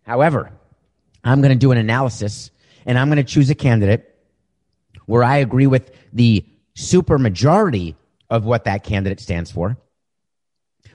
However, 0.05 0.53
I'm 1.23 1.41
going 1.41 1.53
to 1.53 1.59
do 1.59 1.73
an 1.73 1.79
analysis 1.79 2.51
and 2.87 2.99
I'm 2.99 3.09
going 3.09 3.17
to 3.17 3.25
choose 3.25 3.51
a 3.51 3.55
candidate 3.55 4.15
where 5.07 5.25
I 5.25 5.39
agree 5.39 5.67
with 5.67 5.91
the 6.13 6.45
super 6.75 7.19
majority 7.19 7.97
of 8.31 8.45
what 8.45 8.65
that 8.65 8.85
candidate 8.85 9.21
stands 9.21 9.51
for, 9.51 9.77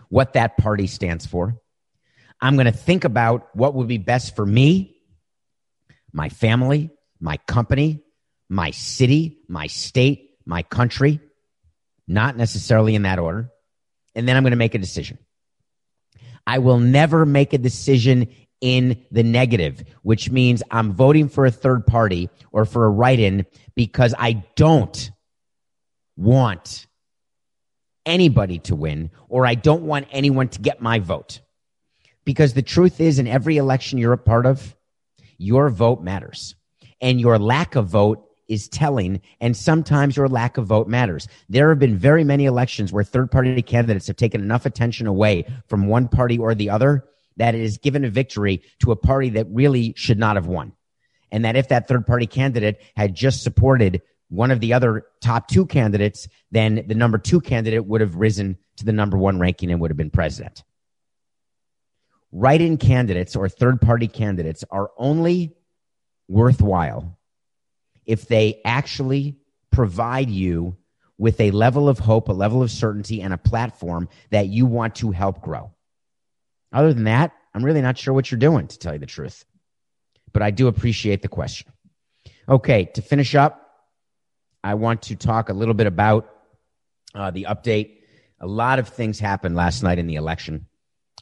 what 0.10 0.34
that 0.34 0.58
party 0.58 0.88
stands 0.88 1.26
for. 1.26 1.58
I'm 2.42 2.56
going 2.56 2.66
to 2.66 2.72
think 2.72 3.04
about 3.04 3.56
what 3.56 3.74
would 3.74 3.88
be 3.88 3.98
best 3.98 4.36
for 4.36 4.46
me, 4.46 4.96
my 6.14 6.30
family, 6.30 6.90
my 7.20 7.38
company, 7.48 8.04
my 8.48 8.72
city, 8.72 9.40
my 9.48 9.68
state, 9.68 10.32
my 10.46 10.64
country, 10.64 11.20
not 12.08 12.38
necessarily 12.38 12.96
in 12.96 13.04
that 13.04 13.20
order. 13.20 13.52
And 14.16 14.28
then 14.28 14.36
I'm 14.36 14.44
going 14.44 14.52
to 14.52 14.58
make 14.58 14.76
a 14.76 14.80
decision. 14.80 15.20
I 16.48 16.60
will 16.60 16.80
never 16.80 17.26
make 17.26 17.54
a 17.54 17.60
decision 17.60 18.30
in 18.62 19.06
the 19.12 19.24
negative, 19.24 19.84
which 20.04 20.30
means 20.30 20.64
I'm 20.72 20.94
voting 20.94 21.30
for 21.30 21.46
a 21.46 21.52
third 21.52 21.86
party 21.86 22.30
or 22.52 22.66
for 22.66 22.86
a 22.86 22.90
write 22.90 23.20
in 23.20 23.46
because 23.76 24.14
I 24.18 24.44
don't 24.56 25.12
want 26.18 26.88
anybody 28.06 28.60
to 28.60 28.76
win 28.76 29.12
or 29.28 29.46
I 29.46 29.56
don't 29.56 29.84
want 29.84 30.08
anyone 30.12 30.50
to 30.50 30.60
get 30.60 30.82
my 30.82 31.00
vote. 31.00 31.42
Because 32.26 32.54
the 32.54 32.62
truth 32.62 33.00
is, 33.00 33.18
in 33.18 33.28
every 33.28 33.58
election 33.58 33.98
you're 33.98 34.14
a 34.14 34.18
part 34.18 34.46
of, 34.46 34.76
your 35.38 35.70
vote 35.70 36.02
matters 36.02 36.56
and 37.02 37.20
your 37.20 37.40
lack 37.40 37.76
of 37.76 37.88
vote 37.88 38.26
is 38.50 38.68
telling, 38.68 39.22
and 39.40 39.56
sometimes 39.56 40.18
your 40.18 40.28
lack 40.28 40.58
of 40.58 40.66
vote 40.66 40.88
matters. 40.88 41.28
There 41.48 41.70
have 41.70 41.80
been 41.80 41.96
very 41.98 42.24
many 42.24 42.46
elections 42.46 42.92
where 42.92 43.04
third 43.04 43.32
party 43.32 43.62
candidates 43.62 44.08
have 44.08 44.18
taken 44.18 44.42
enough 44.42 44.66
attention 44.66 45.08
away 45.08 45.46
from 45.68 45.88
one 45.88 46.08
party 46.08 46.38
or 46.38 46.56
the 46.56 46.70
other 46.72 47.06
that 47.40 47.56
it 47.56 47.62
has 47.62 47.78
given 47.78 48.06
a 48.06 48.10
victory 48.10 48.62
to 48.80 48.92
a 48.92 48.96
party 48.96 49.30
that 49.32 49.48
really 49.50 49.94
should 49.98 50.20
not 50.20 50.36
have 50.36 50.46
won. 50.46 50.74
And 51.32 51.46
that 51.46 51.56
if 51.56 51.70
that 51.70 51.88
third 51.88 52.06
party 52.06 52.28
candidate 52.28 52.82
had 52.96 53.16
just 53.16 53.44
supported 53.44 54.02
one 54.30 54.52
of 54.52 54.60
the 54.60 54.74
other 54.74 55.06
top 55.22 55.48
two 55.48 55.66
candidates, 55.66 56.28
then 56.52 56.84
the 56.88 56.96
number 56.96 57.18
two 57.18 57.42
candidate 57.42 57.86
would 57.86 58.02
have 58.02 58.16
risen 58.16 58.58
to 58.78 58.86
the 58.86 58.94
number 58.94 59.18
one 59.18 59.40
ranking 59.40 59.72
and 59.72 59.82
would 59.82 59.90
have 59.90 59.98
been 59.98 60.12
president. 60.12 60.64
Write 62.32 62.62
in 62.62 62.78
candidates 62.78 63.36
or 63.36 63.50
third 63.50 63.82
party 63.82 64.08
candidates 64.08 64.64
are 64.70 64.92
only 64.98 65.56
worthwhile 66.28 67.18
if 68.06 68.28
they 68.28 68.62
actually 68.66 69.38
provide 69.72 70.30
you 70.30 70.76
with 71.18 71.40
a 71.40 71.52
level 71.52 71.90
of 71.90 72.00
hope, 72.00 72.30
a 72.30 72.34
level 72.34 72.62
of 72.62 72.72
certainty, 72.72 73.22
and 73.22 73.34
a 73.34 73.38
platform 73.38 74.08
that 74.30 74.48
you 74.48 74.66
want 74.66 74.96
to 74.96 75.12
help 75.12 75.42
grow. 75.42 75.72
Other 76.72 76.94
than 76.94 77.06
that, 77.06 77.32
I'm 77.54 77.66
really 77.66 77.82
not 77.82 77.98
sure 77.98 78.14
what 78.14 78.30
you're 78.30 78.40
doing, 78.40 78.68
to 78.68 78.78
tell 78.78 78.94
you 78.94 79.00
the 79.00 79.06
truth. 79.06 79.46
But 80.32 80.42
I 80.42 80.52
do 80.52 80.68
appreciate 80.68 81.22
the 81.22 81.28
question. 81.28 81.72
Okay, 82.48 82.86
to 82.94 83.02
finish 83.02 83.36
up, 83.36 83.66
I 84.64 84.76
want 84.76 85.04
to 85.04 85.16
talk 85.16 85.50
a 85.50 85.54
little 85.54 85.74
bit 85.74 85.88
about 85.88 86.30
uh, 87.16 87.32
the 87.32 87.48
update. 87.50 87.98
A 88.40 88.48
lot 88.48 88.80
of 88.80 88.90
things 88.90 89.20
happened 89.20 89.56
last 89.56 89.84
night 89.84 90.00
in 90.00 90.08
the 90.08 90.16
election. 90.16 90.68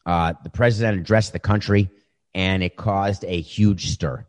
Uh, 0.05 0.33
the 0.43 0.49
president 0.49 0.99
addressed 0.99 1.33
the 1.33 1.39
country, 1.39 1.89
and 2.33 2.63
it 2.63 2.75
caused 2.75 3.23
a 3.25 3.41
huge 3.41 3.89
stir. 3.89 4.25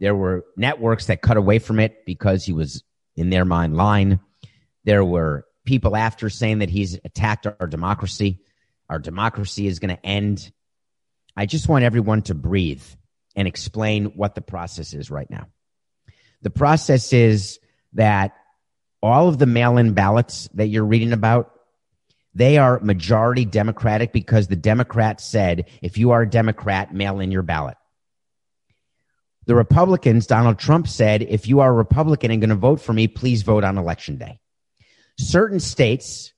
There 0.00 0.14
were 0.14 0.44
networks 0.56 1.06
that 1.06 1.22
cut 1.22 1.36
away 1.36 1.58
from 1.58 1.80
it 1.80 2.04
because 2.04 2.44
he 2.44 2.52
was, 2.52 2.82
in 3.16 3.30
their 3.30 3.44
mind, 3.44 3.76
lying. 3.76 4.20
There 4.84 5.04
were 5.04 5.46
people 5.64 5.96
after 5.96 6.28
saying 6.28 6.58
that 6.58 6.70
he's 6.70 6.98
attacked 7.04 7.46
our 7.46 7.66
democracy. 7.66 8.40
Our 8.88 8.98
democracy 8.98 9.66
is 9.66 9.78
going 9.78 9.96
to 9.96 10.06
end. 10.06 10.52
I 11.36 11.46
just 11.46 11.68
want 11.68 11.84
everyone 11.84 12.22
to 12.22 12.34
breathe 12.34 12.84
and 13.34 13.48
explain 13.48 14.06
what 14.16 14.34
the 14.34 14.40
process 14.40 14.94
is 14.94 15.10
right 15.10 15.28
now. 15.30 15.48
The 16.42 16.50
process 16.50 17.12
is 17.12 17.58
that 17.94 18.34
all 19.02 19.28
of 19.28 19.38
the 19.38 19.46
mail 19.46 19.78
in 19.78 19.94
ballots 19.94 20.48
that 20.54 20.68
you're 20.68 20.84
reading 20.84 21.12
about, 21.12 21.50
they 22.34 22.58
are 22.58 22.80
majority 22.80 23.44
Democratic 23.44 24.12
because 24.12 24.48
the 24.48 24.56
Democrats 24.56 25.24
said, 25.24 25.68
if 25.82 25.96
you 25.96 26.10
are 26.10 26.22
a 26.22 26.30
Democrat, 26.30 26.92
mail 26.92 27.20
in 27.20 27.30
your 27.30 27.42
ballot. 27.42 27.76
The 29.46 29.54
Republicans, 29.54 30.26
Donald 30.26 30.58
Trump 30.58 30.86
said, 30.88 31.22
if 31.22 31.48
you 31.48 31.60
are 31.60 31.70
a 31.70 31.74
Republican 31.74 32.30
and 32.30 32.40
going 32.40 32.50
to 32.50 32.56
vote 32.56 32.80
for 32.80 32.92
me, 32.92 33.08
please 33.08 33.42
vote 33.42 33.64
on 33.64 33.78
election 33.78 34.16
day. 34.16 34.40
Certain 35.18 35.60
states, 35.60 36.32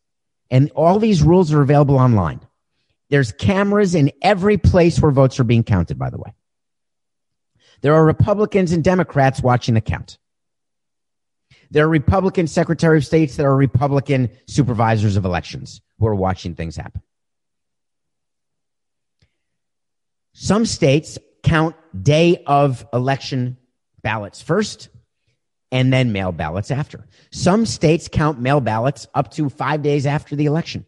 and 0.50 0.70
all 0.72 0.98
these 0.98 1.22
rules 1.22 1.52
are 1.52 1.62
available 1.62 1.96
online. 1.96 2.40
There's 3.10 3.32
cameras 3.32 3.94
in 3.94 4.12
every 4.22 4.58
place 4.58 5.00
where 5.00 5.12
votes 5.12 5.38
are 5.38 5.44
being 5.44 5.64
counted, 5.64 5.98
by 5.98 6.10
the 6.10 6.18
way. 6.18 6.34
There 7.82 7.94
are 7.94 8.04
Republicans 8.04 8.72
and 8.72 8.82
Democrats 8.82 9.42
watching 9.42 9.74
the 9.74 9.80
count. 9.80 10.18
There 11.70 11.84
are 11.84 11.88
Republican 11.88 12.46
Secretary 12.46 12.98
of 12.98 13.06
States 13.06 13.36
that 13.36 13.46
are 13.46 13.56
Republican 13.56 14.30
supervisors 14.46 15.16
of 15.16 15.24
elections 15.24 15.80
who 15.98 16.06
are 16.06 16.14
watching 16.14 16.54
things 16.54 16.76
happen. 16.76 17.02
Some 20.32 20.66
states 20.66 21.18
count 21.42 21.76
day 22.00 22.42
of 22.46 22.86
election 22.92 23.56
ballots 24.02 24.42
first 24.42 24.90
and 25.76 25.92
then 25.92 26.10
mail 26.10 26.32
ballots 26.32 26.70
after. 26.70 27.06
Some 27.32 27.66
states 27.66 28.08
count 28.10 28.40
mail 28.40 28.62
ballots 28.62 29.06
up 29.14 29.30
to 29.32 29.50
five 29.50 29.82
days 29.82 30.06
after 30.06 30.34
the 30.34 30.46
election. 30.46 30.86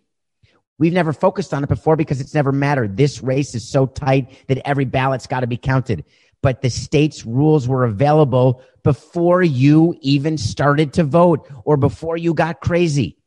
We've 0.79 0.95
never 0.95 1.13
focused 1.13 1.53
on 1.53 1.63
it 1.63 1.69
before 1.69 1.95
because 1.95 2.23
it's 2.23 2.33
never 2.33 2.53
mattered. 2.53 2.97
This 2.97 3.23
race 3.23 3.55
is 3.55 3.69
so 3.69 3.85
tight 3.85 4.47
that 4.49 4.67
every 4.67 4.87
ballot's 4.87 5.27
got 5.27 5.41
to 5.41 5.47
be 5.47 5.59
counted. 5.59 6.07
But 6.41 6.63
the 6.63 6.71
state's 6.71 7.27
rules 7.27 7.69
were 7.69 7.85
available 7.85 8.63
before 8.83 9.43
you 9.43 9.95
even 10.01 10.39
started 10.39 10.95
to 10.95 11.05
vote 11.05 11.47
or 11.65 11.77
before 11.77 12.17
you 12.17 12.33
got 12.33 12.63
crazy. 12.63 13.19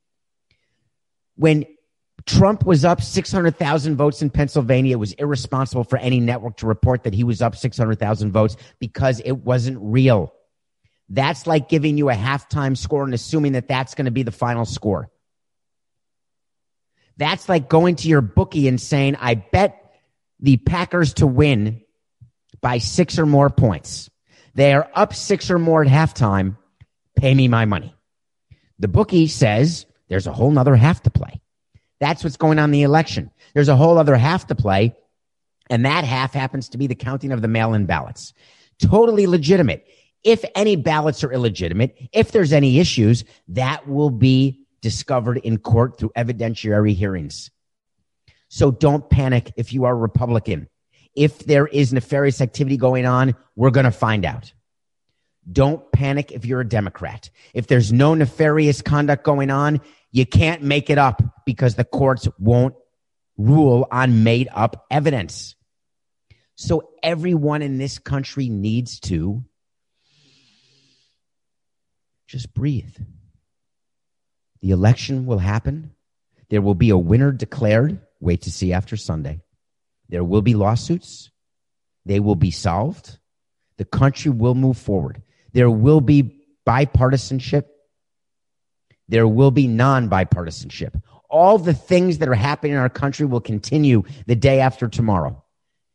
When 1.36 1.68
Trump 2.26 2.66
was 2.66 2.84
up 2.84 3.04
600,000 3.04 3.98
votes 3.98 4.22
in 4.22 4.30
Pennsylvania. 4.32 4.94
It 4.94 5.00
was 5.00 5.14
irresponsible 5.14 5.84
for 5.84 5.98
any 5.98 6.20
network 6.20 6.58
to 6.58 6.68
report 6.68 7.04
that 7.04 7.16
he 7.16 7.24
was 7.24 7.42
up 7.42 7.56
600,000 7.56 8.32
votes 8.32 8.58
because 8.80 9.20
it 9.26 9.38
wasn't 9.40 9.78
real. 9.82 10.32
That's 11.14 11.46
like 11.46 11.68
giving 11.68 11.98
you 11.98 12.10
a 12.10 12.14
halftime 12.14 12.78
score 12.78 13.04
and 13.04 13.14
assuming 13.14 13.52
that 13.52 13.68
that's 13.68 13.96
going 13.96 14.06
to 14.06 14.12
be 14.12 14.24
the 14.24 14.32
final 14.32 14.64
score. 14.64 15.10
That's 17.18 17.50
like 17.50 17.68
going 17.68 17.98
to 17.98 18.08
your 18.08 18.22
bookie 18.22 18.70
and 18.70 18.80
saying, 18.80 19.18
I 19.20 19.36
bet 19.36 19.94
the 20.40 20.56
Packers 20.56 21.16
to 21.16 21.28
win 21.28 21.82
by 22.62 22.78
six 22.78 23.20
or 23.20 23.26
more 23.26 23.50
points. 23.50 24.10
They 24.56 24.74
are 24.74 24.90
up 24.94 25.14
six 25.14 25.52
or 25.52 25.60
more 25.60 25.84
at 25.84 25.90
halftime. 25.90 26.58
Pay 27.18 27.36
me 27.36 27.50
my 27.50 27.66
money. 27.66 27.94
The 28.80 28.88
bookie 28.88 29.28
says 29.28 29.86
there's 30.08 30.28
a 30.28 30.34
whole 30.34 30.52
nother 30.52 30.78
half 30.78 31.04
to 31.04 31.12
play. 31.12 31.42
That's 32.00 32.24
what's 32.24 32.38
going 32.38 32.58
on 32.58 32.66
in 32.66 32.72
the 32.72 32.84
election. 32.84 33.32
There's 33.54 33.70
a 33.70 33.76
whole 33.76 33.98
other 33.98 34.16
half 34.16 34.48
to 34.48 34.56
play. 34.56 34.96
And 35.70 35.86
that 35.86 36.06
half 36.06 36.34
happens 36.34 36.70
to 36.70 36.78
be 36.78 36.88
the 36.88 36.96
counting 36.96 37.34
of 37.34 37.42
the 37.42 37.48
mail 37.50 37.74
in 37.74 37.86
ballots. 37.86 38.34
Totally 38.80 39.28
legitimate. 39.28 39.86
If 40.24 40.46
any 40.56 40.76
ballots 40.76 41.24
are 41.24 41.32
illegitimate, 41.32 41.98
if 42.14 42.32
there's 42.32 42.54
any 42.54 42.80
issues, 42.80 43.24
that 43.50 43.88
will 43.88 44.12
be 44.12 44.66
discovered 44.82 45.38
in 45.38 45.58
court 45.58 45.98
through 45.98 46.12
evidentiary 46.16 46.96
hearings. 46.96 47.50
So 48.50 48.72
don't 48.72 49.10
panic 49.10 49.52
if 49.56 49.74
you 49.74 49.86
are 49.86 49.96
Republican. 49.96 50.68
If 51.16 51.40
there 51.40 51.68
is 51.68 51.94
nefarious 51.94 52.42
activity 52.42 52.78
going 52.78 53.06
on, 53.06 53.36
we're 53.56 53.72
going 53.72 53.86
to 53.86 53.92
find 53.92 54.26
out. 54.26 54.54
Don't 55.52 55.92
panic 55.92 56.32
if 56.32 56.46
you're 56.46 56.62
a 56.62 56.68
Democrat. 56.68 57.30
If 57.54 57.68
there's 57.68 57.92
no 57.92 58.14
nefarious 58.14 58.82
conduct 58.82 59.24
going 59.24 59.50
on, 59.50 59.82
you 60.12 60.26
can't 60.26 60.62
make 60.62 60.90
it 60.90 60.98
up 60.98 61.22
because 61.46 61.76
the 61.76 61.84
courts 61.84 62.28
won't 62.38 62.76
rule 63.38 63.88
on 63.92 64.24
made 64.24 64.50
up 64.54 64.86
evidence. 64.92 65.56
So 66.56 66.92
everyone 67.02 67.62
in 67.62 67.78
this 67.78 67.98
country 67.98 68.50
needs 68.50 69.00
to 69.02 69.44
just 72.32 72.54
breathe. 72.54 72.96
The 74.62 74.72
election 74.72 75.26
will 75.26 75.38
happen. 75.38 75.92
There 76.50 76.62
will 76.62 76.76
be 76.76 76.90
a 76.90 76.98
winner 76.98 77.34
declared. 77.34 78.00
Wait 78.22 78.44
to 78.44 78.52
see 78.52 78.72
after 78.72 78.96
Sunday. 78.96 79.42
There 80.08 80.24
will 80.24 80.42
be 80.42 80.54
lawsuits. 80.54 81.30
They 82.06 82.22
will 82.22 82.36
be 82.36 82.52
solved. 82.52 83.18
The 83.78 83.84
country 83.84 84.32
will 84.32 84.56
move 84.56 84.78
forward. 84.78 85.22
There 85.52 85.70
will 85.70 86.00
be 86.00 86.46
bipartisanship. 86.66 87.66
There 89.10 89.28
will 89.28 89.52
be 89.52 89.68
non 89.68 90.10
bipartisanship. 90.10 91.02
All 91.30 91.58
the 91.58 91.74
things 91.74 92.20
that 92.20 92.30
are 92.30 92.34
happening 92.34 92.74
in 92.74 92.78
our 92.78 92.90
country 92.90 93.26
will 93.26 93.42
continue 93.42 94.04
the 94.26 94.36
day 94.36 94.62
after 94.62 94.88
tomorrow. 94.88 95.44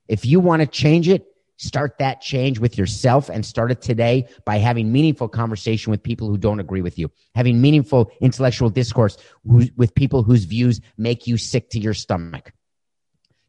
If 0.07 0.27
you 0.27 0.41
want 0.41 0.61
to 0.61 0.67
change 0.67 1.09
it, 1.09 1.27
start 1.57 1.99
that 1.99 2.21
change 2.21 2.59
with 2.59 2.77
yourself 2.77 3.29
and 3.29 3.45
start 3.45 3.71
it 3.71 3.81
today 3.81 4.29
by 4.45 4.59
having 4.59 4.93
meaningful 4.93 5.29
conversation 5.29 5.91
with 5.91 6.03
people 6.03 6.29
who 6.29 6.37
don't 6.37 6.61
agree 6.61 6.83
with 6.83 6.99
you, 6.99 7.11
having 7.35 7.61
meaningful 7.61 8.11
intellectual 8.21 8.71
discourse 8.71 9.17
with 9.45 9.95
people 9.95 10.23
whose 10.23 10.45
views 10.45 10.81
make 10.97 11.27
you 11.27 11.37
sick 11.37 11.71
to 11.71 11.79
your 11.79 11.95
stomach. 11.95 12.53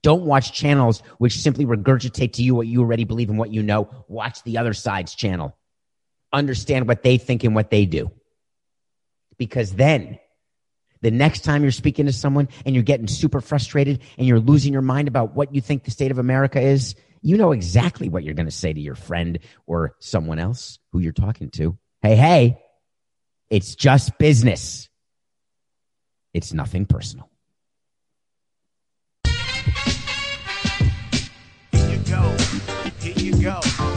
Don't 0.04 0.24
watch 0.24 0.54
channels 0.54 1.02
which 1.18 1.40
simply 1.40 1.66
regurgitate 1.66 2.34
to 2.34 2.44
you 2.44 2.56
what 2.56 2.68
you 2.68 2.82
already 2.82 3.04
believe 3.04 3.30
and 3.30 3.38
what 3.38 3.52
you 3.52 3.64
know. 3.64 3.90
Watch 4.08 4.44
the 4.44 4.58
other 4.58 4.74
side's 4.74 5.16
channel. 5.16 5.58
Understand 6.32 6.88
what 6.88 7.04
they 7.04 7.18
think 7.18 7.44
and 7.44 7.56
what 7.56 7.72
they 7.72 7.86
do. 7.86 8.12
Because 9.38 9.74
then 9.74 10.20
the 11.02 11.12
next 11.12 11.44
time 11.44 11.62
you're 11.62 11.72
speaking 11.72 12.06
to 12.06 12.14
someone 12.14 12.48
and 12.66 12.76
you're 12.76 12.84
getting 12.84 13.08
super 13.08 13.42
frustrated 13.42 14.02
and 14.18 14.28
you're 14.28 14.40
losing 14.40 14.74
your 14.74 14.82
mind 14.82 15.08
about 15.08 15.36
what 15.36 15.54
you 15.54 15.62
think 15.62 15.84
the 15.84 15.92
state 15.92 16.12
of 16.12 16.18
America 16.18 16.60
is, 16.60 16.96
you 17.22 17.38
know 17.38 17.52
exactly 17.52 18.10
what 18.10 18.24
you're 18.24 18.34
going 18.34 18.48
to 18.48 18.52
say 18.52 18.74
to 18.74 18.80
your 18.80 18.96
friend 18.96 19.40
or 19.66 19.96
someone 20.00 20.40
else 20.40 20.80
who 20.92 21.00
you're 21.00 21.12
talking 21.12 21.50
to. 21.52 21.78
Hey, 22.02 22.16
hey, 22.16 22.62
it's 23.50 23.76
just 23.76 24.18
business. 24.18 24.90
It's 26.34 26.54
nothing 26.54 26.86
personal. 26.86 27.30
Here 31.72 31.90
you 31.90 31.98
go. 32.00 32.38
Here 33.00 33.14
you 33.16 33.42
go. 33.42 33.97